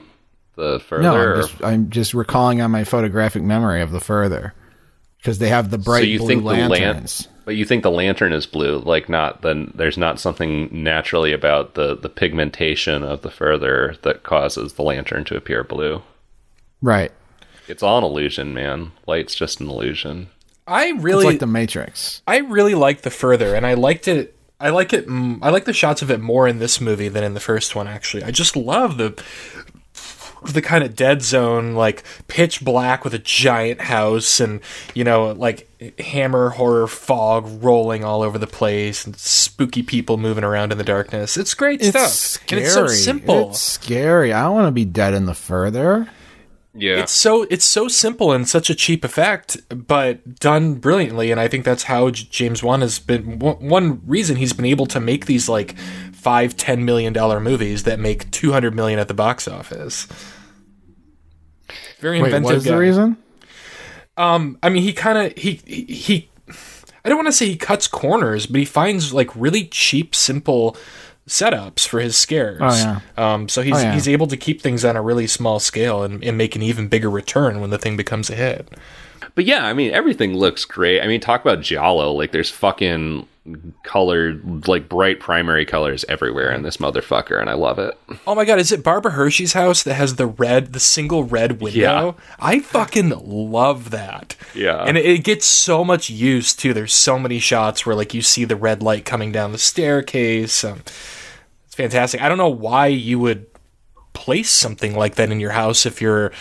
the 0.57 0.79
further? 0.81 1.03
No, 1.03 1.15
I'm 1.15 1.41
just, 1.41 1.63
I'm 1.63 1.89
just 1.89 2.13
recalling 2.13 2.59
on 2.59 2.71
my 2.71 2.83
photographic 2.83 3.41
memory 3.43 3.81
of 3.81 3.91
the 3.91 4.01
further 4.01 4.53
because 5.17 5.39
they 5.39 5.47
have 5.49 5.69
the 5.71 5.77
bright 5.77 6.01
so 6.01 6.05
you 6.05 6.19
blue 6.19 6.27
think 6.27 6.41
the 6.41 6.47
lan- 6.47 6.69
lanterns. 6.69 7.27
but 7.45 7.55
you 7.55 7.63
think 7.65 7.83
the 7.83 7.91
lantern 7.91 8.33
is 8.33 8.45
blue, 8.45 8.79
like 8.79 9.07
not 9.07 9.41
then 9.43 9.71
there's 9.75 9.97
not 9.97 10.19
something 10.19 10.67
naturally 10.71 11.31
about 11.31 11.75
the 11.75 11.95
the 11.95 12.09
pigmentation 12.09 13.03
of 13.03 13.21
the 13.21 13.31
further 13.31 13.95
that 14.01 14.23
causes 14.23 14.73
the 14.73 14.83
lantern 14.83 15.23
to 15.25 15.37
appear 15.37 15.63
blue. 15.63 16.01
right. 16.81 17.11
It's 17.69 17.83
all 17.83 17.97
an 17.97 18.05
illusion, 18.05 18.53
man. 18.53 18.93
Light's 19.07 19.35
just 19.35 19.59
an 19.59 19.67
illusion. 19.69 20.29
I 20.67 20.85
It's 20.87 21.03
really, 21.03 21.25
like 21.25 21.39
the 21.39 21.47
Matrix. 21.47 22.21
I 22.25 22.37
really 22.37 22.75
like 22.75 23.01
the 23.01 23.09
further, 23.09 23.55
and 23.55 23.65
I 23.65 23.73
liked 23.73 24.07
it. 24.07 24.37
I 24.59 24.69
like 24.69 24.93
it. 24.93 25.05
I 25.09 25.49
like 25.49 25.65
the 25.65 25.73
shots 25.73 26.01
of 26.01 26.09
it 26.09 26.21
more 26.21 26.47
in 26.47 26.59
this 26.59 26.79
movie 26.79 27.09
than 27.09 27.25
in 27.25 27.33
the 27.33 27.41
first 27.41 27.75
one. 27.75 27.85
Actually, 27.87 28.23
I 28.23 28.31
just 28.31 28.55
love 28.55 28.97
the 28.97 29.21
the 30.45 30.61
kind 30.61 30.83
of 30.83 30.95
dead 30.95 31.21
zone, 31.21 31.73
like 31.73 32.03
pitch 32.27 32.63
black 32.63 33.03
with 33.03 33.13
a 33.13 33.19
giant 33.19 33.81
house, 33.81 34.39
and 34.39 34.61
you 34.93 35.03
know, 35.03 35.31
like 35.31 35.67
hammer 35.99 36.49
horror 36.49 36.87
fog 36.87 37.63
rolling 37.63 38.03
all 38.03 38.21
over 38.21 38.37
the 38.37 38.47
place, 38.47 39.05
and 39.05 39.15
spooky 39.17 39.83
people 39.83 40.17
moving 40.17 40.43
around 40.43 40.71
in 40.71 40.77
the 40.77 40.83
darkness. 40.83 41.37
It's 41.37 41.53
great 41.53 41.79
It's 41.81 41.89
stuff, 41.89 42.09
scary. 42.09 42.61
and 42.61 42.65
it's 42.65 42.73
so 42.73 42.87
simple. 42.87 43.49
It's 43.51 43.61
scary. 43.61 44.33
I 44.33 44.43
don't 44.43 44.53
want 44.55 44.67
to 44.67 44.71
be 44.71 44.85
dead 44.85 45.13
in 45.13 45.25
the 45.25 45.33
further. 45.33 46.09
Yeah. 46.79 46.97
It's 46.99 47.11
so 47.11 47.47
it's 47.49 47.65
so 47.65 47.87
simple 47.87 48.31
and 48.31 48.47
such 48.47 48.69
a 48.69 48.75
cheap 48.75 49.03
effect, 49.03 49.57
but 49.87 50.39
done 50.39 50.75
brilliantly. 50.75 51.31
And 51.31 51.39
I 51.41 51.47
think 51.47 51.65
that's 51.65 51.83
how 51.83 52.11
J- 52.11 52.27
James 52.29 52.61
Wan 52.61 52.81
has 52.81 52.99
been. 52.99 53.39
One 53.39 53.55
one 53.67 54.01
reason 54.05 54.35
he's 54.35 54.53
been 54.53 54.65
able 54.65 54.85
to 54.87 54.99
make 54.99 55.25
these 55.25 55.49
like 55.49 55.73
five, 56.27 56.57
ten 56.57 56.83
million 56.85 57.13
dollar 57.13 57.39
movies 57.39 57.83
that 57.83 57.99
make 57.99 58.29
two 58.31 58.51
hundred 58.51 58.75
million 58.75 58.99
at 58.99 59.07
the 59.07 59.13
box 59.13 59.47
office. 59.47 60.07
Very 61.99 62.21
Wait, 62.21 62.27
inventive. 62.27 62.43
what 62.45 62.55
is 62.55 62.63
guy. 62.65 62.71
the 62.71 62.77
reason? 62.77 63.17
Um, 64.17 64.57
I 64.61 64.69
mean, 64.69 64.83
he 64.83 64.93
kind 64.93 65.17
of 65.17 65.37
he, 65.37 65.61
he 65.65 65.83
he. 65.85 66.29
I 67.05 67.09
don't 67.09 67.17
want 67.17 67.27
to 67.27 67.31
say 67.31 67.47
he 67.47 67.55
cuts 67.55 67.87
corners, 67.87 68.45
but 68.45 68.59
he 68.59 68.65
finds 68.65 69.13
like 69.13 69.33
really 69.35 69.65
cheap, 69.65 70.13
simple 70.13 70.75
setups 71.27 71.87
for 71.87 71.99
his 71.99 72.17
scares. 72.17 72.59
Oh, 72.61 72.75
yeah. 73.17 73.33
Um, 73.33 73.47
so 73.49 73.61
he's 73.61 73.75
Oh, 73.75 73.81
yeah. 73.81 73.93
he's 73.93 74.07
able 74.07 74.27
to 74.27 74.37
keep 74.37 74.61
things 74.61 74.83
on 74.85 74.95
a 74.95 75.01
really 75.01 75.27
small 75.27 75.59
scale 75.59 76.03
and, 76.03 76.23
and 76.23 76.37
make 76.37 76.55
an 76.55 76.61
even 76.61 76.87
bigger 76.87 77.09
return 77.09 77.59
when 77.61 77.69
the 77.69 77.77
thing 77.77 77.95
becomes 77.97 78.29
a 78.29 78.35
hit. 78.35 78.69
But 79.35 79.45
yeah, 79.45 79.65
I 79.65 79.73
mean 79.73 79.91
everything 79.91 80.33
looks 80.35 80.65
great. 80.65 81.01
I 81.01 81.07
mean 81.07 81.19
talk 81.21 81.41
about 81.41 81.61
Giallo, 81.61 82.11
like 82.11 82.31
there's 82.31 82.49
fucking 82.49 83.27
colored 83.83 84.67
like 84.67 84.89
bright 84.89 85.19
primary 85.19 85.65
colors 85.65 86.03
everywhere 86.09 86.51
in 86.51 86.63
this 86.63 86.77
motherfucker 86.77 87.39
and 87.39 87.49
I 87.49 87.53
love 87.53 87.79
it. 87.79 87.97
Oh 88.25 88.35
my 88.35 88.45
god, 88.45 88.59
is 88.59 88.71
it 88.71 88.83
Barbara 88.83 89.11
Hershey's 89.11 89.53
house 89.53 89.83
that 89.83 89.93
has 89.95 90.15
the 90.15 90.27
red, 90.27 90.73
the 90.73 90.79
single 90.79 91.23
red 91.23 91.61
window? 91.61 91.79
Yeah. 91.79 92.13
I 92.39 92.59
fucking 92.59 93.09
love 93.09 93.91
that. 93.91 94.35
Yeah. 94.53 94.83
And 94.83 94.97
it, 94.97 95.05
it 95.05 95.23
gets 95.23 95.45
so 95.45 95.83
much 95.83 96.09
use 96.09 96.53
too. 96.53 96.73
There's 96.73 96.93
so 96.93 97.17
many 97.17 97.39
shots 97.39 97.85
where 97.85 97.95
like 97.95 98.13
you 98.13 98.21
see 98.21 98.45
the 98.45 98.55
red 98.55 98.83
light 98.83 99.05
coming 99.05 99.31
down 99.31 99.51
the 99.51 99.57
staircase. 99.57 100.63
Um, 100.63 100.79
it's 101.65 101.75
fantastic. 101.75 102.21
I 102.21 102.29
don't 102.29 102.37
know 102.37 102.49
why 102.49 102.87
you 102.87 103.19
would 103.19 103.47
place 104.13 104.49
something 104.49 104.95
like 104.95 105.15
that 105.15 105.31
in 105.31 105.39
your 105.39 105.51
house 105.51 105.85
if 105.85 106.01
you're 106.01 106.31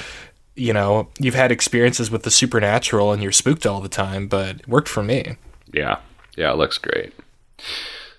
you 0.57 0.73
know, 0.73 1.09
you've 1.21 1.35
had 1.35 1.53
experiences 1.53 2.11
with 2.11 2.23
the 2.23 2.31
supernatural 2.31 3.13
and 3.13 3.23
you're 3.23 3.31
spooked 3.31 3.67
all 3.67 3.81
the 3.81 3.91
time, 3.91 4.27
but 4.27 4.57
it 4.57 4.69
worked 4.69 4.89
for 4.89 5.03
me. 5.03 5.37
Yeah. 5.73 5.99
Yeah, 6.37 6.53
it 6.53 6.57
looks 6.57 6.79
great. 6.79 7.13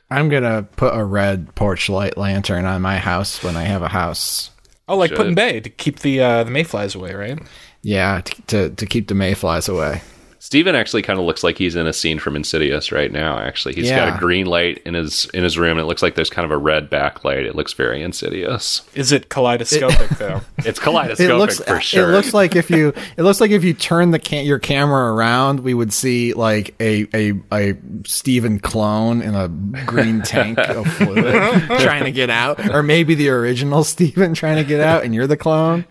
I'm 0.09 0.29
gonna 0.29 0.63
put 0.75 0.95
a 0.95 1.03
red 1.03 1.53
porch 1.55 1.89
light 1.89 2.17
lantern 2.17 2.65
on 2.65 2.81
my 2.81 2.97
house 2.97 3.43
when 3.43 3.55
I 3.55 3.63
have 3.63 3.81
a 3.81 3.89
house. 3.89 4.51
Oh, 4.87 4.95
like 4.97 5.09
Should. 5.09 5.17
putting 5.17 5.35
bay 5.35 5.59
to 5.59 5.69
keep 5.69 5.99
the 5.99 6.21
uh, 6.21 6.43
the 6.43 6.51
mayflies 6.51 6.95
away, 6.95 7.13
right? 7.13 7.39
Yeah, 7.81 8.21
to 8.21 8.41
to, 8.47 8.69
to 8.71 8.85
keep 8.85 9.07
the 9.07 9.15
mayflies 9.15 9.67
away. 9.67 10.01
Steven 10.47 10.75
actually 10.75 11.01
kind 11.01 11.19
of 11.19 11.25
looks 11.25 11.43
like 11.43 11.57
he's 11.57 11.75
in 11.75 11.87
a 11.87 11.91
scene 11.91 12.19
from 12.19 12.37
Insidious 12.37 12.93
right 12.93 13.11
now. 13.11 13.37
Actually, 13.37 13.75
he's 13.75 13.89
got 13.89 14.15
a 14.15 14.17
green 14.17 14.45
light 14.45 14.81
in 14.85 14.93
his 14.93 15.25
in 15.33 15.43
his 15.43 15.57
room. 15.57 15.71
And 15.71 15.81
it 15.81 15.87
looks 15.87 16.01
like 16.01 16.15
there's 16.15 16.29
kind 16.29 16.45
of 16.45 16.51
a 16.51 16.57
red 16.57 16.89
backlight. 16.89 17.43
It 17.45 17.53
looks 17.53 17.73
very 17.73 18.01
Insidious. 18.01 18.81
Is 18.95 19.11
it 19.11 19.27
kaleidoscopic 19.27 20.07
though? 20.11 20.39
It's 20.59 20.79
kaleidoscopic 20.79 21.31
It 21.31 21.35
looks 21.35 21.59
for 21.59 21.81
sure. 21.81 22.07
It 22.07 22.13
looks 22.13 22.33
like 22.33 22.55
if 22.55 22.69
you 22.69 22.93
it 23.17 23.23
looks 23.23 23.41
like 23.41 23.51
if 23.51 23.65
you 23.65 23.73
turn 23.73 24.11
the 24.11 24.19
ca- 24.19 24.41
your 24.41 24.57
camera 24.57 25.13
around, 25.13 25.59
we 25.59 25.73
would 25.73 25.91
see 25.91 26.31
like 26.33 26.73
a 26.79 27.09
a 27.13 27.33
a 27.51 27.73
Steven 28.05 28.61
clone 28.61 29.21
in 29.21 29.35
a 29.35 29.49
green 29.85 30.21
tank 30.21 30.59
of 30.59 30.87
fluid 30.93 31.33
trying 31.81 32.05
to 32.05 32.11
get 32.13 32.29
out, 32.29 32.73
or 32.73 32.83
maybe 32.83 33.15
the 33.15 33.27
original 33.27 33.83
Steven 33.83 34.33
trying 34.33 34.55
to 34.55 34.63
get 34.63 34.79
out, 34.79 35.03
and 35.03 35.13
you're 35.13 35.27
the 35.27 35.35
clone. 35.35 35.83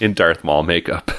in 0.00 0.12
Darth 0.12 0.44
Maul 0.44 0.64
makeup. 0.64 1.10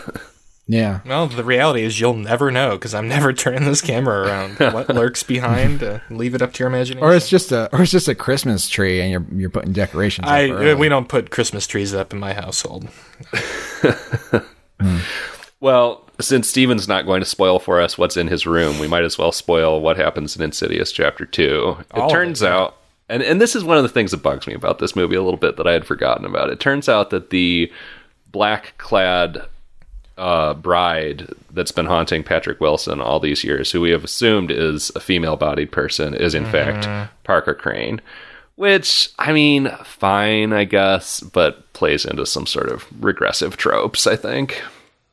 Yeah. 0.71 1.01
Well, 1.05 1.27
the 1.27 1.43
reality 1.43 1.83
is 1.83 1.99
you'll 1.99 2.13
never 2.13 2.49
know 2.49 2.71
because 2.77 2.93
I'm 2.95 3.07
never 3.17 3.33
turning 3.33 3.65
this 3.65 3.81
camera 3.81 4.25
around. 4.25 4.57
What 4.73 4.87
lurks 4.89 5.21
behind? 5.21 5.83
Uh, 5.83 5.99
leave 6.09 6.33
it 6.33 6.41
up 6.41 6.53
to 6.53 6.59
your 6.59 6.69
imagination. 6.69 7.03
Or 7.03 7.13
it's 7.13 7.27
just 7.27 7.51
a 7.51 7.69
or 7.75 7.81
it's 7.81 7.91
just 7.91 8.07
a 8.07 8.15
Christmas 8.15 8.69
tree, 8.69 9.01
and 9.01 9.11
you're 9.11 9.25
you're 9.37 9.49
putting 9.49 9.73
decorations. 9.73 10.25
up 10.27 10.31
I 10.33 10.49
early. 10.49 10.75
we 10.75 10.87
don't 10.87 11.09
put 11.09 11.29
Christmas 11.29 11.67
trees 11.67 11.93
up 11.93 12.13
in 12.13 12.19
my 12.19 12.33
household. 12.33 12.87
Well, 15.59 16.09
since 16.19 16.49
Steven's 16.49 16.87
not 16.87 17.05
going 17.05 17.21
to 17.21 17.25
spoil 17.25 17.59
for 17.59 17.79
us 17.79 17.95
what's 17.95 18.17
in 18.17 18.27
his 18.27 18.47
room, 18.47 18.79
we 18.79 18.87
might 18.87 19.03
as 19.03 19.19
well 19.19 19.31
spoil 19.31 19.79
what 19.79 19.95
happens 19.95 20.35
in 20.35 20.41
Insidious 20.41 20.91
Chapter 20.91 21.23
2. 21.23 21.77
It 21.81 21.85
All 21.91 22.05
of 22.07 22.11
turns 22.11 22.41
it, 22.41 22.45
yeah. 22.45 22.57
out, 22.57 22.77
and, 23.07 23.21
and 23.21 23.39
this 23.39 23.55
is 23.55 23.63
one 23.63 23.77
of 23.77 23.83
the 23.83 23.89
things 23.89 24.09
that 24.09 24.23
bugs 24.23 24.47
me 24.47 24.55
about 24.55 24.79
this 24.79 24.95
movie 24.95 25.15
a 25.15 25.21
little 25.21 25.37
bit 25.39 25.57
that 25.57 25.67
I 25.67 25.73
had 25.73 25.85
forgotten 25.85 26.25
about. 26.25 26.49
It 26.49 26.59
turns 26.59 26.89
out 26.89 27.11
that 27.11 27.29
the 27.29 27.71
black 28.31 28.73
clad 28.79 29.43
uh, 30.21 30.53
bride 30.53 31.27
that's 31.51 31.71
been 31.71 31.85
haunting 31.87 32.23
Patrick 32.23 32.61
Wilson 32.61 33.01
all 33.01 33.19
these 33.19 33.43
years, 33.43 33.71
who 33.71 33.81
we 33.81 33.89
have 33.91 34.03
assumed 34.03 34.51
is 34.51 34.91
a 34.95 34.99
female 34.99 35.35
bodied 35.35 35.71
person, 35.71 36.13
is 36.13 36.35
in 36.35 36.43
Mm-hmm. 36.43 36.51
fact 36.51 37.11
Parker 37.23 37.53
Crane. 37.53 37.99
Which, 38.55 39.09
I 39.17 39.31
mean, 39.33 39.69
fine, 39.83 40.53
I 40.53 40.65
guess, 40.65 41.19
but 41.21 41.71
plays 41.73 42.05
into 42.05 42.25
some 42.27 42.45
sort 42.45 42.69
of 42.69 42.85
regressive 43.03 43.57
tropes, 43.57 44.05
I 44.05 44.15
think. 44.15 44.61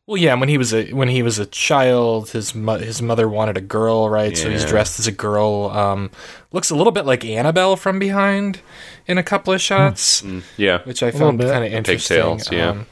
Well, 0.07 0.17
yeah, 0.19 0.35
when 0.35 0.49
he 0.49 0.59
was 0.59 0.73
a 0.75 0.91
when 0.93 1.09
he 1.09 1.23
was 1.23 1.39
a 1.39 1.47
child, 1.47 2.31
his 2.31 2.55
mo- 2.55 2.79
his 2.79 3.01
mother 3.03 3.29
wanted 3.29 3.57
a 3.59 3.61
girl, 3.63 4.09
right? 4.09 4.37
So 4.37 4.49
he's 4.51 4.65
dressed 4.65 4.99
as 4.99 5.07
a 5.07 5.13
girl. 5.13 5.71
Um, 5.71 6.11
looks 6.53 6.71
a 6.71 6.75
little 6.77 6.93
bit 6.93 7.05
like 7.07 7.25
Annabelle 7.27 7.77
from 7.77 7.99
behind 7.99 8.61
in 9.07 9.19
a 9.19 9.23
couple 9.23 9.53
of 9.53 9.61
shots, 9.61 10.23
Yeah. 10.57 10.81
which 10.85 11.03
I 11.03 11.11
found 11.11 11.41
kind 11.41 11.65
of 11.65 11.73
interesting. 11.73 12.17
Pigtails, 12.17 12.51
yeah. 12.53 12.71
Um, 12.71 12.87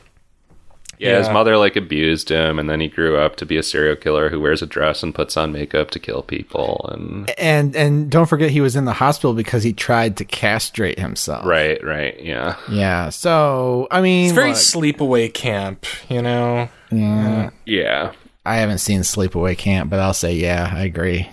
Yeah, 0.98 1.18
his 1.18 1.28
mother 1.28 1.56
like 1.56 1.76
abused 1.76 2.28
him, 2.28 2.58
and 2.58 2.68
then 2.68 2.80
he 2.80 2.88
grew 2.88 3.16
up 3.16 3.36
to 3.36 3.46
be 3.46 3.56
a 3.56 3.62
serial 3.62 3.96
killer 3.96 4.28
who 4.28 4.40
wears 4.40 4.62
a 4.62 4.66
dress 4.66 5.02
and 5.02 5.14
puts 5.14 5.36
on 5.36 5.52
makeup 5.52 5.90
to 5.92 5.98
kill 5.98 6.22
people. 6.22 6.88
And 6.92 7.30
and 7.38 7.76
and 7.76 8.10
don't 8.10 8.26
forget 8.26 8.50
he 8.50 8.60
was 8.60 8.76
in 8.76 8.84
the 8.84 8.92
hospital 8.92 9.34
because 9.34 9.62
he 9.62 9.72
tried 9.72 10.16
to 10.18 10.24
castrate 10.24 10.98
himself. 10.98 11.44
right, 11.44 11.82
right, 11.84 12.20
yeah, 12.22 12.56
Yeah. 12.70 13.10
So 13.10 13.88
I 13.90 14.00
mean, 14.00 14.26
it's 14.26 14.34
very 14.34 14.50
look, 14.50 14.56
sleepaway 14.56 15.32
camp, 15.32 15.86
you 16.08 16.22
know. 16.22 16.68
yeah. 16.90 17.50
yeah. 17.64 18.12
I 18.46 18.58
haven't 18.58 18.78
seen 18.78 19.00
Sleepaway 19.00 19.58
Camp, 19.58 19.90
but 19.90 19.98
I'll 19.98 20.14
say 20.14 20.34
yeah, 20.36 20.70
I 20.72 20.84
agree. 20.84 21.28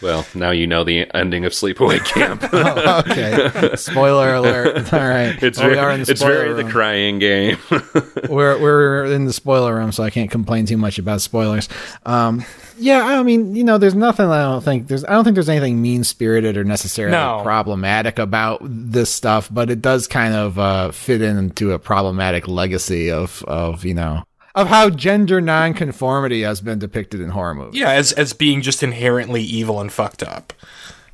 Well, 0.00 0.24
now 0.34 0.52
you 0.52 0.66
know 0.68 0.84
the 0.84 1.06
ending 1.14 1.44
of 1.44 1.52
Sleepaway 1.52 2.04
Camp. 2.04 2.44
Oh, 2.52 3.00
okay. 3.00 3.74
Spoiler 3.76 4.34
alert. 4.34 4.92
All 4.92 5.00
right. 5.00 5.42
it's 5.42 5.58
Well, 5.58 5.68
we 5.68 5.74
very, 5.74 5.86
are 5.86 5.90
in 5.90 6.02
the 6.04 6.12
it's 6.12 6.22
very 6.22 6.48
room. 6.52 6.56
the 6.66 6.70
crying 6.72 7.18
game. 7.18 7.58
we're 8.28 8.58
we're 8.60 9.04
in 9.06 9.24
the 9.24 9.32
spoiler 9.32 9.74
room, 9.74 9.90
so 9.92 10.02
I 10.04 10.10
can't 10.10 10.30
complain 10.30 10.66
too 10.66 10.76
much 10.76 10.98
about 10.98 11.20
spoilers. 11.20 11.68
Um, 12.06 12.44
yeah, 12.78 13.04
I 13.04 13.24
mean, 13.24 13.56
you 13.56 13.64
know, 13.64 13.76
there's 13.78 13.96
nothing. 13.96 14.26
I 14.26 14.42
don't 14.42 14.62
think 14.62 14.86
there's. 14.86 15.04
I 15.04 15.10
don't 15.10 15.24
think 15.24 15.34
there's 15.34 15.48
anything 15.48 15.82
mean 15.82 16.04
spirited 16.04 16.56
or 16.56 16.62
necessarily 16.62 17.10
No. 17.16 17.40
problematic 17.42 18.20
about 18.20 18.60
this 18.62 19.10
stuff, 19.12 19.48
but 19.52 19.68
it 19.68 19.82
does 19.82 20.06
kind 20.06 20.32
of 20.34 20.58
uh, 20.60 20.92
fit 20.92 21.20
into 21.22 21.72
a 21.72 21.78
problematic 21.80 22.46
legacy 22.46 23.10
of 23.10 23.42
of 23.48 23.84
you 23.84 23.94
know 23.94 24.22
of 24.60 24.68
how 24.68 24.90
gender 24.90 25.40
nonconformity 25.40 26.42
has 26.42 26.60
been 26.60 26.78
depicted 26.78 27.20
in 27.20 27.30
horror 27.30 27.54
movies. 27.54 27.80
Yeah, 27.80 27.90
as 27.92 28.12
as 28.12 28.32
being 28.32 28.60
just 28.62 28.82
inherently 28.82 29.42
evil 29.42 29.80
and 29.80 29.92
fucked 29.92 30.22
up. 30.22 30.52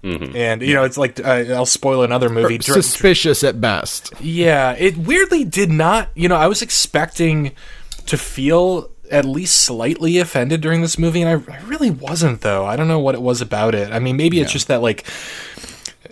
And 0.03 0.61
you 0.61 0.74
know, 0.74 0.84
it's 0.84 0.99
like 0.99 1.18
uh, 1.18 1.45
I'll 1.55 1.64
spoil 1.64 2.03
another 2.03 2.28
movie. 2.28 2.59
Dr- 2.59 2.74
Suspicious 2.84 3.42
at 3.42 3.59
best. 3.61 4.12
Yeah, 4.20 4.72
it 4.78 4.99
weirdly 4.99 5.45
did 5.45 5.70
not. 5.70 6.11
You 6.14 6.28
know, 6.28 6.36
I 6.36 6.47
was 6.47 6.61
expecting 6.61 7.53
to 8.07 8.18
feel 8.18 8.90
at 9.11 9.24
least 9.24 9.61
slightly 9.61 10.18
offended 10.18 10.61
during 10.61 10.82
this 10.82 10.99
movie, 10.99 11.22
and 11.22 11.30
I, 11.49 11.53
I 11.55 11.61
really 11.62 11.90
wasn't. 11.90 12.42
Though 12.42 12.66
I 12.66 12.76
don't 12.76 12.86
know 12.88 12.99
what 13.01 13.14
it 13.14 13.22
was 13.22 13.40
about 13.40 13.74
it. 13.74 13.92
I 13.92 13.99
mean, 13.99 14.18
maybe 14.18 14.40
it's 14.40 14.53
just 14.53 14.68
that 14.68 14.82
like. 14.82 15.07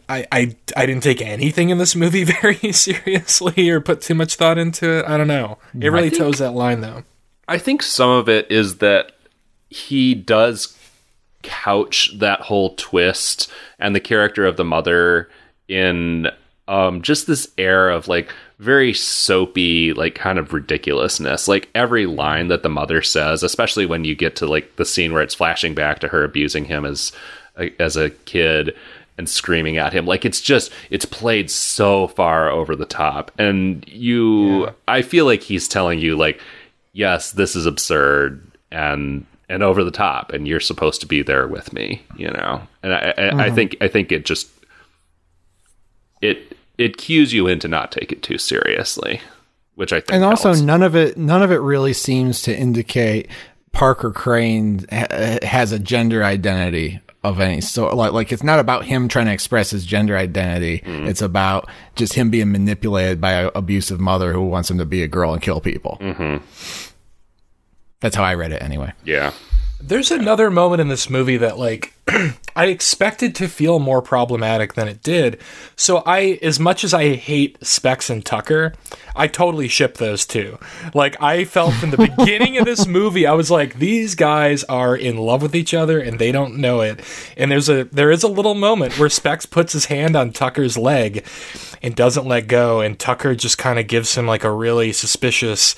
I, 0.09 0.27
I, 0.33 0.57
I 0.77 0.85
didn't 0.85 1.03
take 1.05 1.23
anything 1.23 1.71
in 1.71 1.79
this 1.79 1.95
movie 1.95 2.25
very 2.43 2.73
seriously 2.73 3.71
or 3.71 3.81
put 3.81 4.01
too 4.03 4.15
much 4.15 4.35
thought 4.35 4.59
into 4.59 4.91
it. 4.99 5.07
I 5.07 5.17
don't 5.17 5.29
know. 5.29 5.59
It 5.79 5.89
really 5.91 6.11
think- 6.11 6.21
toes 6.23 6.39
that 6.39 6.53
line 6.53 6.81
though. 6.81 7.05
I 7.53 7.59
think 7.59 7.83
some 7.83 8.09
of 8.09 8.31
it 8.31 8.51
is 8.51 8.79
that 8.79 9.13
he 9.69 10.15
does 10.15 10.75
couch 11.43 12.11
that 12.19 12.41
whole 12.41 12.75
twist 12.77 13.53
and 13.79 13.95
the 13.95 14.01
character 14.01 14.47
of 14.47 14.57
the 14.57 14.65
mother 14.65 15.29
in 15.69 16.29
um, 16.67 17.03
just 17.03 17.27
this 17.27 17.47
air 17.59 17.91
of 17.91 18.09
like 18.09 18.33
very 18.59 18.95
soapy, 18.95 19.93
like 19.93 20.15
kind 20.15 20.39
of 20.39 20.55
ridiculousness. 20.55 21.47
Like 21.47 21.69
every 21.75 22.07
line 22.07 22.49
that 22.49 22.63
the 22.63 22.71
mother 22.71 23.03
says, 23.03 23.43
especially 23.43 23.85
when 23.85 24.07
you 24.07 24.15
get 24.15 24.35
to 24.37 24.47
like 24.47 24.77
the 24.77 24.87
scene 24.87 25.13
where 25.13 25.21
it's 25.21 25.35
flashing 25.35 25.75
back 25.75 25.99
to 25.99 26.09
her 26.09 26.25
abusing 26.25 26.65
him 26.65 26.87
as 26.87 27.13
as 27.79 27.99
a 27.99 28.09
kid 28.09 28.75
and 29.19 29.29
screaming 29.29 29.77
at 29.77 29.93
him. 29.93 30.07
Like 30.07 30.25
it's 30.25 30.41
just 30.41 30.73
it's 30.89 31.05
played 31.05 31.51
so 31.51 32.09
far 32.09 32.49
over 32.49 32.75
the 32.75 32.87
top. 32.87 33.31
And 33.39 33.87
you 33.87 34.71
i 34.89 35.03
feel 35.03 35.27
like 35.27 35.43
he's 35.43 35.69
telling 35.69 35.99
you 35.99 36.17
like 36.17 36.41
yes 36.93 37.33
this 37.33 37.57
is 37.57 37.67
absurd 37.67 38.47
and 38.71 39.27
and 39.49 39.63
over 39.63 39.85
the 39.85 39.91
top 39.91 40.33
and 40.33 40.47
you're 40.47 40.61
supposed 40.61 41.01
to 41.01 41.07
be 41.07 41.23
there 41.23 41.47
with 41.47 41.73
me 41.73 42.03
you 42.17 42.31
know 42.31 42.61
and 42.83 42.95
i 42.95 42.99
I, 42.99 43.11
I 43.11 43.31
mm-hmm. 43.31 43.55
think 43.55 43.77
i 43.81 43.89
think 43.89 44.13
it 44.13 44.25
just 44.25 44.49
it 46.21 46.57
it 46.79 46.97
cues 46.97 47.33
you 47.33 47.47
in 47.47 47.59
to 47.61 47.69
not 47.69 47.93
take 47.93 48.13
it 48.13 48.23
too 48.23 48.39
seriously 48.39 49.21
which 49.75 49.93
i 49.93 50.01
think 50.01 50.13
and 50.13 50.25
also 50.25 50.51
helps. 50.51 50.61
none 50.61 50.83
of 50.83 50.97
it 50.97 51.17
none 51.17 51.43
of 51.43 51.51
it 51.51 51.61
really 51.61 51.93
seems 51.93 52.43
to 52.43 52.57
indicate 52.57 53.29
Parker 53.73 54.11
Crane 54.11 54.85
ha- 54.93 55.39
has 55.43 55.73
a 55.73 55.79
gender 55.79 56.23
identity 56.23 57.01
of 57.25 57.41
any 57.41 57.61
sort. 57.61 57.95
Like, 57.95 58.13
like 58.13 58.33
it's 58.33 58.43
not 58.43 58.59
about 58.59 58.85
him 58.85 59.09
trying 59.09 59.27
to 59.27 59.33
express 59.33 59.71
his 59.71 59.85
gender 59.87 60.17
identity. 60.17 60.83
It's 60.85 61.23
about 61.23 61.69
just 61.97 62.15
him 62.15 62.31
being 62.31 62.51
manipulated 62.53 63.21
by 63.21 63.33
an 63.33 63.51
abusive 63.55 64.01
mother 64.01 64.33
who 64.33 64.43
wants 64.43 64.71
him 64.71 64.79
to 64.79 64.85
be 64.85 65.03
a 65.03 65.09
girl 65.09 65.33
and 65.33 65.41
kill 65.41 65.61
people. 65.61 65.99
Mm-hmm. 66.01 66.45
That's 68.01 68.17
how 68.17 68.25
I 68.25 68.35
read 68.35 68.51
it 68.53 68.61
anyway. 68.63 68.93
yeah 69.05 69.33
There's 69.81 70.11
another 70.11 70.51
moment 70.51 70.81
in 70.81 70.89
this 70.89 71.09
movie 71.09 71.37
that 71.37 71.59
like 71.59 71.95
I 72.57 72.67
expected 72.67 73.35
to 73.37 73.49
feel 73.49 73.79
more 73.79 74.03
problematic 74.03 74.75
than 74.75 74.89
it 74.89 75.03
did. 75.03 75.41
So 75.77 76.03
I 76.05 76.39
as 76.43 76.59
much 76.59 76.85
as 76.85 76.93
I 76.93 77.15
hate 77.15 77.59
Specs 77.65 78.11
and 78.11 78.25
Tucker, 78.25 78.75
I 79.15 79.29
totally 79.29 79.69
ship 79.69 79.97
those 79.97 80.27
two. 80.27 80.59
Like 80.95 81.21
I 81.23 81.45
felt 81.45 81.75
from 81.75 81.91
the 81.91 81.97
beginning 82.17 82.59
of 82.59 82.65
this 82.65 82.87
movie 82.87 83.27
I 83.27 83.33
was 83.33 83.51
like 83.51 83.79
these 83.79 84.15
guys 84.15 84.65
are 84.65 84.97
in 84.97 85.17
love 85.17 85.43
with 85.43 85.55
each 85.55 85.75
other 85.75 86.01
and 86.01 86.19
they 86.19 86.33
don't 86.33 86.57
know 86.57 86.81
it. 86.81 87.01
And 87.37 87.51
there's 87.51 87.69
a 87.69 87.85
there 87.85 88.11
is 88.11 88.25
a 88.25 88.29
little 88.29 88.55
moment 88.55 88.99
where 88.99 89.09
Specs 89.09 89.47
puts 89.47 89.73
his 89.73 89.87
hand 89.87 90.17
on 90.17 90.33
Tucker's 90.33 90.77
leg 90.77 91.25
and 91.83 91.95
doesn't 91.95 92.27
let 92.27 92.49
go 92.49 92.81
and 92.81 92.99
Tucker 92.99 93.35
just 93.35 93.59
kind 93.59 93.79
of 93.79 93.87
gives 93.87 94.17
him 94.17 94.27
like 94.27 94.45
a 94.45 94.51
really 94.51 94.93
suspicious 94.93 95.77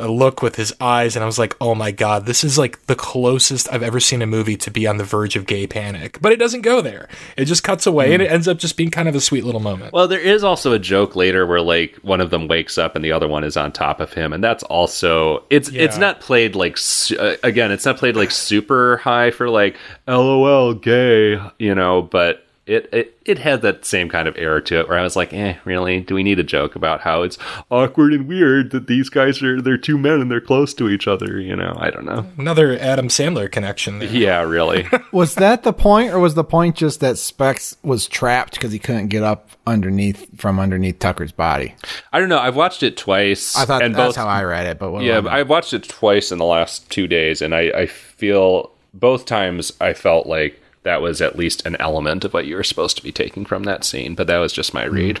uh, 0.00 0.06
look 0.06 0.42
with 0.42 0.56
his 0.56 0.74
eyes 0.80 1.16
and 1.16 1.22
I 1.22 1.26
was 1.26 1.38
like, 1.38 1.54
"Oh 1.60 1.74
my 1.74 1.90
god, 1.90 2.24
this 2.24 2.42
is 2.42 2.56
like 2.56 2.86
the 2.86 2.96
closest 2.96 3.70
I've 3.70 3.82
ever 3.82 4.00
seen 4.00 4.22
a 4.22 4.26
movie 4.26 4.56
to 4.56 4.70
be 4.70 4.86
on 4.86 4.96
the 4.96 5.04
verge 5.04 5.36
of 5.36 5.46
gay 5.46 5.65
panic." 5.66 6.18
But 6.20 6.32
it 6.32 6.36
doesn't 6.36 6.62
go 6.62 6.80
there. 6.80 7.08
It 7.36 7.46
just 7.46 7.62
cuts 7.62 7.86
away 7.86 8.12
and 8.12 8.22
it 8.22 8.30
ends 8.30 8.48
up 8.48 8.58
just 8.58 8.76
being 8.76 8.90
kind 8.90 9.08
of 9.08 9.14
a 9.14 9.20
sweet 9.20 9.44
little 9.44 9.60
moment. 9.60 9.92
Well, 9.92 10.08
there 10.08 10.20
is 10.20 10.44
also 10.44 10.72
a 10.72 10.78
joke 10.78 11.16
later 11.16 11.46
where 11.46 11.60
like 11.60 11.96
one 11.96 12.20
of 12.20 12.30
them 12.30 12.48
wakes 12.48 12.78
up 12.78 12.96
and 12.96 13.04
the 13.04 13.12
other 13.12 13.28
one 13.28 13.44
is 13.44 13.56
on 13.56 13.72
top 13.72 14.00
of 14.00 14.12
him, 14.12 14.32
and 14.32 14.42
that's 14.42 14.62
also 14.64 15.44
it's 15.50 15.68
it's 15.70 15.98
not 15.98 16.20
played 16.20 16.54
like 16.54 16.78
uh, 17.18 17.36
again, 17.42 17.70
it's 17.70 17.84
not 17.84 17.96
played 17.98 18.16
like 18.16 18.30
super 18.30 18.98
high 18.98 19.30
for 19.30 19.48
like 19.50 19.76
LOL 20.06 20.74
gay, 20.74 21.40
you 21.58 21.74
know, 21.74 22.02
but. 22.02 22.45
It, 22.66 22.88
it 22.92 23.16
it 23.24 23.38
had 23.38 23.62
that 23.62 23.84
same 23.84 24.08
kind 24.08 24.26
of 24.26 24.36
air 24.36 24.60
to 24.60 24.80
it 24.80 24.88
where 24.88 24.98
I 24.98 25.02
was 25.02 25.14
like, 25.14 25.32
eh, 25.32 25.54
really? 25.64 26.00
Do 26.00 26.16
we 26.16 26.24
need 26.24 26.40
a 26.40 26.44
joke 26.44 26.74
about 26.74 27.00
how 27.02 27.22
it's 27.22 27.38
awkward 27.70 28.12
and 28.12 28.26
weird 28.26 28.72
that 28.72 28.88
these 28.88 29.08
guys 29.08 29.40
are 29.40 29.62
they're 29.62 29.76
two 29.78 29.96
men 29.96 30.20
and 30.20 30.28
they're 30.28 30.40
close 30.40 30.74
to 30.74 30.88
each 30.88 31.06
other? 31.06 31.40
You 31.40 31.54
know, 31.54 31.76
I 31.78 31.90
don't 31.90 32.04
know. 32.04 32.26
Another 32.36 32.76
Adam 32.80 33.06
Sandler 33.06 33.50
connection 33.50 34.00
there. 34.00 34.08
Yeah, 34.08 34.42
really. 34.42 34.88
Was 35.12 35.36
that 35.36 35.62
the 35.62 35.72
point, 35.72 36.12
or 36.12 36.18
was 36.18 36.34
the 36.34 36.42
point 36.42 36.74
just 36.74 36.98
that 37.00 37.18
Specs 37.18 37.76
was 37.84 38.08
trapped 38.08 38.54
because 38.54 38.72
he 38.72 38.78
couldn't 38.80 39.08
get 39.08 39.22
up 39.22 39.48
underneath 39.66 40.26
from 40.36 40.58
underneath 40.58 40.98
Tucker's 40.98 41.30
body? 41.32 41.74
I 42.12 42.18
don't 42.18 42.28
know. 42.28 42.38
I've 42.38 42.56
watched 42.56 42.82
it 42.82 42.96
twice. 42.96 43.56
I 43.56 43.64
thought 43.64 43.82
and 43.82 43.94
that's 43.94 44.08
both, 44.08 44.16
how 44.16 44.26
I 44.26 44.42
read 44.42 44.66
it. 44.66 44.78
But 44.80 44.90
what 44.90 45.04
Yeah, 45.04 45.18
about- 45.18 45.32
I 45.32 45.42
watched 45.44 45.72
it 45.72 45.88
twice 45.88 46.32
in 46.32 46.38
the 46.38 46.44
last 46.44 46.90
two 46.90 47.06
days, 47.06 47.40
and 47.42 47.54
I, 47.54 47.70
I 47.70 47.86
feel 47.86 48.72
both 48.92 49.24
times 49.24 49.72
I 49.80 49.92
felt 49.92 50.26
like 50.26 50.60
that 50.86 51.02
was 51.02 51.20
at 51.20 51.36
least 51.36 51.66
an 51.66 51.74
element 51.80 52.24
of 52.24 52.32
what 52.32 52.46
you 52.46 52.54
were 52.54 52.62
supposed 52.62 52.96
to 52.96 53.02
be 53.02 53.10
taking 53.10 53.44
from 53.44 53.64
that 53.64 53.82
scene, 53.82 54.14
but 54.14 54.28
that 54.28 54.38
was 54.38 54.52
just 54.52 54.72
my 54.72 54.84
read. 54.84 55.18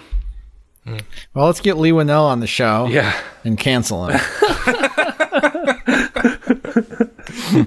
well, 1.34 1.46
let's 1.46 1.60
get 1.60 1.76
Leigh 1.76 1.90
Whannell 1.90 2.22
on 2.22 2.38
the 2.38 2.46
show. 2.46 2.86
Yeah. 2.86 3.20
and 3.44 3.58
cancel 3.58 4.06
him. 4.06 4.20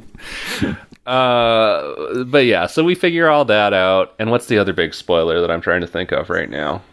Uh, 1.06 2.24
but 2.26 2.46
yeah, 2.46 2.68
so 2.68 2.84
we 2.84 2.94
figure 2.94 3.30
all 3.30 3.44
that 3.46 3.74
out, 3.74 4.14
and 4.20 4.30
what's 4.30 4.46
the 4.46 4.60
other 4.60 4.74
big 4.74 4.94
spoiler 4.94 5.42
that 5.42 5.50
I'm 5.50 5.62
trying 5.62 5.82
to 5.82 5.88
think 5.88 6.12
of 6.12 6.30
right 6.30 6.50
now? 6.50 6.84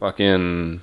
Fucking. 0.00 0.80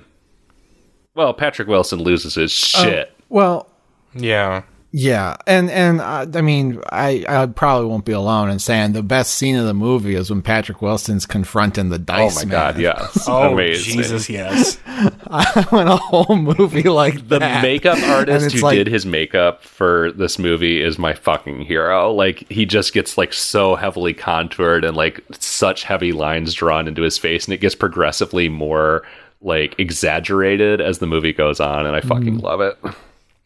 Well, 1.16 1.34
Patrick 1.34 1.66
Wilson 1.66 1.98
loses 2.00 2.36
his 2.36 2.52
shit. 2.52 3.12
well, 3.28 3.68
Yeah. 4.14 4.62
Yeah, 4.92 5.36
and 5.46 5.70
and 5.70 6.00
uh, 6.00 6.26
I 6.34 6.40
mean, 6.40 6.80
I 6.90 7.24
I 7.28 7.44
probably 7.46 7.86
won't 7.88 8.06
be 8.06 8.12
alone 8.12 8.48
in 8.48 8.58
saying 8.58 8.92
the 8.92 9.02
best 9.02 9.34
scene 9.34 9.56
of 9.56 9.66
the 9.66 9.74
movie 9.74 10.14
is 10.14 10.30
when 10.30 10.40
Patrick 10.40 10.80
Wilson's 10.80 11.26
confronting 11.26 11.90
the 11.90 11.98
dice. 11.98 12.32
oh 12.36 12.40
my 12.40 12.44
man. 12.44 12.50
god, 12.50 12.78
yes. 12.78 13.24
Oh 13.28 13.52
Amazing. 13.52 13.92
Jesus, 13.94 14.30
yes. 14.30 14.78
I 14.86 15.66
went 15.70 15.90
a 15.90 15.96
whole 15.96 16.36
movie 16.36 16.84
like 16.88 17.28
The 17.28 17.40
that. 17.40 17.62
makeup 17.62 17.98
artist 18.04 18.52
who 18.54 18.60
like- 18.62 18.76
did 18.76 18.86
his 18.86 19.04
makeup 19.04 19.62
for 19.64 20.12
this 20.12 20.38
movie 20.38 20.80
is 20.80 20.98
my 20.98 21.12
fucking 21.12 21.62
hero. 21.62 22.12
Like 22.12 22.50
he 22.50 22.64
just 22.64 22.94
gets 22.94 23.18
like 23.18 23.34
so 23.34 23.74
heavily 23.74 24.14
contoured 24.14 24.84
and 24.84 24.96
like 24.96 25.20
such 25.38 25.82
heavy 25.82 26.12
lines 26.12 26.54
drawn 26.54 26.88
into 26.88 27.02
his 27.02 27.18
face 27.18 27.44
and 27.44 27.52
it 27.52 27.60
gets 27.60 27.74
progressively 27.74 28.48
more 28.48 29.02
like 29.42 29.74
exaggerated 29.78 30.80
as 30.80 31.00
the 31.00 31.06
movie 31.06 31.32
goes 31.34 31.60
on 31.60 31.84
and 31.86 31.94
I 31.94 32.00
fucking 32.00 32.38
love 32.38 32.62
it. 32.62 32.78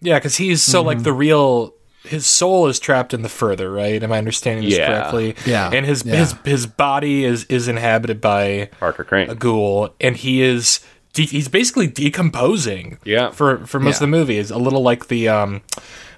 Yeah, 0.01 0.19
because 0.19 0.37
he's 0.37 0.63
so 0.63 0.83
like 0.83 1.03
the 1.03 1.13
real. 1.13 1.75
His 2.03 2.25
soul 2.27 2.67
is 2.67 2.79
trapped 2.81 3.13
in 3.13 3.21
the 3.21 3.29
further, 3.29 3.71
right? 3.71 4.03
Am 4.03 4.11
I 4.11 4.17
understanding 4.19 4.65
this 4.65 4.79
Yeah. 4.79 4.87
correctly? 4.87 5.35
Yeah. 5.45 5.71
And 5.71 5.85
his 5.85 6.03
Yeah. 6.05 6.17
his 6.17 6.35
his 6.45 6.67
body 6.67 7.25
is 7.25 7.45
is 7.45 7.69
inhabited 7.69 8.21
by 8.23 8.71
Parker 8.81 9.05
Crane. 9.05 9.29
a 9.29 9.35
ghoul, 9.35 9.91
and 10.01 10.17
he 10.17 10.41
is 10.41 10.81
de- 11.13 11.27
he's 11.27 11.49
basically 11.49 11.87
decomposing. 11.87 12.99
Yeah. 13.05 13.31
For 13.31 13.67
for 13.67 13.79
most 13.81 13.97
of 13.97 14.01
the 14.01 14.07
movie, 14.07 14.39
is 14.39 14.51
a 14.51 14.57
little 14.59 14.83
like 14.83 15.09
the 15.09 15.29
um 15.29 15.61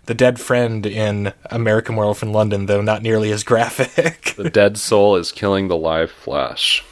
the 0.06 0.14
dead 0.14 0.38
friend 0.40 0.86
in 0.86 1.32
American 1.50 1.96
Werewolf 1.96 2.22
in 2.22 2.32
London, 2.32 2.66
though 2.66 2.80
not 2.80 3.02
nearly 3.02 3.32
as 3.32 3.42
graphic. 3.44 4.34
The 4.36 4.50
dead 4.50 4.76
soul 4.88 5.16
is 5.16 5.32
killing 5.32 5.66
the 5.68 5.76
live 5.76 6.10
flesh. 6.12 6.84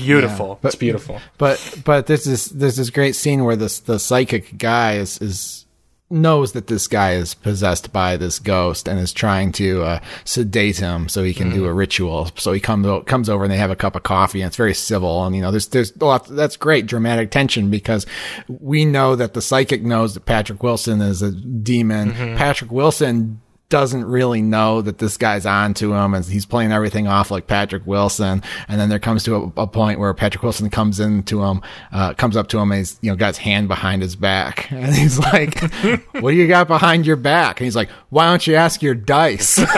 It's 0.00 0.06
beautiful. 0.06 0.58
but- 0.60 0.68
it's 0.68 0.76
beautiful. 0.76 1.20
But 1.38 1.80
but 1.84 2.06
there's 2.06 2.24
this 2.24 2.46
there's 2.46 2.76
this 2.76 2.90
great 2.90 3.14
scene 3.16 3.44
where 3.44 3.56
this 3.56 3.80
the 3.80 3.98
psychic 3.98 4.56
guy 4.58 4.94
is 4.94 5.18
is 5.18 5.66
knows 6.12 6.52
that 6.54 6.66
this 6.66 6.88
guy 6.88 7.12
is 7.12 7.34
possessed 7.34 7.92
by 7.92 8.16
this 8.16 8.40
ghost 8.40 8.88
and 8.88 8.98
is 8.98 9.12
trying 9.12 9.52
to 9.52 9.80
uh, 9.84 10.00
sedate 10.24 10.76
him 10.78 11.08
so 11.08 11.22
he 11.22 11.32
can 11.32 11.50
do 11.50 11.66
a 11.66 11.72
ritual. 11.72 12.28
So 12.34 12.52
he 12.52 12.58
comes 12.58 12.84
o- 12.84 13.02
comes 13.02 13.28
over 13.28 13.44
and 13.44 13.52
they 13.52 13.56
have 13.58 13.70
a 13.70 13.76
cup 13.76 13.94
of 13.94 14.02
coffee 14.02 14.40
and 14.42 14.48
it's 14.48 14.56
very 14.56 14.74
civil 14.74 15.24
and 15.24 15.36
you 15.36 15.40
know 15.42 15.52
there's 15.52 15.68
there's 15.68 15.92
a 15.94 16.04
lot 16.04 16.26
that's 16.26 16.56
great 16.56 16.86
dramatic 16.86 17.30
tension 17.30 17.70
because 17.70 18.06
we 18.48 18.84
know 18.84 19.14
that 19.14 19.34
the 19.34 19.40
psychic 19.40 19.84
knows 19.84 20.14
that 20.14 20.26
Patrick 20.26 20.64
Wilson 20.64 21.00
is 21.00 21.22
a 21.22 21.30
demon. 21.30 22.12
Patrick 22.36 22.72
Wilson 22.72 23.40
doesn't 23.70 24.04
really 24.04 24.42
know 24.42 24.82
that 24.82 24.98
this 24.98 25.16
guy's 25.16 25.46
on 25.46 25.72
to 25.74 25.94
him 25.94 26.12
and 26.12 26.24
he's 26.24 26.44
playing 26.44 26.72
everything 26.72 27.06
off 27.06 27.30
like 27.30 27.46
Patrick 27.46 27.86
Wilson. 27.86 28.42
And 28.68 28.80
then 28.80 28.88
there 28.88 28.98
comes 28.98 29.22
to 29.24 29.36
a, 29.56 29.62
a 29.62 29.66
point 29.66 29.98
where 30.00 30.12
Patrick 30.12 30.42
Wilson 30.42 30.68
comes 30.70 31.00
into 31.00 31.42
him, 31.42 31.62
uh, 31.92 32.12
comes 32.14 32.36
up 32.36 32.48
to 32.48 32.58
him 32.58 32.70
and 32.72 32.78
he's, 32.80 32.98
you 33.00 33.10
know, 33.10 33.16
got 33.16 33.28
his 33.28 33.38
hand 33.38 33.68
behind 33.68 34.02
his 34.02 34.16
back 34.16 34.70
and 34.72 34.94
he's 34.94 35.18
like, 35.18 35.58
what 36.20 36.32
do 36.32 36.36
you 36.36 36.46
got 36.48 36.68
behind 36.68 37.06
your 37.06 37.16
back? 37.16 37.60
And 37.60 37.64
he's 37.64 37.76
like, 37.76 37.88
why 38.10 38.26
don't 38.28 38.46
you 38.46 38.56
ask 38.56 38.82
your 38.82 38.94
dice? 38.94 39.58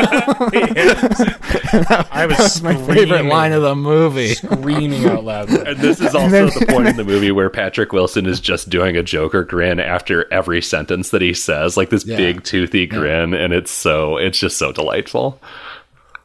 I 2.15 2.27
was, 2.29 2.37
That's 2.39 2.63
my 2.63 2.75
favorite 2.75 3.27
line 3.27 3.53
of 3.53 3.63
the 3.63 3.75
movie. 3.75 4.35
Screaming 4.35 5.05
out 5.07 5.25
loud. 5.25 5.51
And 5.51 5.79
this 5.79 6.01
is 6.01 6.15
also 6.15 6.47
the 6.49 6.67
point 6.67 6.89
in 6.89 6.97
the 6.97 7.05
movie 7.05 7.31
where 7.33 7.51
Patrick 7.51 7.93
Wilson 7.93 8.27
is 8.27 8.41
just 8.41 8.69
doing 8.71 8.97
a 8.97 9.03
Joker 9.03 9.45
grin 9.45 9.81
after 9.81 10.33
every 10.33 10.63
sentence 10.63 11.11
that 11.11 11.23
he 11.23 11.35
says, 11.35 11.77
like 11.77 11.91
this 11.91 12.07
Yeah. 12.07 12.17
big 12.17 12.43
toothy 12.45 12.87
grin, 12.87 13.35
and 13.35 13.53
it's 13.53 13.82
so 13.83 14.17
it's 14.17 14.39
just 14.39 14.57
so 14.57 14.73
delightful. 14.73 15.41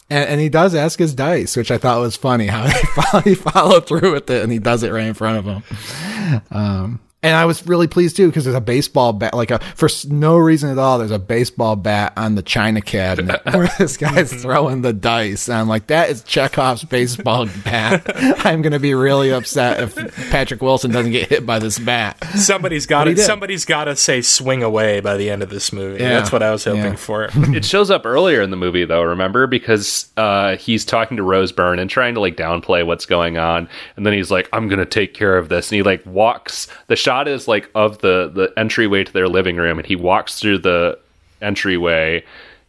And, 0.10 0.30
and 0.30 0.42
he 0.42 0.48
does 0.48 0.74
ask 0.74 1.00
his 1.00 1.14
dice, 1.14 1.58
which 1.58 1.72
I 1.72 1.78
thought 1.78 2.00
was 2.00 2.16
funny 2.16 2.48
how 2.48 2.68
he, 2.68 2.88
follow, 2.88 3.22
he 3.24 3.36
followed 3.36 3.88
through 3.88 4.14
with 4.14 4.30
it 4.30 4.44
and 4.44 4.52
he 4.52 4.60
does 4.60 4.84
it 4.84 4.92
right 4.92 5.08
in 5.08 5.14
front 5.14 5.40
of 5.40 5.46
him. 5.46 6.42
Um, 6.52 7.00
and 7.24 7.36
I 7.36 7.46
was 7.46 7.66
really 7.68 7.88
pleased 7.88 8.16
too 8.16 8.28
because 8.28 8.44
there's 8.46 8.56
a 8.56 8.62
baseball 8.62 9.14
bat, 9.14 9.34
like 9.34 9.52
a 9.52 9.60
for 9.76 9.90
no 10.08 10.38
reason 10.38 10.70
at 10.70 10.78
all. 10.78 11.00
There's 11.00 11.12
a 11.12 11.20
baseball 11.20 11.76
bat 11.76 12.14
on 12.16 12.36
the 12.36 12.42
china 12.42 12.82
cabinet 12.82 13.42
where 13.52 13.70
this 13.78 13.98
guy's 13.98 14.32
throwing 14.32 14.82
the 14.82 14.94
dice. 14.94 15.48
And 15.48 15.58
I'm 15.58 15.68
like, 15.68 15.88
that 15.88 16.10
is 16.10 16.24
Chekhov's 16.24 16.84
baseball 16.84 17.48
bat. 17.64 18.04
I'm 18.46 18.62
gonna 18.62 18.80
be 18.80 18.94
really 18.94 19.32
upset 19.32 19.80
if 19.82 20.30
Patrick 20.30 20.62
Wilson 20.62 20.92
doesn't 20.92 21.12
get 21.12 21.30
hit 21.30 21.46
by 21.46 21.60
this 21.60 21.80
bat. 21.80 22.24
Somebody's 22.36 22.86
got 22.86 23.06
to. 23.06 23.18
Somebody's 23.18 23.66
got 23.66 23.86
to 23.86 23.96
say 23.96 24.22
"swing 24.22 24.64
away" 24.64 25.00
by 25.00 25.18
the 25.18 25.30
end 25.30 25.42
of 25.44 25.50
this 25.50 25.74
movie. 25.74 26.02
Yeah. 26.04 26.10
That's 26.20 26.32
what 26.32 26.44
I 26.44 26.52
was 26.52 26.64
hoping 26.64 26.84
Yeah. 26.84 26.96
for. 26.96 27.30
it 27.36 27.66
shows 27.66 27.90
up 27.90 28.06
earlier 28.06 28.42
in 28.42 28.52
the 28.52 28.58
movie 28.58 28.86
though 28.86 29.02
remember 29.04 29.48
because 29.48 30.08
uh, 30.18 30.56
he's 30.58 30.86
talking 30.86 31.18
to 31.18 31.24
rose 31.24 31.52
byrne 31.52 31.80
and 31.80 31.90
trying 31.90 32.14
to 32.14 32.20
like 32.20 32.36
downplay 32.36 32.86
what's 32.86 33.06
going 33.06 33.38
on 33.38 33.68
and 33.96 34.06
then 34.06 34.14
he's 34.14 34.30
like 34.30 34.48
i'm 34.54 34.68
gonna 34.68 34.86
take 34.86 35.14
care 35.14 35.38
of 35.38 35.50
this 35.50 35.72
and 35.72 35.78
he 35.78 35.84
like 35.84 36.06
walks 36.06 36.68
the 36.88 36.96
shot 37.08 37.30
is 37.30 37.48
like 37.48 37.70
of 37.74 38.00
the 38.00 38.30
the 38.34 38.52
entryway 38.60 39.02
to 39.02 39.14
their 39.14 39.30
living 39.30 39.56
room 39.56 39.80
and 39.80 39.88
he 39.88 39.96
walks 39.96 40.40
through 40.40 40.58
the 40.58 41.00
entryway. 41.42 42.22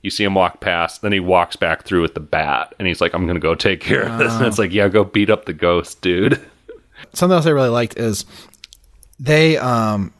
You 0.03 0.11
see 0.11 0.23
him 0.23 0.35
walk 0.35 0.61
past 0.61 1.03
then 1.03 1.11
he 1.11 1.19
walks 1.19 1.57
back 1.57 1.83
through 1.83 2.03
with 2.03 2.15
the 2.15 2.21
bat 2.21 2.73
and 2.79 2.87
he's 2.87 3.01
like 3.01 3.15
i'm 3.15 3.27
gonna 3.27 3.41
go 3.41 3.57
take 3.57 3.81
care 3.81 4.05
of 4.05 4.19
this. 4.19 4.33
And 4.33 4.47
it's 4.47 4.59
like 4.59 4.73
yeah 4.73 4.87
go 4.87 5.03
beat 5.03 5.29
up 5.29 5.45
the 5.45 5.53
ghost 5.53 6.01
dude. 6.03 6.41
Something 7.13 7.35
else 7.35 7.47
I 7.47 7.51
really 7.51 7.69
liked 7.69 7.99
is 7.99 8.27
they 9.19 9.57
um 9.57 10.15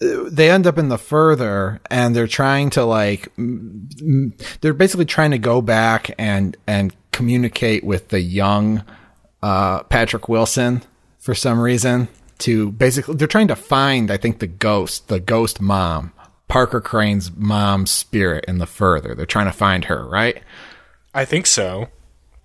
they 0.00 0.50
end 0.50 0.66
up 0.66 0.76
in 0.76 0.90
the 0.90 0.98
further 0.98 1.80
and 1.90 2.14
they're 2.14 2.26
trying 2.26 2.68
to 2.70 2.84
like 2.84 3.32
they're 4.60 4.74
basically 4.74 5.06
trying 5.06 5.30
to 5.30 5.38
go 5.38 5.62
back 5.62 6.10
and 6.18 6.54
and 6.66 6.94
communicate 7.12 7.82
with 7.82 8.08
the 8.08 8.20
young 8.20 8.84
uh 9.42 9.84
Patrick 9.84 10.28
Wilson 10.28 10.82
for 11.18 11.34
some 11.34 11.58
reason 11.58 12.08
to 12.44 12.72
basically 12.72 13.14
they're 13.16 13.26
trying 13.26 13.48
to 13.48 13.56
find 13.56 14.10
I 14.10 14.16
think 14.16 14.38
the 14.38 14.46
ghost 14.46 15.08
the 15.08 15.20
ghost 15.20 15.60
mom 15.60 16.12
Parker 16.48 16.80
Crane's 16.80 17.30
mom's 17.34 17.90
spirit 17.90 18.44
in 18.46 18.58
the 18.58 18.66
further 18.66 19.14
they're 19.14 19.26
trying 19.26 19.46
to 19.46 19.52
find 19.52 19.86
her 19.86 20.06
right 20.08 20.42
I 21.14 21.24
think 21.24 21.46
so. 21.46 21.88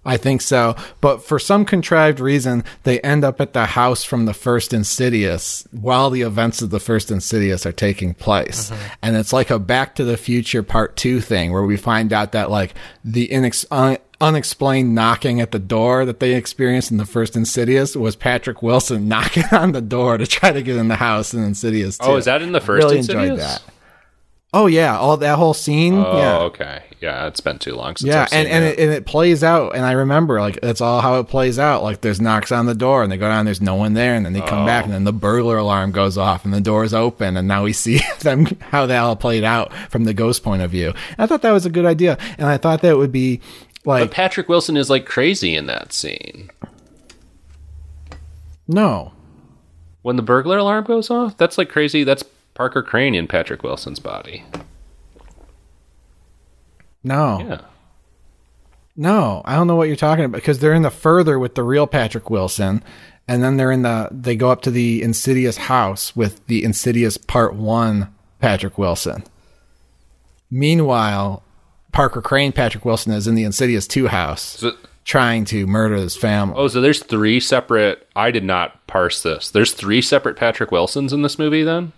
I 0.06 0.16
think 0.16 0.42
so. 0.42 0.76
But 1.02 1.24
for 1.24 1.40
some 1.40 1.66
contrived 1.66 2.20
reason, 2.20 2.64
they 2.84 3.02
end 3.02 3.24
up 3.26 3.42
at 3.42 3.54
the 3.54 3.66
house 3.66 4.04
from 4.04 4.26
the 4.26 4.34
first 4.34 4.74
Insidious 4.74 5.68
while 5.72 6.10
the 6.10 6.22
events 6.22 6.62
of 6.62 6.70
the 6.70 6.80
first 6.80 7.12
Insidious 7.12 7.66
are 7.66 7.74
taking 7.74 8.14
place. 8.14 8.70
Mm-hmm. 8.70 8.94
And 9.04 9.18
it's 9.18 9.34
like 9.34 9.50
a 9.50 9.60
Back 9.60 9.96
to 9.96 10.06
the 10.06 10.18
Future 10.18 10.64
Part 10.64 10.96
2 10.96 11.20
thing 11.20 11.52
where 11.52 11.64
we 11.64 11.76
find 11.76 12.14
out 12.14 12.32
that, 12.32 12.50
like, 12.50 12.76
the 13.04 13.28
inex- 13.28 13.66
un- 13.72 13.98
unexplained 14.22 14.94
knocking 14.94 15.40
at 15.40 15.52
the 15.52 15.60
door 15.60 16.06
that 16.06 16.20
they 16.20 16.36
experienced 16.36 16.92
in 16.92 16.98
the 16.98 17.06
first 17.06 17.36
Insidious 17.36 17.96
was 17.96 18.16
Patrick 18.16 18.62
Wilson 18.62 19.08
knocking 19.10 19.46
on 19.52 19.72
the 19.72 19.82
door 19.82 20.18
to 20.18 20.28
try 20.28 20.52
to 20.52 20.62
get 20.62 20.76
in 20.76 20.88
the 20.88 20.96
house 20.96 21.34
in 21.34 21.44
Insidious 21.44 21.98
2. 21.98 22.06
oh 22.06 22.16
is 22.18 22.26
that 22.26 22.42
in 22.42 22.52
the 22.52 22.62
first 22.62 22.84
really 22.84 22.98
Insidious? 22.98 23.24
enjoyed 23.24 23.40
that. 23.40 23.62
Oh, 24.52 24.66
yeah. 24.66 24.98
All 24.98 25.16
that 25.18 25.38
whole 25.38 25.54
scene. 25.54 25.94
oh 25.96 26.18
yeah. 26.18 26.38
okay 26.40 26.84
yeah 27.02 27.28
it's 27.28 27.40
been 27.40 27.60
too 27.60 27.76
long 27.76 27.96
since 27.96 28.08
Yeah, 28.10 28.24
I've 28.24 28.30
seen 28.30 28.40
and, 28.40 28.48
and 28.50 28.66
it, 28.66 28.80
and 28.80 28.92
it 28.92 29.06
plays 29.06 29.44
out, 29.44 29.76
and 29.76 29.86
I 29.86 29.94
remember 29.94 30.40
like 30.40 30.60
that's 30.62 30.82
all 30.82 31.02
how 31.02 31.20
it 31.20 31.28
plays 31.28 31.58
out. 31.58 31.84
Like 31.84 32.02
there's 32.02 32.22
knocks 32.22 32.52
on 32.52 32.66
the 32.66 32.76
door, 32.76 33.04
and 33.04 33.12
they 33.12 33.18
go 33.18 33.28
down, 33.28 33.46
there's 33.46 33.62
no 33.62 33.76
one 33.76 33.94
there, 33.94 34.16
and 34.16 34.26
then 34.26 34.34
they 34.34 34.42
come 34.42 34.66
back, 34.66 34.84
oh. 34.84 34.86
and 34.86 34.94
then 34.94 35.04
the 35.04 35.14
burglar 35.14 35.58
alarm 35.58 35.92
goes 35.92 36.18
off, 36.18 36.46
and 36.46 36.54
the 36.54 36.62
door's 36.62 36.94
open, 36.94 37.38
and 37.38 37.48
now 37.48 37.64
we 37.64 37.74
see 37.80 38.00
them 38.20 38.46
how 38.62 38.86
that 38.86 39.00
all 39.00 39.16
played 39.16 39.44
out 39.44 39.74
from 39.90 40.04
the 40.04 40.14
ghost 40.14 40.44
point 40.44 40.62
of 40.62 40.72
view. 40.72 40.90
And 40.90 41.20
I 41.20 41.26
thought 41.28 41.42
that 41.42 41.52
was 41.52 41.66
a 41.66 41.70
good 41.70 41.86
idea, 41.86 42.18
and 42.38 42.48
I 42.48 42.58
thought 42.58 42.82
that 42.82 42.98
would 42.98 43.12
be 43.12 43.42
but 43.84 44.02
like 44.02 44.12
patrick 44.12 44.50
wilson 44.50 44.76
is 44.78 44.90
like 44.90 45.06
crazy 45.06 45.56
in 45.56 45.66
that 45.68 45.92
scene 45.94 46.50
no, 48.68 49.14
When 50.04 50.16
the 50.16 50.22
burglar 50.22 50.60
alarm 50.60 50.84
goes 50.84 51.10
off, 51.10 51.36
that's 51.38 51.58
like 51.58 51.70
crazy. 51.70 52.04
That's 52.04 52.24
Parker 52.54 52.84
Crane 52.84 53.16
in 53.16 53.26
Patrick 53.28 53.64
Wilson's 53.64 54.00
body. 54.00 54.44
no, 57.04 57.40
Yeah. 57.40 57.62
no, 58.96 59.42
I 59.46 59.56
don't 59.56 59.66
know 59.68 59.76
what 59.76 59.88
you're 59.88 59.96
talking 59.96 60.26
about 60.26 60.38
because 60.38 60.60
they're 60.60 60.74
in 60.76 60.84
the 60.84 60.92
further 60.92 61.40
with 61.40 61.56
the 61.56 61.64
real 61.64 61.88
Patrick 61.88 62.30
Wilson. 62.30 62.84
And 63.28 63.44
then 63.44 63.58
they're 63.58 63.72
in 63.72 63.84
the, 63.84 64.08
they 64.12 64.36
go 64.36 64.52
up 64.52 64.62
to 64.64 64.72
the 64.72 65.02
Insidious 65.02 65.58
house 65.58 66.16
with 66.16 66.46
the 66.48 66.64
Insidious 66.64 67.18
Part 67.18 67.56
1 67.56 68.14
Patrick 68.40 68.78
Wilson. 68.78 69.24
Meanwhile, 70.52 71.44
Parker 71.92 72.22
Crane 72.22 72.52
Patrick 72.52 72.86
Wilson 72.86 73.12
is 73.14 73.28
in 73.28 73.36
the 73.36 73.44
Insidious 73.44 73.88
2 73.88 74.08
house 74.08 74.42
So, 74.60 74.72
trying 75.06 75.46
to 75.46 75.66
murder 75.68 75.96
his 75.96 76.16
family. 76.16 76.56
oh, 76.58 76.68
so 76.68 76.82
there's 76.82 77.02
three 77.04 77.40
separate. 77.40 78.08
I 78.16 78.32
did 78.32 78.44
not 78.44 78.86
parse 78.88 79.22
this. 79.24 79.50
There's 79.50 79.74
three 79.74 80.02
separate 80.02 80.36
Patrick 80.38 80.72
Wilsons 80.72 81.12
in 81.14 81.22
this 81.24 81.40
movie. 81.40 81.64
Then, 81.64 81.94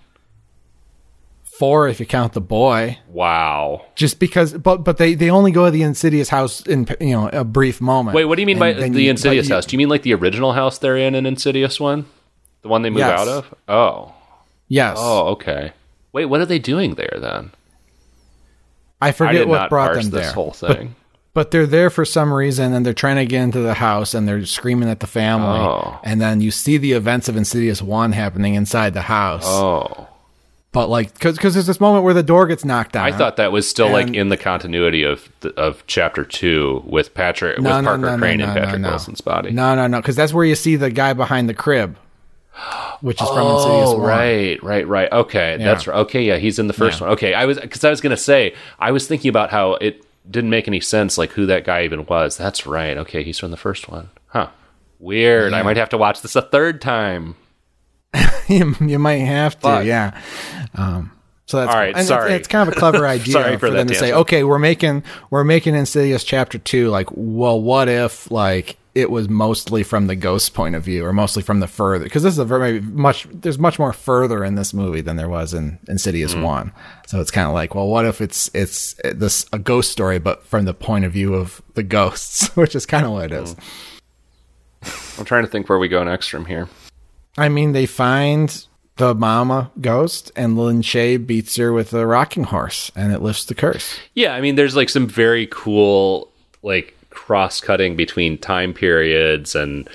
Four 1.44 1.88
if 1.90 2.00
you 2.00 2.08
count 2.08 2.34
the 2.34 2.42
boy. 2.42 2.98
wow. 3.10 3.86
Just 3.96 4.20
because, 4.20 4.54
but 4.54 4.78
but 4.78 4.98
they, 4.98 5.14
they 5.14 5.30
only 5.30 5.52
go 5.52 5.66
to 5.66 5.72
the 5.72 5.84
Insidious 5.84 6.30
house 6.30 6.62
in 6.66 6.88
you 7.00 7.12
know 7.12 7.28
a 7.32 7.44
brief 7.44 7.80
moment. 7.82 8.16
Wait, 8.16 8.26
what 8.26 8.36
do 8.36 8.42
you 8.42 8.48
mean 8.48 8.58
by 8.58 8.74
the 8.74 8.88
you- 9.04 9.12
Insidious 9.12 9.48
you- 9.48 9.54
house? 9.56 9.66
Do 9.68 9.76
you 9.76 9.78
mean 9.78 9.90
like 9.90 10.02
the 10.02 10.14
original 10.16 10.54
house 10.54 10.80
they're 10.80 10.98
in 10.98 11.14
in 11.14 11.26
Insidious 11.28 11.80
one, 11.80 12.06
the 12.64 12.68
one 12.70 12.82
they 12.82 12.90
move 12.90 13.00
Yes. 13.00 13.20
out 13.20 13.28
of? 13.28 13.54
Oh, 13.68 14.14
Yes. 14.70 14.98
oh, 15.00 15.28
okay. 15.34 15.74
Wait, 16.14 16.26
what 16.26 16.42
are 16.42 16.46
they 16.48 16.58
doing 16.60 16.96
there 16.96 17.18
then? 17.22 17.52
I 19.02 19.10
I 19.10 19.12
forget 19.12 19.34
did 19.36 19.48
what 19.48 19.70
brought 19.70 19.94
them 19.96 20.10
this 20.10 20.26
there. 20.28 20.34
whole 20.34 20.56
But- 20.60 20.78
thing. 20.78 20.96
But 21.34 21.52
they're 21.52 21.66
there 21.66 21.90
for 21.90 22.04
some 22.04 22.34
reason 22.34 22.74
and 22.74 22.86
they're 22.86 22.94
trying 22.94 23.16
to 23.16 23.26
get 23.26 23.42
into 23.42 23.60
the 23.60 23.74
house 23.76 24.14
and 24.14 24.28
they're 24.28 24.46
screaming 24.46 24.90
at 24.90 25.00
the 25.00 25.08
family. 25.08 25.60
Oh. 25.60 25.98
And 26.04 26.20
then 26.20 26.42
you 26.42 26.52
see 26.52 26.76
the 26.78 26.92
events 26.92 27.30
of 27.30 27.38
Insidious 27.38 27.82
1 27.82 28.12
happening 28.12 28.56
inside 28.56 28.94
the 28.94 29.04
house. 29.04 29.46
oh, 29.46 30.10
But 30.74 30.90
like, 30.90 31.18
cause, 31.20 31.38
cause 31.38 31.54
there's 31.54 31.68
this 31.68 31.80
moment 31.80 32.04
where 32.04 32.14
the 32.14 32.22
door 32.22 32.48
gets 32.48 32.66
knocked 32.66 32.92
down. 32.92 33.06
I 33.06 33.14
thought 33.18 33.38
that 33.38 33.54
was 33.54 33.66
still 33.66 33.90
like 33.90 34.14
in 34.14 34.28
the 34.28 34.36
continuity 34.36 35.04
of 35.04 35.30
the, 35.40 35.54
of 35.58 35.86
chapter 35.88 36.26
two 36.26 36.84
with 36.86 37.14
Patrick 37.14 37.62
No, 37.62 37.78
with 37.78 37.86
no, 37.86 37.90
Parker 37.92 38.12
no, 38.12 38.18
Crane 38.18 38.42
and 38.42 38.54
Patrick. 38.54 38.84
Wilson's 38.84 39.22
body. 39.22 39.52
No, 39.52 39.74
no, 39.74 39.88
no. 39.88 40.02
Cause 40.02 40.18
that's 40.18 40.34
where 40.34 40.44
you 40.44 40.56
see 40.56 40.76
the 40.76 40.90
guy 40.92 41.14
behind 41.14 41.48
the 41.48 41.54
crib, 41.54 41.96
which 43.02 43.22
is 43.22 43.28
from 43.30 43.48
Insidious 43.48 43.90
Oh, 43.90 44.00
right, 44.00 44.62
right, 44.64 44.88
right. 44.88 45.12
Okay, 45.12 45.58
that's 45.58 45.88
right. 45.88 45.98
Okay, 46.02 46.24
yeah, 46.24 46.38
he's 46.38 46.60
in 46.60 46.68
the 46.68 46.74
first 46.74 47.00
Yeah. 47.00 47.08
one. 47.08 47.14
Okay, 47.14 47.34
I 47.34 47.46
was 47.46 47.60
because 47.60 47.84
I 47.84 47.90
was 47.90 48.02
gonna 48.02 48.18
say 48.18 48.54
I 48.80 48.92
was 48.92 49.08
thinking 49.08 49.30
about 49.30 49.50
how 49.52 49.74
it 49.76 50.04
didn't 50.30 50.50
make 50.52 50.68
any 50.68 50.80
sense, 50.80 51.18
like 51.18 51.32
who 51.32 51.46
that 51.48 51.64
guy 51.64 51.84
even 51.84 52.06
was. 52.06 52.38
That's 52.38 52.66
right. 52.68 52.98
Okay, 52.98 53.24
he's 53.24 53.40
from 53.40 53.52
the 53.52 53.58
first 53.58 53.90
one. 53.90 54.10
Huh. 54.28 54.48
Weird. 55.00 55.54
I 55.54 55.64
might 55.64 55.78
have 55.78 55.90
to 55.90 55.98
watch 55.98 56.22
this 56.22 56.36
a 56.36 56.42
third 56.44 56.80
time. 56.82 57.36
you, 58.48 58.76
you 58.82 59.00
might 59.00 59.16
have 59.22 59.56
to, 59.56 59.62
Fuck. 59.62 59.86
yeah. 59.86 60.20
Um, 60.76 61.12
so 61.48 61.58
that's 61.58 61.72
All 61.74 61.80
right, 61.80 61.88
and 61.88 61.98
it's- 61.98 62.08
sorry. 62.08 62.34
It's, 62.34 62.48
kind 62.48 62.70
of 62.70 62.76
a 62.76 62.80
clever 62.80 63.08
idea 63.08 63.34
Sorry 63.34 63.54
for 63.56 63.68
for, 63.68 63.70
them 63.72 63.88
to 63.88 63.96
say, 63.96 64.14
okay, 64.14 64.44
we're 64.44 64.60
making 64.60 65.04
we're 65.32 65.44
making 65.44 65.76
Insidious 65.76 66.24
Chapter 66.24 66.60
Two. 66.60 66.90
Like, 66.90 67.08
well, 67.12 67.60
what 67.60 67.90
if 67.90 68.30
like 68.30 68.78
it 68.94 69.10
was 69.10 69.30
mostly 69.30 69.84
from 69.84 70.08
the 70.08 70.16
ghost's 70.16 70.50
point 70.50 70.76
of 70.76 70.84
view, 70.84 71.06
or 71.06 71.14
mostly 71.14 71.42
from 71.42 71.60
the 71.62 71.68
further? 71.68 72.04
Because 72.04 72.24
this 72.24 72.34
is 72.34 72.40
a 72.40 72.46
very 72.46 72.82
much 72.82 73.28
there's 73.32 73.58
much 73.60 73.80
more 73.80 73.94
further 73.94 74.44
in 74.44 74.56
this 74.56 74.74
movie 74.74 75.02
than 75.02 75.16
there 75.16 75.30
was 75.30 75.54
in 75.54 75.80
Insidious 75.88 76.34
Mm. 76.34 76.44
One. 76.44 76.72
So 77.08 77.20
it's 77.22 77.32
kind 77.32 77.48
of 77.48 77.54
like, 77.54 77.74
well, 77.76 77.88
what 77.88 78.06
if 78.06 78.22
it's 78.22 78.50
it's 78.54 78.96
this 79.04 79.46
a 79.54 79.60
ghost 79.60 79.92
story, 79.92 80.20
but 80.20 80.46
from 80.46 80.66
the 80.66 80.74
point 80.74 81.06
of 81.06 81.14
view 81.14 81.36
of 81.36 81.62
the 81.74 81.84
ghosts, 81.84 82.48
which 82.56 82.76
is 82.76 82.86
kind 82.86 83.06
of 83.06 83.14
what 83.14 83.26
it 83.26 83.32
is. 83.32 83.56
I'm 85.18 85.26
trying 85.26 85.44
to 85.44 85.50
think 85.50 85.70
where 85.70 85.78
we 85.80 85.88
go 85.88 86.04
next 86.04 86.28
from 86.28 86.46
here. 86.46 86.68
I 87.38 87.50
mean, 87.50 87.72
they 87.72 87.86
find 87.86 88.66
the 88.98 89.16
mama 89.16 89.72
ghost, 89.80 90.32
and 90.36 90.58
Lin 90.58 90.82
Shaye 90.82 91.26
beats 91.26 91.56
her 91.56 91.72
with 91.72 91.94
a 91.94 92.06
rocking 92.06 92.46
horse, 92.46 92.92
and 92.96 93.14
it 93.14 93.22
lifts 93.22 93.46
the 93.46 93.56
curse. 93.56 93.98
Yeah, 94.16 94.34
I 94.34 94.42
mean, 94.42 94.56
there's 94.56 94.76
like 94.76 94.90
some 94.90 95.08
very 95.08 95.48
cool 95.50 96.30
like 96.62 96.96
cross 97.12 97.62
cutting 97.62 97.96
between 97.96 98.38
time 98.38 98.74
periods 98.74 99.56
and 99.56 99.88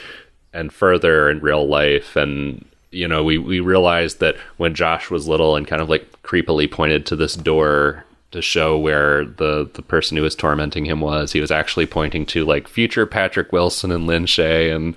and 0.52 0.72
further 0.72 1.28
in 1.28 1.40
real 1.40 1.66
life, 1.68 2.16
and 2.16 2.64
you 2.90 3.06
know, 3.06 3.22
we 3.22 3.38
we 3.38 3.60
realized 3.60 4.20
that 4.20 4.36
when 4.56 4.74
Josh 4.74 5.10
was 5.10 5.28
little 5.28 5.56
and 5.56 5.66
kind 5.66 5.82
of 5.82 5.88
like 5.88 6.22
creepily 6.22 6.70
pointed 6.70 7.04
to 7.06 7.16
this 7.16 7.34
door 7.34 8.04
to 8.32 8.42
show 8.42 8.78
where 8.78 9.24
the 9.24 9.68
the 9.74 9.82
person 9.82 10.16
who 10.16 10.22
was 10.22 10.34
tormenting 10.34 10.84
him 10.84 11.00
was. 11.00 11.32
He 11.32 11.40
was 11.40 11.50
actually 11.50 11.86
pointing 11.86 12.26
to 12.26 12.44
like 12.44 12.68
future 12.68 13.06
Patrick 13.06 13.52
Wilson 13.52 13.90
and 13.90 14.06
Lin 14.06 14.26
Shaye 14.26 14.74
and 14.74 14.96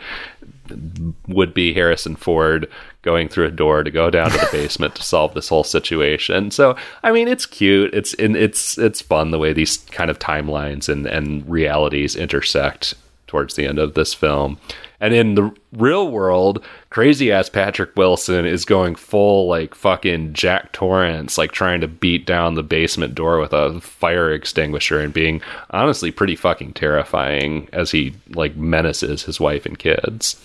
would 1.27 1.53
be 1.53 1.73
Harrison 1.73 2.15
Ford 2.15 2.69
going 3.01 3.29
through 3.29 3.45
a 3.45 3.51
door 3.51 3.83
to 3.83 3.91
go 3.91 4.09
down 4.09 4.29
to 4.29 4.37
the 4.37 4.49
basement 4.51 4.95
to 4.95 5.03
solve 5.03 5.33
this 5.33 5.49
whole 5.49 5.63
situation. 5.63 6.51
So, 6.51 6.75
I 7.03 7.11
mean, 7.11 7.27
it's 7.27 7.45
cute. 7.45 7.93
It's 7.93 8.13
it's 8.15 8.77
it's 8.77 9.01
fun 9.01 9.31
the 9.31 9.39
way 9.39 9.53
these 9.53 9.77
kind 9.91 10.09
of 10.09 10.19
timelines 10.19 10.89
and 10.89 11.05
and 11.07 11.49
realities 11.49 12.15
intersect 12.15 12.95
towards 13.27 13.55
the 13.55 13.65
end 13.67 13.77
of 13.79 13.93
this 13.93 14.13
film. 14.13 14.57
And 14.99 15.13
in 15.13 15.35
the 15.35 15.51
real 15.71 16.09
world, 16.09 16.65
crazy 16.89 17.31
ass 17.31 17.47
Patrick 17.47 17.95
Wilson 17.95 18.45
is 18.45 18.65
going 18.65 18.95
full 18.95 19.47
like 19.47 19.75
fucking 19.75 20.33
Jack 20.33 20.73
Torrance, 20.73 21.37
like 21.37 21.51
trying 21.51 21.79
to 21.81 21.87
beat 21.87 22.25
down 22.25 22.55
the 22.55 22.63
basement 22.63 23.15
door 23.15 23.39
with 23.39 23.53
a 23.53 23.79
fire 23.79 24.33
extinguisher 24.33 24.99
and 24.99 25.13
being 25.13 25.41
honestly 25.69 26.11
pretty 26.11 26.35
fucking 26.35 26.73
terrifying 26.73 27.69
as 27.71 27.91
he 27.91 28.13
like 28.31 28.55
menaces 28.57 29.23
his 29.23 29.39
wife 29.39 29.65
and 29.65 29.79
kids. 29.79 30.43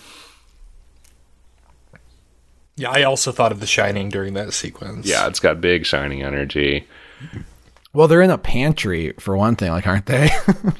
Yeah, 2.77 2.89
I 2.91 3.03
also 3.03 3.31
thought 3.31 3.51
of 3.51 3.59
The 3.61 3.67
Shining 3.67 4.09
during 4.09 4.33
that 4.33 4.51
sequence. 4.53 5.07
Yeah, 5.07 5.27
it's 5.27 5.39
got 5.39 5.61
big 5.61 5.85
shining 5.85 6.23
energy. 6.23 6.85
Well, 7.93 8.07
they're 8.09 8.21
in 8.21 8.29
a 8.31 8.37
pantry 8.37 9.13
for 9.19 9.37
one 9.37 9.55
thing, 9.55 9.71
like 9.71 9.87
aren't 9.87 10.05
they? 10.07 10.29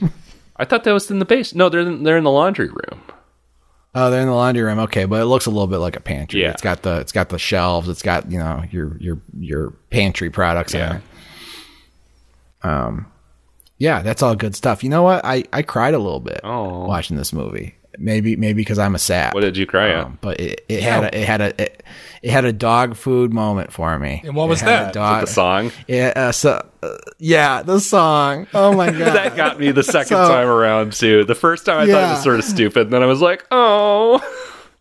I 0.58 0.66
thought 0.66 0.84
that 0.84 0.92
was 0.92 1.10
in 1.10 1.20
the 1.20 1.26
base. 1.26 1.56
No, 1.56 1.70
they're 1.70 1.80
in, 1.82 2.04
they're 2.04 2.18
in 2.18 2.24
the 2.26 2.32
laundry 2.32 2.68
room. 2.68 3.02
Oh, 3.94 4.12
they're 4.12 4.20
in 4.22 4.28
the 4.28 4.34
laundry 4.34 4.64
room. 4.64 4.80
Okay, 4.80 5.06
but 5.06 5.22
it 5.22 5.26
looks 5.26 5.46
a 5.46 5.50
little 5.50 5.68
bit 5.68 5.78
like 5.78 5.96
a 5.96 6.02
pantry. 6.02 6.42
Yeah. 6.42 6.52
It's 6.52 6.62
got 6.62 6.82
the 6.82 7.00
it's 7.00 7.14
got 7.14 7.30
the 7.30 7.40
shelves. 7.40 7.88
It's 7.88 8.02
got 8.02 8.30
you 8.30 8.40
know 8.40 8.64
your 8.72 8.98
your 9.00 9.22
your 9.40 9.70
pantry 9.90 10.30
products 10.30 10.74
Yeah. 10.74 10.90
in 10.92 10.96
it. 10.98 11.04
Um, 12.64 13.12
yeah, 13.78 14.02
that's 14.02 14.22
all 14.22 14.36
good 14.36 14.56
stuff. 14.56 14.84
You 14.84 14.90
know 14.90 15.04
what? 15.04 15.24
I 15.24 15.46
I 15.54 15.62
cried 15.62 15.94
a 15.94 16.00
little 16.00 16.20
bit 16.20 16.42
Oh. 16.44 16.86
watching 16.86 17.16
this 17.16 17.32
movie. 17.32 17.76
Maybe 18.00 18.36
maybe 18.36 18.62
because 18.62 18.80
I'm 18.80 18.96
a 18.96 19.00
sap. 19.00 19.34
What 19.34 19.42
did 19.42 19.58
you 19.58 19.66
cry 19.66 19.90
at? 19.90 20.06
Um, 20.06 20.18
but 20.22 20.40
it, 20.40 20.66
it 20.70 20.84
had 20.84 21.04
a, 21.06 21.18
it 21.18 21.26
had 21.28 21.42
a 21.42 21.62
it, 21.62 21.84
it 22.22 22.32
had 22.32 22.46
a 22.46 22.54
dog 22.54 22.96
food 22.96 23.34
moment 23.34 23.72
for 23.72 23.98
me. 24.00 24.22
And 24.26 24.36
what 24.36 24.48
was 24.50 24.62
It 24.62 24.66
that? 24.66 24.94
dog- 24.94 25.22
the 25.26 25.32
song 25.32 25.72
Yeah, 25.88 26.14
uh, 26.16 26.32
so 26.32 26.66
uh, 26.84 26.98
yeah, 27.20 27.62
the 27.64 27.80
song. 27.80 28.48
Oh 28.54 28.74
my 28.74 28.88
god, 28.92 29.00
that 29.16 29.36
got 29.36 29.60
me 29.60 29.72
the 29.72 29.84
second 29.84 30.08
So- 30.18 30.28
time 30.28 30.48
around 30.48 30.94
too. 30.94 31.24
The 31.26 31.36
first 31.36 31.66
time 31.66 31.78
I 31.80 31.86
thought 31.92 32.04
it 32.10 32.12
was 32.16 32.24
sort 32.24 32.40
of 32.40 32.46
stupid, 32.46 32.84
and 32.84 32.94
then 32.94 33.04
I 33.04 33.08
was 33.08 33.22
like, 33.22 33.46
oh. 33.52 34.22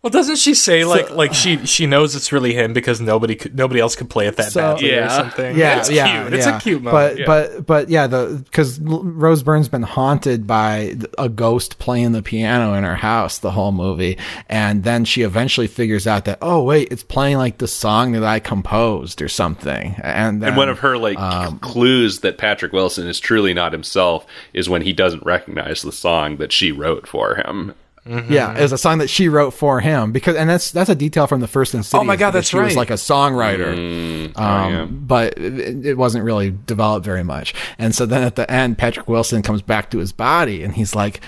Well, 0.05 0.11
doesn't 0.11 0.35
she 0.35 0.53
say 0.53 0.85
like 0.85 1.09
like 1.09 1.33
she 1.33 1.65
she 1.65 1.87
knows 1.87 2.15
it's 2.15 2.31
really 2.31 2.53
him 2.53 2.73
because 2.73 3.01
nobody 3.01 3.33
could, 3.33 3.55
nobody 3.55 3.79
else 3.79 3.95
could 3.95 4.07
play 4.07 4.27
it 4.27 4.35
that 4.35 4.51
So- 4.51 4.61
badly 4.75 4.93
or 4.93 5.09
something? 5.09 5.57
Yeah, 5.57 5.79
it's 5.79 5.89
yeah, 5.89 6.21
cute. 6.21 6.33
It's 6.35 6.45
yeah. 6.45 6.57
a 6.57 6.61
cute 6.61 6.83
But 6.83 6.91
moment. 6.91 7.19
yeah. 7.21 7.25
but 7.25 7.65
but 7.65 7.89
yeah, 7.89 8.05
the 8.05 8.39
because 8.45 8.79
Rose 8.81 9.41
Byrne's 9.41 9.67
been 9.67 9.81
haunted 9.81 10.45
by 10.45 10.95
a 11.17 11.27
ghost 11.27 11.79
playing 11.79 12.11
the 12.11 12.21
piano 12.21 12.75
in 12.75 12.83
her 12.83 12.93
house 12.95 13.39
the 13.39 13.49
whole 13.49 13.71
movie, 13.71 14.19
and 14.47 14.83
then 14.83 15.05
she 15.05 15.23
eventually 15.23 15.65
figures 15.65 16.05
out 16.05 16.25
that 16.25 16.37
oh 16.39 16.61
wait, 16.61 16.89
it's 16.91 17.01
playing 17.01 17.37
like 17.37 17.57
the 17.57 17.67
song 17.67 18.11
that 18.11 18.23
I 18.23 18.39
composed 18.39 19.23
or 19.23 19.27
something, 19.27 19.95
and 20.03 20.39
then, 20.39 20.49
And 20.49 20.57
one 20.57 20.69
of 20.69 20.77
her 20.81 20.99
like 20.99 21.17
Um, 21.19 21.57
clues 21.57 22.19
that 22.19 22.37
Patrick 22.37 22.73
Wilson 22.73 23.07
is 23.07 23.19
truly 23.19 23.55
not 23.55 23.71
himself 23.71 24.27
is 24.53 24.69
when 24.69 24.83
he 24.83 24.93
doesn't 24.93 25.25
recognize 25.25 25.81
the 25.81 25.91
song 25.91 26.37
that 26.37 26.51
she 26.51 26.71
wrote 26.71 27.07
for 27.07 27.37
him. 27.37 27.73
Yeah, 28.05 28.55
it 28.57 28.61
was 28.61 28.71
a 28.71 28.77
song 28.77 28.99
that 28.99 29.09
she 29.09 29.29
wrote 29.29 29.51
for 29.51 29.79
him 29.79 30.11
because, 30.11 30.35
and 30.35 30.49
that's 30.49 30.71
that's 30.71 30.89
a 30.89 30.95
detail 30.95 31.25
from 31.27 31.41
the 31.41 31.47
first 31.47 31.73
Insidious. 31.73 31.99
Oh 31.99 32.03
my 32.03 32.15
God, 32.15 32.31
because 32.31 32.33
that's 32.33 32.49
she 32.49 32.57
was 32.57 32.75
like 32.75 32.91
a 32.91 32.93
songwriter. 32.93 33.75
Mm, 33.75 34.39
um, 34.39 34.73
yeah. 34.73 34.85
but 34.85 35.37
it, 35.37 35.85
it 35.85 35.97
wasn't 35.97 36.23
really 36.23 36.51
developed 36.51 37.05
very 37.05 37.23
much. 37.23 37.53
And 37.79 37.95
so 37.95 38.05
then 38.05 38.21
at 38.23 38.35
the 38.35 38.49
end, 38.51 38.77
Patrick 38.77 39.07
Wilson 39.07 39.41
comes 39.41 39.61
back 39.61 39.89
to 39.91 39.97
his 39.97 40.11
body, 40.11 40.61
and 40.63 40.75
he's 40.75 40.93
like, 40.93 41.19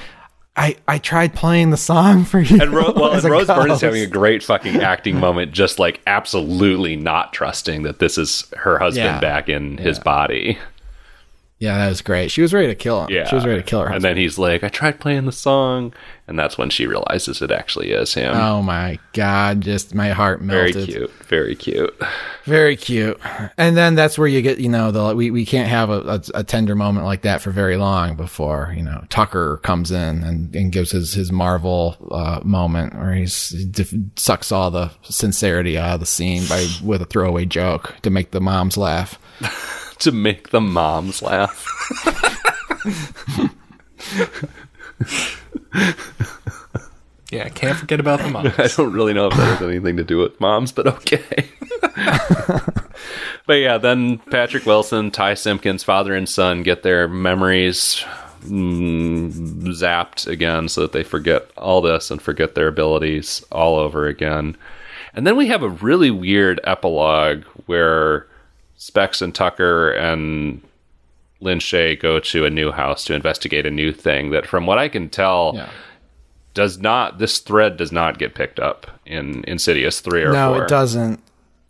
"I 0.56 0.76
I 0.88 1.00
tried 1.00 1.34
playing 1.34 1.72
the 1.72 1.78
song 1.78 2.26
for 2.26 2.40
you." 2.40 2.62
And 2.62 2.72
Ro- 2.72 2.94
well, 2.96 3.14
as 3.14 3.26
and 3.26 3.32
Rose 3.32 3.48
Byrne 3.48 3.72
is 3.72 3.82
having 3.82 4.04
a 4.04 4.08
great 4.08 4.44
fucking 4.44 4.76
acting 4.82 5.20
moment, 5.20 5.54
just 5.54 5.80
like 5.80 6.00
absolutely 6.06 6.96
not 6.96 7.34
trusting 7.34 7.84
that 7.84 7.98
this 8.00 8.20
is 8.20 8.46
her 8.56 8.78
husband 8.78 9.06
Yeah. 9.06 9.20
back 9.20 9.50
in 9.50 9.78
his 9.78 9.98
body. 9.98 10.60
Yeah, 11.60 11.78
that 11.78 11.90
was 11.90 12.02
great. 12.02 12.32
She 12.32 12.42
was 12.42 12.54
ready 12.54 12.68
to 12.68 12.76
kill 12.76 13.04
him. 13.04 13.10
Yeah, 13.12 13.28
she 13.28 13.36
was 13.36 13.46
ready 13.46 13.62
to 13.62 13.66
kill 13.66 13.80
her. 13.80 13.88
Husband. 13.88 14.06
And 14.06 14.18
then 14.18 14.22
he's 14.22 14.38
like, 14.38 14.64
"I 14.64 14.70
tried 14.70 15.00
playing 15.00 15.26
the 15.26 15.32
song," 15.32 15.94
and 16.28 16.38
that's 16.38 16.58
when 16.58 16.70
she 16.70 16.86
realizes 16.88 17.42
it 17.42 17.52
actually 17.52 17.92
is 17.92 18.14
him. 18.14 18.36
Oh 18.36 18.62
my 18.62 19.00
god! 19.14 19.62
Just 19.62 19.96
my 19.96 20.10
heart 20.10 20.42
melted. 20.42 20.74
very 20.76 20.86
cute, 20.86 21.12
very 21.26 21.56
cute. 21.56 22.02
Very 22.48 22.78
cute. 22.78 23.20
And 23.58 23.76
then 23.76 23.96
that's 23.96 24.18
where 24.18 24.28
you 24.28 24.42
get, 24.42 24.60
you 24.60 24.70
know, 24.70 24.92
the 24.92 25.14
we, 25.14 25.32
we 25.32 25.46
can't 25.46 25.68
have 25.68 25.90
a, 25.90 26.00
a, 26.00 26.22
a 26.36 26.44
tender 26.46 26.76
moment 26.76 27.06
like 27.06 27.24
that 27.24 27.42
for 27.42 27.52
very 27.52 27.76
long 27.76 28.16
before, 28.16 28.74
you 28.76 28.82
know, 28.82 29.04
Tucker 29.10 29.58
comes 29.64 29.92
in 29.92 30.24
and, 30.24 30.56
and 30.56 30.72
gives 30.72 30.92
his, 30.92 31.12
his 31.12 31.30
Marvel 31.30 31.98
uh, 32.10 32.40
moment 32.46 32.96
where 32.96 33.14
he's 33.14 33.50
he 33.50 33.66
dif- 33.66 33.94
sucks 34.16 34.54
all 34.54 34.72
the 34.72 34.92
sincerity 35.04 35.78
out 35.78 35.96
of 35.96 36.00
the 36.00 36.06
scene 36.06 36.46
by 36.48 36.66
with 36.82 37.02
a 37.02 37.06
throwaway 37.06 37.44
joke 37.44 37.96
to 38.04 38.10
make 38.10 38.32
the 38.32 38.40
moms 38.40 38.78
laugh. 38.78 39.20
to 40.00 40.12
make 40.12 40.50
the 40.50 40.62
moms 40.62 41.22
laugh. 41.22 41.66
yeah, 47.32 47.50
can't 47.50 47.78
forget 47.78 48.00
about 48.00 48.20
the 48.20 48.30
mom. 48.30 48.48
I 48.58 48.68
don't 48.68 48.94
really 48.94 49.14
know 49.14 49.28
if 49.28 49.36
that 49.36 49.58
has 49.58 49.62
anything 49.62 49.98
to 49.98 50.04
do 50.04 50.18
with 50.18 50.40
moms, 50.40 50.72
but 50.72 50.88
okay. 50.88 51.50
but 53.46 53.54
yeah, 53.56 53.78
then 53.78 54.18
Patrick 54.18 54.66
Wilson, 54.66 55.12
Ty 55.12 55.34
Simpkins, 55.36 55.84
father 55.84 56.16
and 56.16 56.28
son, 56.28 56.64
get 56.64 56.84
their 56.84 57.08
memories 57.08 58.04
mm, 58.44 59.32
zapped 59.68 60.28
again 60.28 60.70
so 60.70 60.82
that 60.82 60.94
they 60.94 61.04
forget 61.04 61.50
all 61.58 61.82
this 61.82 62.10
and 62.12 62.22
forget 62.22 62.56
their 62.56 62.68
abilities 62.68 63.44
all 63.52 63.76
over 63.76 64.08
again. 64.08 64.56
And 65.14 65.26
then 65.26 65.36
we 65.36 65.48
have 65.48 65.64
a 65.64 65.70
really 65.70 66.12
weird 66.12 66.60
epilogue 66.64 67.44
where 67.66 68.28
Specs 68.78 69.22
and 69.22 69.34
Tucker 69.34 69.92
and 69.92 70.62
Lin 71.42 71.60
Shaye 71.60 72.00
go 72.00 72.20
to 72.20 72.46
a 72.46 72.50
new 72.50 72.72
house 72.72 73.04
to 73.06 73.14
investigate 73.14 73.66
a 73.66 73.72
new 73.72 73.92
thing 73.92 74.32
that, 74.32 74.46
from 74.48 74.66
what 74.66 74.78
I 74.78 74.88
can 74.88 75.10
tell, 75.10 75.52
Yeah. 75.56 75.70
does 76.54 76.80
not 76.80 77.20
this 77.20 77.40
thread 77.40 77.78
does 77.78 77.92
not 77.92 78.18
get 78.18 78.34
picked 78.36 78.60
up 78.60 78.88
in 79.06 79.44
Insidious 79.48 80.00
three 80.00 80.24
or 80.24 80.32
no, 80.32 80.54
four. 80.54 80.64
it 80.64 80.68
doesn't. 80.70 81.20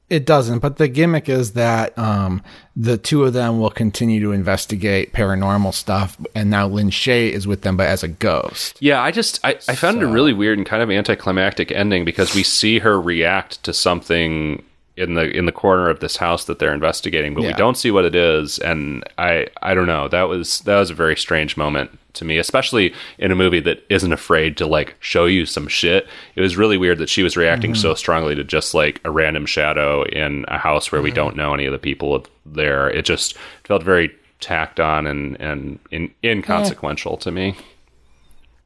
It 0.10 0.26
doesn't. 0.26 0.60
But 0.60 0.78
the 0.78 0.88
gimmick 0.88 1.28
is 1.28 1.52
that 1.52 1.98
um, 2.00 2.42
the 2.78 2.98
two 2.98 3.26
of 3.26 3.34
them 3.34 3.60
will 3.60 3.70
continue 3.70 4.22
to 4.22 4.32
investigate 4.32 5.12
paranormal 5.12 5.74
stuff, 5.74 6.16
and 6.34 6.50
now 6.50 6.66
Lin 6.66 6.90
Shaye 6.92 7.30
is 7.30 7.46
with 7.46 7.64
them, 7.64 7.76
but 7.76 7.88
as 7.88 8.04
a 8.04 8.08
ghost. 8.08 8.78
Yeah, 8.82 9.02
I 9.02 9.12
just 9.12 9.42
I, 9.44 9.58
I 9.68 9.76
found 9.76 9.98
it 9.98 10.04
a 10.04 10.08
really 10.08 10.32
weird 10.32 10.58
and 10.58 10.66
kind 10.66 10.82
of 10.82 10.90
anticlimactic 10.90 11.74
ending 11.74 12.06
because 12.06 12.34
we 12.34 12.44
see 12.44 12.80
her 12.80 13.02
react 13.02 13.62
to 13.64 13.74
something 13.74 14.64
in 14.98 15.14
the 15.14 15.30
in 15.30 15.46
the 15.46 15.52
corner 15.52 15.90
of 15.90 16.00
this 16.00 16.18
house 16.18 16.46
that 16.46 16.60
they're 16.60 16.74
investigating, 16.74 17.36
but 17.36 17.44
we 17.44 17.54
don't 17.54 17.78
see 17.78 17.92
what 17.92 18.04
it 18.04 18.16
is, 18.16 18.58
and 18.60 19.04
I 19.18 19.48
I 19.62 19.76
don't 19.76 19.86
know. 19.86 20.08
That 20.08 20.24
was 20.24 20.62
that 20.62 20.78
was 20.78 20.90
a 20.90 20.96
very 20.96 21.16
strange 21.16 21.56
moment 21.56 21.98
to 22.14 22.26
me, 22.26 22.40
especially 22.40 22.94
in 23.20 23.32
a 23.32 23.36
movie 23.36 23.60
that 23.60 23.86
isn't 23.90 24.12
afraid 24.12 24.58
to 24.58 24.66
like 24.66 24.96
show 25.00 25.26
you 25.26 25.46
some 25.46 25.68
shit. 25.68 26.08
It 26.36 26.42
was 26.42 26.58
really 26.58 26.78
weird 26.78 26.98
that 26.98 27.10
she 27.10 27.22
was 27.22 27.38
reacting 27.38 27.76
so 27.76 27.90
mm-hmm. 27.90 27.98
strongly 27.98 28.36
to 28.36 28.44
just 28.44 28.74
like 28.74 29.00
a 29.06 29.12
random 29.12 29.46
shadow 29.46 30.04
in 30.04 30.46
a 30.48 30.58
house 30.58 30.92
where 30.92 31.02
we 31.02 31.10
mm-hmm. 31.10 31.16
don't 31.16 31.36
know 31.38 31.54
any 31.54 31.68
of 31.68 31.72
the 31.72 31.78
people 31.78 32.26
there. 32.46 32.90
It 32.90 33.06
just 33.06 33.38
felt 33.66 33.84
very 33.84 34.14
tacked 34.40 34.80
on 34.80 35.06
and 35.06 35.40
and 35.40 35.80
in, 35.92 36.12
inconsequential 36.24 37.18
to 37.18 37.32
me. 37.32 37.56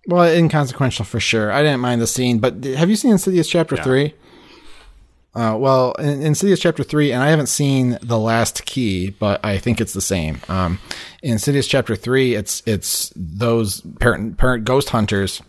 Well, 0.07 0.23
inconsequential 0.23 1.03
for 1.03 1.19
sure. 1.19 1.51
I 1.51 1.61
didn't 1.61 1.81
mind 1.81 2.01
the 2.01 2.07
scene, 2.07 2.39
but 2.39 2.63
have 2.63 2.89
you 2.89 2.95
seen 2.95 3.11
Insidious 3.11 3.49
Chapter 3.49 3.75
Three? 3.75 4.13
Uh, 5.33 5.55
well, 5.57 5.93
in 5.93 6.21
Insidious 6.21 6.59
Chapter 6.59 6.83
Three, 6.83 7.11
and 7.11 7.23
I 7.23 7.29
haven't 7.29 7.47
seen 7.47 7.97
the 8.01 8.19
Last 8.19 8.65
Key, 8.65 9.11
but 9.11 9.43
I 9.45 9.57
think 9.57 9.79
it's 9.79 9.93
the 9.93 10.01
same. 10.01 10.41
Um, 10.49 10.79
in 11.23 11.33
Insidious 11.33 11.67
Chapter 11.67 11.95
Three, 11.95 12.35
it's 12.35 12.61
it's 12.65 13.13
those 13.15 13.81
parent, 13.99 14.37
parent 14.37 14.65
ghost 14.65 14.89
hunters 14.89 15.41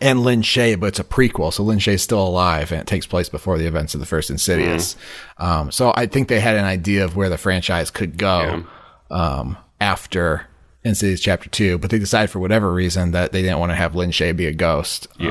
and 0.00 0.22
Lin 0.22 0.42
Shaye, 0.42 0.78
but 0.78 0.86
it's 0.86 1.00
a 1.00 1.04
prequel, 1.04 1.52
so 1.52 1.62
Lin 1.62 1.78
Shaye's 1.78 2.02
still 2.02 2.26
alive, 2.26 2.70
and 2.72 2.80
it 2.80 2.86
takes 2.86 3.06
place 3.06 3.28
before 3.28 3.58
the 3.58 3.66
events 3.66 3.94
of 3.94 4.00
the 4.00 4.06
first 4.06 4.30
Insidious. 4.30 4.96
Um, 5.38 5.70
so 5.70 5.92
I 5.94 6.06
think 6.06 6.28
they 6.28 6.40
had 6.40 6.56
an 6.56 6.64
idea 6.64 7.04
of 7.04 7.16
where 7.16 7.28
the 7.28 7.36
franchise 7.36 7.90
could 7.90 8.16
go 8.16 8.64
um, 9.10 9.58
after 9.80 10.46
Insidious 10.84 11.20
Chapter 11.20 11.50
Two, 11.50 11.78
but 11.78 11.90
they 11.90 11.98
decided 11.98 12.30
for 12.30 12.38
whatever 12.38 12.72
reason 12.72 13.10
that 13.10 13.32
they 13.32 13.42
didn't 13.42 13.58
want 13.58 13.70
to 13.72 13.76
have 13.76 13.96
Lin 13.96 14.10
Shaye 14.10 14.34
be 14.36 14.46
a 14.46 14.52
ghost. 14.54 15.08
Um, 15.18 15.26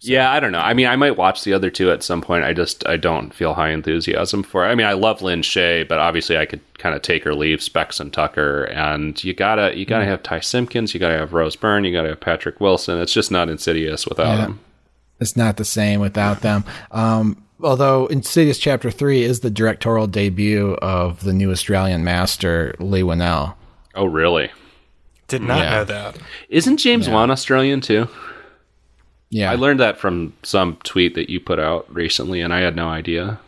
Yeah. 0.00 0.22
yeah, 0.22 0.32
I 0.32 0.40
don't 0.40 0.52
know. 0.52 0.60
I 0.60 0.74
mean, 0.74 0.86
I 0.86 0.96
might 0.96 1.16
watch 1.16 1.44
the 1.44 1.52
other 1.52 1.70
two 1.70 1.90
at 1.90 2.02
some 2.02 2.20
point. 2.20 2.44
I 2.44 2.52
just 2.52 2.86
I 2.86 2.96
don't 2.96 3.32
feel 3.34 3.54
high 3.54 3.70
enthusiasm 3.70 4.42
for 4.42 4.64
it. 4.64 4.68
I 4.68 4.74
mean, 4.74 4.86
I 4.86 4.92
love 4.92 5.22
Lin 5.22 5.40
Shaye, 5.42 5.86
but 5.88 5.98
obviously 5.98 6.36
I 6.38 6.46
could 6.46 6.60
kind 6.78 6.94
of 6.94 7.02
take 7.02 7.26
or 7.26 7.34
leave 7.34 7.62
Specs 7.62 7.98
and 8.00 8.12
Tucker. 8.12 8.64
And 8.64 9.22
you 9.24 9.34
gotta 9.34 9.76
you 9.76 9.84
gotta 9.84 10.04
have 10.04 10.22
Ty 10.22 10.40
Simpkins, 10.40 10.94
you 10.94 11.00
gotta 11.00 11.18
have 11.18 11.32
Rose 11.32 11.56
Byrne, 11.56 11.84
you 11.84 11.92
gotta 11.92 12.10
have 12.10 12.20
Patrick 12.20 12.60
Wilson. 12.60 13.00
It's 13.00 13.12
just 13.12 13.30
not 13.30 13.48
insidious 13.48 14.06
without 14.06 14.36
Yeah. 14.38 14.44
him. 14.46 14.60
it's 15.20 15.36
not 15.36 15.56
the 15.56 15.64
same 15.64 15.98
without 16.00 16.42
them. 16.42 16.62
Um, 16.92 17.42
although 17.60 18.06
Insidious 18.06 18.58
Chapter 18.58 18.92
Three 18.92 19.24
is 19.24 19.40
the 19.40 19.50
directorial 19.50 20.06
debut 20.06 20.74
of 20.80 21.24
the 21.24 21.32
new 21.32 21.50
Australian 21.50 22.04
master 22.04 22.76
Leigh 22.78 23.02
Whannell. 23.02 23.54
Oh, 23.96 24.04
really? 24.06 24.50
Did 25.26 25.42
not 25.42 25.58
Yeah. 25.58 25.70
know 25.70 25.84
that. 25.86 26.16
Isn't 26.48 26.76
James 26.76 27.08
Wan 27.08 27.32
Australian 27.32 27.80
too? 27.80 28.06
Yeah, 29.30 29.50
I 29.50 29.56
learned 29.56 29.80
that 29.80 29.98
from 29.98 30.32
some 30.42 30.76
tweet 30.84 31.14
that 31.14 31.28
you 31.30 31.38
put 31.40 31.58
out 31.58 31.92
recently, 31.94 32.40
and 32.40 32.52
I 32.52 32.60
had 32.60 32.76
no 32.76 32.88
idea. 32.88 33.38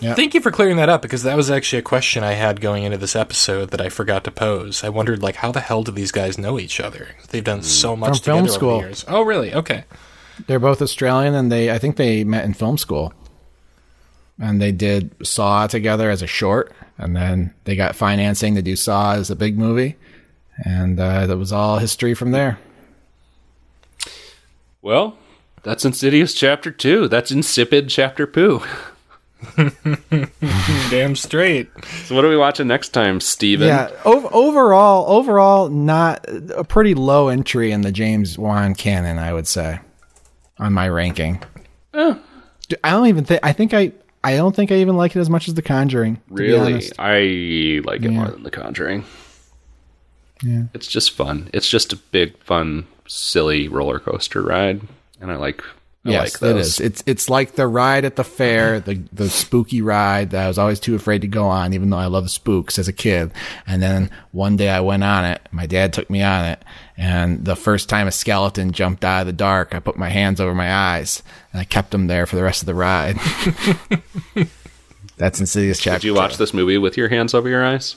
Yeah. 0.00 0.14
Thank 0.14 0.34
you 0.34 0.40
for 0.40 0.50
clearing 0.50 0.76
that 0.78 0.88
up 0.88 1.02
because 1.02 1.22
that 1.22 1.36
was 1.36 1.50
actually 1.50 1.78
a 1.78 1.82
question 1.82 2.24
I 2.24 2.32
had 2.32 2.60
going 2.60 2.82
into 2.82 2.98
this 2.98 3.14
episode 3.14 3.70
that 3.70 3.80
I 3.80 3.88
forgot 3.88 4.24
to 4.24 4.32
pose. 4.32 4.82
I 4.82 4.88
wondered, 4.88 5.22
like, 5.22 5.36
how 5.36 5.52
the 5.52 5.60
hell 5.60 5.84
do 5.84 5.92
these 5.92 6.10
guys 6.10 6.36
know 6.36 6.58
each 6.58 6.80
other? 6.80 7.10
They've 7.30 7.44
done 7.44 7.62
so 7.62 7.94
much 7.94 8.18
From 8.18 8.24
film 8.24 8.36
together 8.38 8.48
over 8.48 8.58
school. 8.58 8.78
the 8.80 8.86
years. 8.86 9.04
Oh, 9.06 9.22
really? 9.22 9.54
Okay. 9.54 9.84
They're 10.48 10.58
both 10.58 10.82
Australian, 10.82 11.34
and 11.34 11.50
they 11.50 11.70
I 11.70 11.78
think 11.78 11.96
they 11.96 12.24
met 12.24 12.44
in 12.44 12.54
film 12.54 12.76
school, 12.76 13.12
and 14.40 14.60
they 14.60 14.72
did 14.72 15.14
Saw 15.24 15.68
together 15.68 16.10
as 16.10 16.22
a 16.22 16.26
short, 16.26 16.72
and 16.98 17.14
then 17.14 17.54
they 17.64 17.76
got 17.76 17.94
financing 17.94 18.56
to 18.56 18.62
do 18.62 18.74
Saw 18.74 19.14
as 19.14 19.30
a 19.30 19.36
big 19.36 19.56
movie, 19.56 19.94
and 20.64 20.98
uh, 20.98 21.28
that 21.28 21.38
was 21.38 21.52
all 21.52 21.78
history 21.78 22.14
from 22.14 22.32
there. 22.32 22.58
Well, 24.84 25.16
that's 25.62 25.86
Insidious 25.86 26.34
Chapter 26.34 26.70
2. 26.70 27.08
That's 27.08 27.30
Insipid 27.30 27.88
Chapter 27.88 28.26
Poo. 28.26 28.62
Damn 30.90 31.16
straight. 31.16 31.70
So, 32.04 32.14
what 32.14 32.22
are 32.22 32.28
we 32.28 32.36
watching 32.36 32.66
next 32.66 32.90
time, 32.90 33.18
Steven? 33.20 33.66
Yeah, 33.68 33.90
ov- 34.04 34.26
overall, 34.32 35.06
overall, 35.08 35.70
not 35.70 36.24
a 36.54 36.64
pretty 36.64 36.94
low 36.94 37.28
entry 37.28 37.72
in 37.72 37.80
the 37.80 37.92
James 37.92 38.38
Wan 38.38 38.74
canon, 38.74 39.18
I 39.18 39.32
would 39.32 39.46
say, 39.46 39.80
on 40.58 40.74
my 40.74 40.86
ranking. 40.88 41.42
Eh. 41.94 42.14
I 42.82 42.90
don't 42.90 43.06
even 43.06 43.24
think. 43.24 43.40
I 43.42 43.52
think 43.52 43.72
I. 43.72 43.92
I 44.22 44.36
don't 44.36 44.54
think 44.56 44.70
I 44.70 44.76
even 44.76 44.96
like 44.96 45.16
it 45.16 45.20
as 45.20 45.28
much 45.30 45.48
as 45.48 45.54
The 45.54 45.62
Conjuring. 45.62 46.20
Really? 46.28 46.82
I 46.98 47.80
like 47.86 48.02
it 48.02 48.10
Yeah. 48.10 48.18
more 48.18 48.28
than 48.28 48.42
The 48.42 48.50
Conjuring. 48.50 49.04
Yeah. 50.44 50.64
It's 50.74 50.86
just 50.88 51.12
fun. 51.12 51.48
It's 51.52 51.68
just 51.68 51.92
a 51.92 51.96
big, 51.96 52.36
fun, 52.42 52.86
silly 53.06 53.68
roller 53.68 53.98
coaster 53.98 54.42
ride. 54.42 54.82
And 55.20 55.30
I 55.32 55.36
like 55.36 55.62
I 56.06 56.10
yes, 56.10 56.42
like 56.42 56.50
it 56.50 56.56
is. 56.58 56.80
It's 56.80 57.02
it's 57.06 57.30
like 57.30 57.52
the 57.54 57.66
ride 57.66 58.04
at 58.04 58.16
the 58.16 58.24
fair, 58.24 58.78
the 58.78 59.02
the 59.10 59.30
spooky 59.30 59.80
ride 59.80 60.32
that 60.32 60.44
I 60.44 60.48
was 60.48 60.58
always 60.58 60.78
too 60.78 60.94
afraid 60.94 61.22
to 61.22 61.26
go 61.28 61.46
on, 61.46 61.72
even 61.72 61.88
though 61.88 61.96
I 61.96 62.06
love 62.06 62.30
spooks 62.30 62.78
as 62.78 62.88
a 62.88 62.92
kid. 62.92 63.32
And 63.66 63.82
then 63.82 64.10
one 64.32 64.58
day 64.58 64.68
I 64.68 64.80
went 64.80 65.02
on 65.02 65.24
it. 65.24 65.40
My 65.50 65.64
dad 65.64 65.94
took 65.94 66.10
me 66.10 66.22
on 66.22 66.44
it, 66.44 66.62
and 66.98 67.42
the 67.42 67.56
first 67.56 67.88
time 67.88 68.06
a 68.06 68.12
skeleton 68.12 68.72
jumped 68.72 69.02
out 69.02 69.22
of 69.22 69.26
the 69.28 69.32
dark, 69.32 69.74
I 69.74 69.78
put 69.80 69.96
my 69.96 70.10
hands 70.10 70.42
over 70.42 70.54
my 70.54 70.70
eyes 70.70 71.22
and 71.52 71.60
I 71.62 71.64
kept 71.64 71.90
them 71.90 72.06
there 72.06 72.26
for 72.26 72.36
the 72.36 72.42
rest 72.42 72.60
of 72.60 72.66
the 72.66 72.74
ride. 72.74 73.16
That's 75.16 75.40
Insidious 75.40 75.78
chapter. 75.80 76.00
Did 76.00 76.06
you 76.08 76.14
watch 76.14 76.36
this 76.36 76.52
movie 76.52 76.76
with 76.76 76.96
your 76.98 77.08
hands 77.08 77.32
over 77.34 77.48
your 77.48 77.64
eyes? 77.64 77.94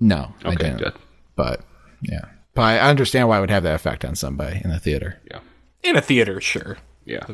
No, 0.00 0.32
I 0.44 0.48
Okay, 0.48 0.56
didn't. 0.56 0.78
good. 0.78 0.94
But 1.40 1.62
yeah, 2.02 2.26
but 2.52 2.60
I 2.60 2.80
understand 2.80 3.26
why 3.26 3.38
it 3.38 3.40
would 3.40 3.48
have 3.48 3.62
that 3.62 3.74
effect 3.74 4.04
on 4.04 4.14
somebody 4.14 4.60
in 4.62 4.68
the 4.68 4.78
theater. 4.78 5.18
Yeah. 5.30 5.38
In 5.82 5.96
a 5.96 6.02
theater, 6.02 6.38
sure. 6.38 6.76
Yeah. 7.06 7.24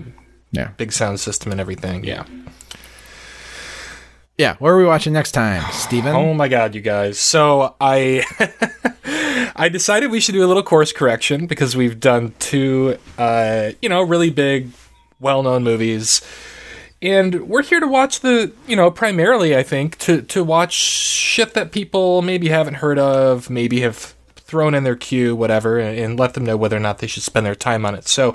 Yeah, 0.53 0.69
Big 0.77 0.93
sound 0.93 1.19
system 1.19 1.51
and 1.51 1.61
everything. 1.61 2.05
Yeah. 2.05 2.25
yeah. 4.39 4.55
What 4.61 4.69
are 4.69 4.79
we 4.79 4.85
watching 4.85 5.13
next 5.13 5.33
time, 5.33 5.65
Steven? 5.73 6.15
Oh 6.15 6.35
my 6.35 6.47
god, 6.47 6.77
you 6.77 6.81
guys. 6.81 7.19
So 7.19 7.75
I 7.81 8.23
I 9.57 9.69
decided 9.69 10.13
we 10.13 10.21
should 10.21 10.35
do 10.35 10.45
a 10.45 10.47
little 10.47 10.63
course 10.63 10.93
correction 10.93 11.49
because 11.49 11.75
we've 11.75 11.99
done 11.99 12.33
two 12.39 12.97
uh, 13.19 13.73
you 13.83 13.89
know, 13.89 14.03
really 14.03 14.31
big 14.31 14.71
well-known 15.19 15.65
movies. 15.65 16.23
And 17.03 17.49
we're 17.49 17.63
here 17.63 17.81
to 17.81 17.87
watch 17.87 18.21
the, 18.21 18.53
you 18.67 18.75
know, 18.75 18.91
primarily 18.91 19.55
I 19.55 19.63
think 19.63 19.99
to 19.99 20.23
to 20.23 20.43
watch 20.43 20.73
shit 20.73 21.55
that 21.55 21.71
people 21.73 22.23
maybe 22.23 22.49
haven't 22.49 22.75
heard 22.75 22.99
of, 22.99 23.51
maybe 23.51 23.81
have 23.81 24.15
thrown 24.35 24.75
in 24.75 24.85
their 24.85 24.97
queue, 24.97 25.37
whatever, 25.37 25.79
and, 25.79 25.99
and 25.99 26.19
let 26.19 26.35
them 26.35 26.45
know 26.45 26.57
whether 26.57 26.77
or 26.77 26.81
not 26.81 26.99
they 26.99 27.07
should 27.07 27.23
spend 27.23 27.45
their 27.45 27.55
time 27.55 27.85
on 27.85 27.95
it. 27.95 28.09
So 28.09 28.35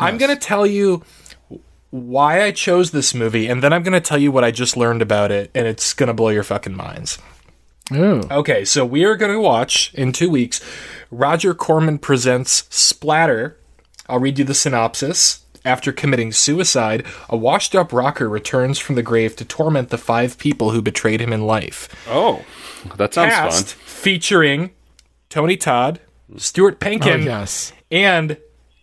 I'm 0.00 0.18
going 0.18 0.34
to 0.34 0.40
tell 0.40 0.66
you 0.66 1.02
why 1.90 2.42
I 2.42 2.50
chose 2.50 2.90
this 2.90 3.14
movie, 3.14 3.46
and 3.46 3.62
then 3.62 3.72
I'm 3.72 3.82
going 3.82 3.92
to 3.92 4.00
tell 4.00 4.18
you 4.18 4.32
what 4.32 4.44
I 4.44 4.50
just 4.50 4.76
learned 4.76 5.02
about 5.02 5.30
it, 5.30 5.50
and 5.54 5.66
it's 5.66 5.94
going 5.94 6.08
to 6.08 6.14
blow 6.14 6.30
your 6.30 6.42
fucking 6.42 6.74
minds. 6.74 7.18
Ooh. 7.92 8.22
Okay, 8.30 8.64
so 8.64 8.84
we 8.84 9.04
are 9.04 9.16
going 9.16 9.32
to 9.32 9.40
watch 9.40 9.92
in 9.94 10.12
two 10.12 10.30
weeks 10.30 10.60
Roger 11.10 11.54
Corman 11.54 11.98
presents 11.98 12.64
Splatter. 12.70 13.58
I'll 14.08 14.18
read 14.18 14.38
you 14.38 14.44
the 14.44 14.54
synopsis. 14.54 15.44
After 15.64 15.92
committing 15.92 16.32
suicide, 16.32 17.04
a 17.28 17.36
washed 17.36 17.74
up 17.74 17.92
rocker 17.92 18.28
returns 18.28 18.78
from 18.78 18.96
the 18.96 19.02
grave 19.02 19.36
to 19.36 19.44
torment 19.44 19.90
the 19.90 19.98
five 19.98 20.36
people 20.38 20.70
who 20.70 20.82
betrayed 20.82 21.20
him 21.20 21.32
in 21.32 21.46
life. 21.46 21.88
Oh, 22.08 22.44
that 22.96 23.14
sounds 23.14 23.32
Cast 23.32 23.74
fun. 23.74 23.86
featuring 23.86 24.70
Tony 25.28 25.56
Todd, 25.56 26.00
Stuart 26.36 26.78
Oh, 26.80 26.84
Pankin, 26.84 27.24
yes. 27.24 27.72
and 27.90 28.38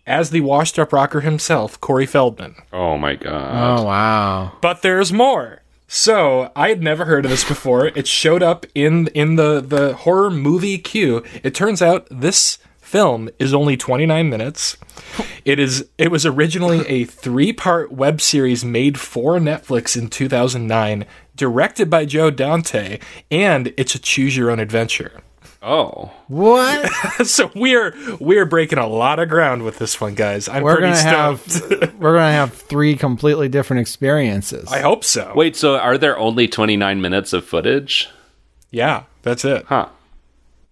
as 0.08 0.30
the 0.30 0.42
washed 0.42 0.80
up 0.80 0.94
rocker 0.94 1.20
himself, 1.22 1.80
Corey 1.82 2.06
Feldman. 2.06 2.56
Oh 2.72 2.98
my 2.98 3.16
god. 3.16 3.80
Oh 3.82 3.84
wow. 3.84 4.54
But 4.62 4.82
there's 4.82 5.12
more. 5.12 5.62
So 5.88 6.52
I 6.56 6.70
had 6.70 6.82
never 6.82 7.06
heard 7.06 7.26
of 7.26 7.32
this 7.32 7.44
before. 7.48 7.88
It 7.88 8.08
showed 8.08 8.42
up 8.42 8.66
in 8.74 9.08
in 9.08 9.36
the 9.36 9.60
the 9.60 9.96
horror 9.96 10.30
movie 10.32 10.78
queue. 10.78 11.24
It 11.44 11.54
turns 11.54 11.82
out 11.82 12.08
this 12.10 12.58
film 12.80 13.30
is 13.38 13.54
only 13.54 13.76
29 13.78 14.30
minutes. 14.30 14.78
It 15.50 15.58
is 15.58 15.90
it 15.98 16.12
was 16.12 16.28
originally 16.28 16.88
a 16.88 17.06
three-part 17.06 17.92
web 17.92 18.22
series 18.22 18.64
made 18.64 19.00
for 19.00 19.40
Netflix 19.40 19.98
in 19.98 20.08
2009, 20.08 21.08
directed 21.36 21.90
by 21.90 22.06
Joe 22.06 22.30
Dante, 22.30 23.00
and 23.32 23.74
it's 23.76 23.96
a 23.96 24.00
choose 24.00 24.38
your 24.38 24.52
own 24.52 24.60
adventure. 24.60 25.22
Oh. 25.64 26.12
What? 26.28 26.88
so 27.26 27.50
we're 27.56 27.96
we're 28.20 28.46
breaking 28.46 28.78
a 28.78 28.86
lot 28.86 29.18
of 29.18 29.28
ground 29.28 29.64
with 29.64 29.80
this 29.80 30.00
one, 30.00 30.14
guys. 30.14 30.48
I'm 30.48 30.62
we're 30.62 30.78
pretty 30.78 30.94
gonna 31.04 31.38
stoked. 31.40 31.82
have 31.82 31.96
we're 32.00 32.14
gonna 32.14 32.32
have 32.32 32.54
three 32.54 32.96
completely 32.96 33.50
different 33.50 33.80
experiences. 33.80 34.72
I 34.72 34.82
hope 34.82 35.04
so. 35.04 35.34
Wait, 35.36 35.56
so 35.56 35.78
are 35.78 35.98
there 35.98 36.16
only 36.16 36.48
29 36.48 37.02
minutes 37.02 37.34
of 37.34 37.44
footage? 37.44 38.08
Yeah, 38.70 39.06
that's 39.24 39.44
it. 39.44 39.66
Huh. 39.66 39.90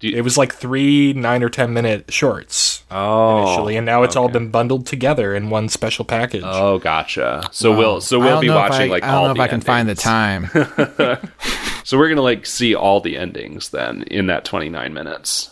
It 0.01 0.23
was 0.23 0.37
like 0.37 0.53
three 0.53 1.13
nine 1.13 1.41
or 1.41 1.49
ten 1.49 1.73
minute 1.73 2.13
shorts 2.13 2.76
Oh. 2.89 3.43
initially, 3.43 3.75
and 3.75 3.85
now 3.85 4.03
it's 4.03 4.15
all 4.15 4.25
oh. 4.25 4.29
been 4.29 4.49
bundled 4.49 4.85
together 4.85 5.35
in 5.35 5.49
one 5.49 5.69
special 5.69 6.05
package. 6.05 6.43
Oh, 6.45 6.79
gotcha. 6.79 7.47
So 7.51 7.77
we'll 7.77 8.01
so 8.01 8.19
we'll 8.19 8.39
be 8.39 8.49
watching 8.49 8.89
I, 8.89 8.93
like 8.93 9.03
I 9.03 9.07
don't 9.07 9.15
all 9.15 9.25
know 9.25 9.31
if 9.31 9.37
the 9.37 9.43
I 9.43 9.47
can 9.47 9.61
find 9.61 9.89
the 9.89 9.95
time. 9.95 10.49
So 11.87 11.97
we're 11.97 12.09
gonna 12.09 12.21
like 12.21 12.45
see 12.45 12.75
all 12.75 12.99
the 12.99 13.17
endings 13.17 13.69
then 13.69 14.03
in 14.03 14.27
that 14.27 14.43
29 14.43 14.93
minutes. 14.93 15.51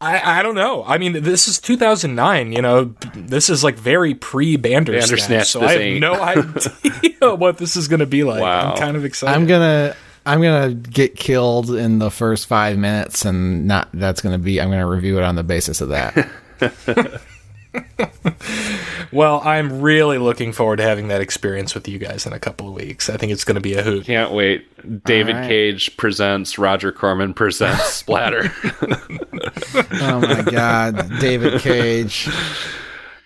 I, 0.00 0.38
I 0.38 0.42
don't 0.44 0.54
know. 0.54 0.84
I 0.84 0.98
mean, 0.98 1.24
this 1.24 1.48
is 1.48 1.58
2009. 1.58 2.52
You 2.52 2.62
know, 2.62 2.94
this 3.16 3.50
is 3.50 3.64
like 3.64 3.74
very 3.74 4.14
pre 4.14 4.54
Bandersnatch, 4.54 5.08
Bandersnatch, 5.08 5.46
so 5.48 5.62
I 5.62 5.72
have 5.72 5.80
ain't. 5.80 6.00
no 6.00 6.14
idea 6.84 7.34
what 7.34 7.58
this 7.58 7.74
is 7.74 7.88
going 7.88 7.98
to 7.98 8.06
be 8.06 8.22
like. 8.22 8.40
Wow. 8.40 8.70
I'm 8.70 8.78
kind 8.78 8.96
of 8.96 9.04
excited. 9.04 9.34
I'm 9.34 9.48
gonna 9.48 9.96
I'm 10.26 10.40
gonna 10.40 10.74
get 10.74 11.16
killed 11.16 11.70
in 11.70 11.98
the 11.98 12.10
first 12.10 12.46
five 12.46 12.78
minutes, 12.78 13.24
and 13.24 13.66
not 13.66 13.88
that's 13.92 14.20
gonna 14.20 14.38
be 14.38 14.60
I'm 14.60 14.70
gonna 14.70 14.86
review 14.86 15.18
it 15.18 15.24
on 15.24 15.34
the 15.34 15.44
basis 15.44 15.80
of 15.80 15.90
that. 15.90 16.28
well, 19.12 19.40
I'm 19.44 19.80
really 19.80 20.18
looking 20.18 20.52
forward 20.52 20.76
to 20.76 20.82
having 20.82 21.08
that 21.08 21.20
experience 21.20 21.74
with 21.74 21.88
you 21.88 21.98
guys 21.98 22.26
in 22.26 22.32
a 22.32 22.38
couple 22.38 22.68
of 22.68 22.74
weeks. 22.74 23.10
I 23.10 23.16
think 23.16 23.32
it's 23.32 23.44
going 23.44 23.56
to 23.56 23.60
be 23.60 23.74
a 23.74 23.82
hoot. 23.82 24.06
Can't 24.06 24.32
wait. 24.32 25.04
David 25.04 25.34
All 25.34 25.40
right. 25.42 25.48
Cage 25.48 25.96
presents 25.96 26.58
Roger 26.58 26.92
Corman 26.92 27.34
presents 27.34 27.84
Splatter. 27.92 28.52
oh 29.92 30.20
my 30.20 30.42
god, 30.42 31.10
David 31.20 31.60
Cage, 31.60 32.28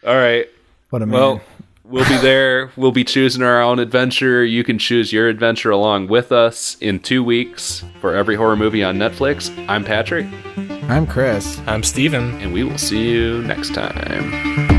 all 0.07 0.15
right. 0.15 0.49
what 0.91 1.03
a 1.03 1.07
man! 1.07 1.19
Well, 1.19 1.41
we'll 1.89 2.09
be 2.09 2.17
there. 2.19 2.71
We'll 2.77 2.93
be 2.93 3.05
choosing 3.05 3.43
our 3.43 3.63
own 3.63 3.79
adventure. 3.79 4.45
You 4.45 4.63
can 4.63 4.79
choose 4.79 5.13
your 5.13 5.29
adventure 5.29 5.71
along 5.71 6.09
with 6.09 6.31
us 6.33 6.77
in 6.81 7.01
two 7.01 7.25
weeks 7.25 7.85
for 8.01 8.15
every 8.15 8.37
horror 8.37 8.57
movie 8.57 8.85
on 8.85 8.97
Netflix. 8.99 9.51
I'm 9.69 9.85
Patrick, 9.85 10.27
I'm 10.89 11.07
Chris. 11.07 11.61
I'm 11.67 11.83
Steven. 11.83 12.41
and 12.41 12.53
we 12.53 12.63
will 12.65 12.79
see 12.79 13.11
you 13.11 13.43
next 13.43 13.75
time. 13.75 14.78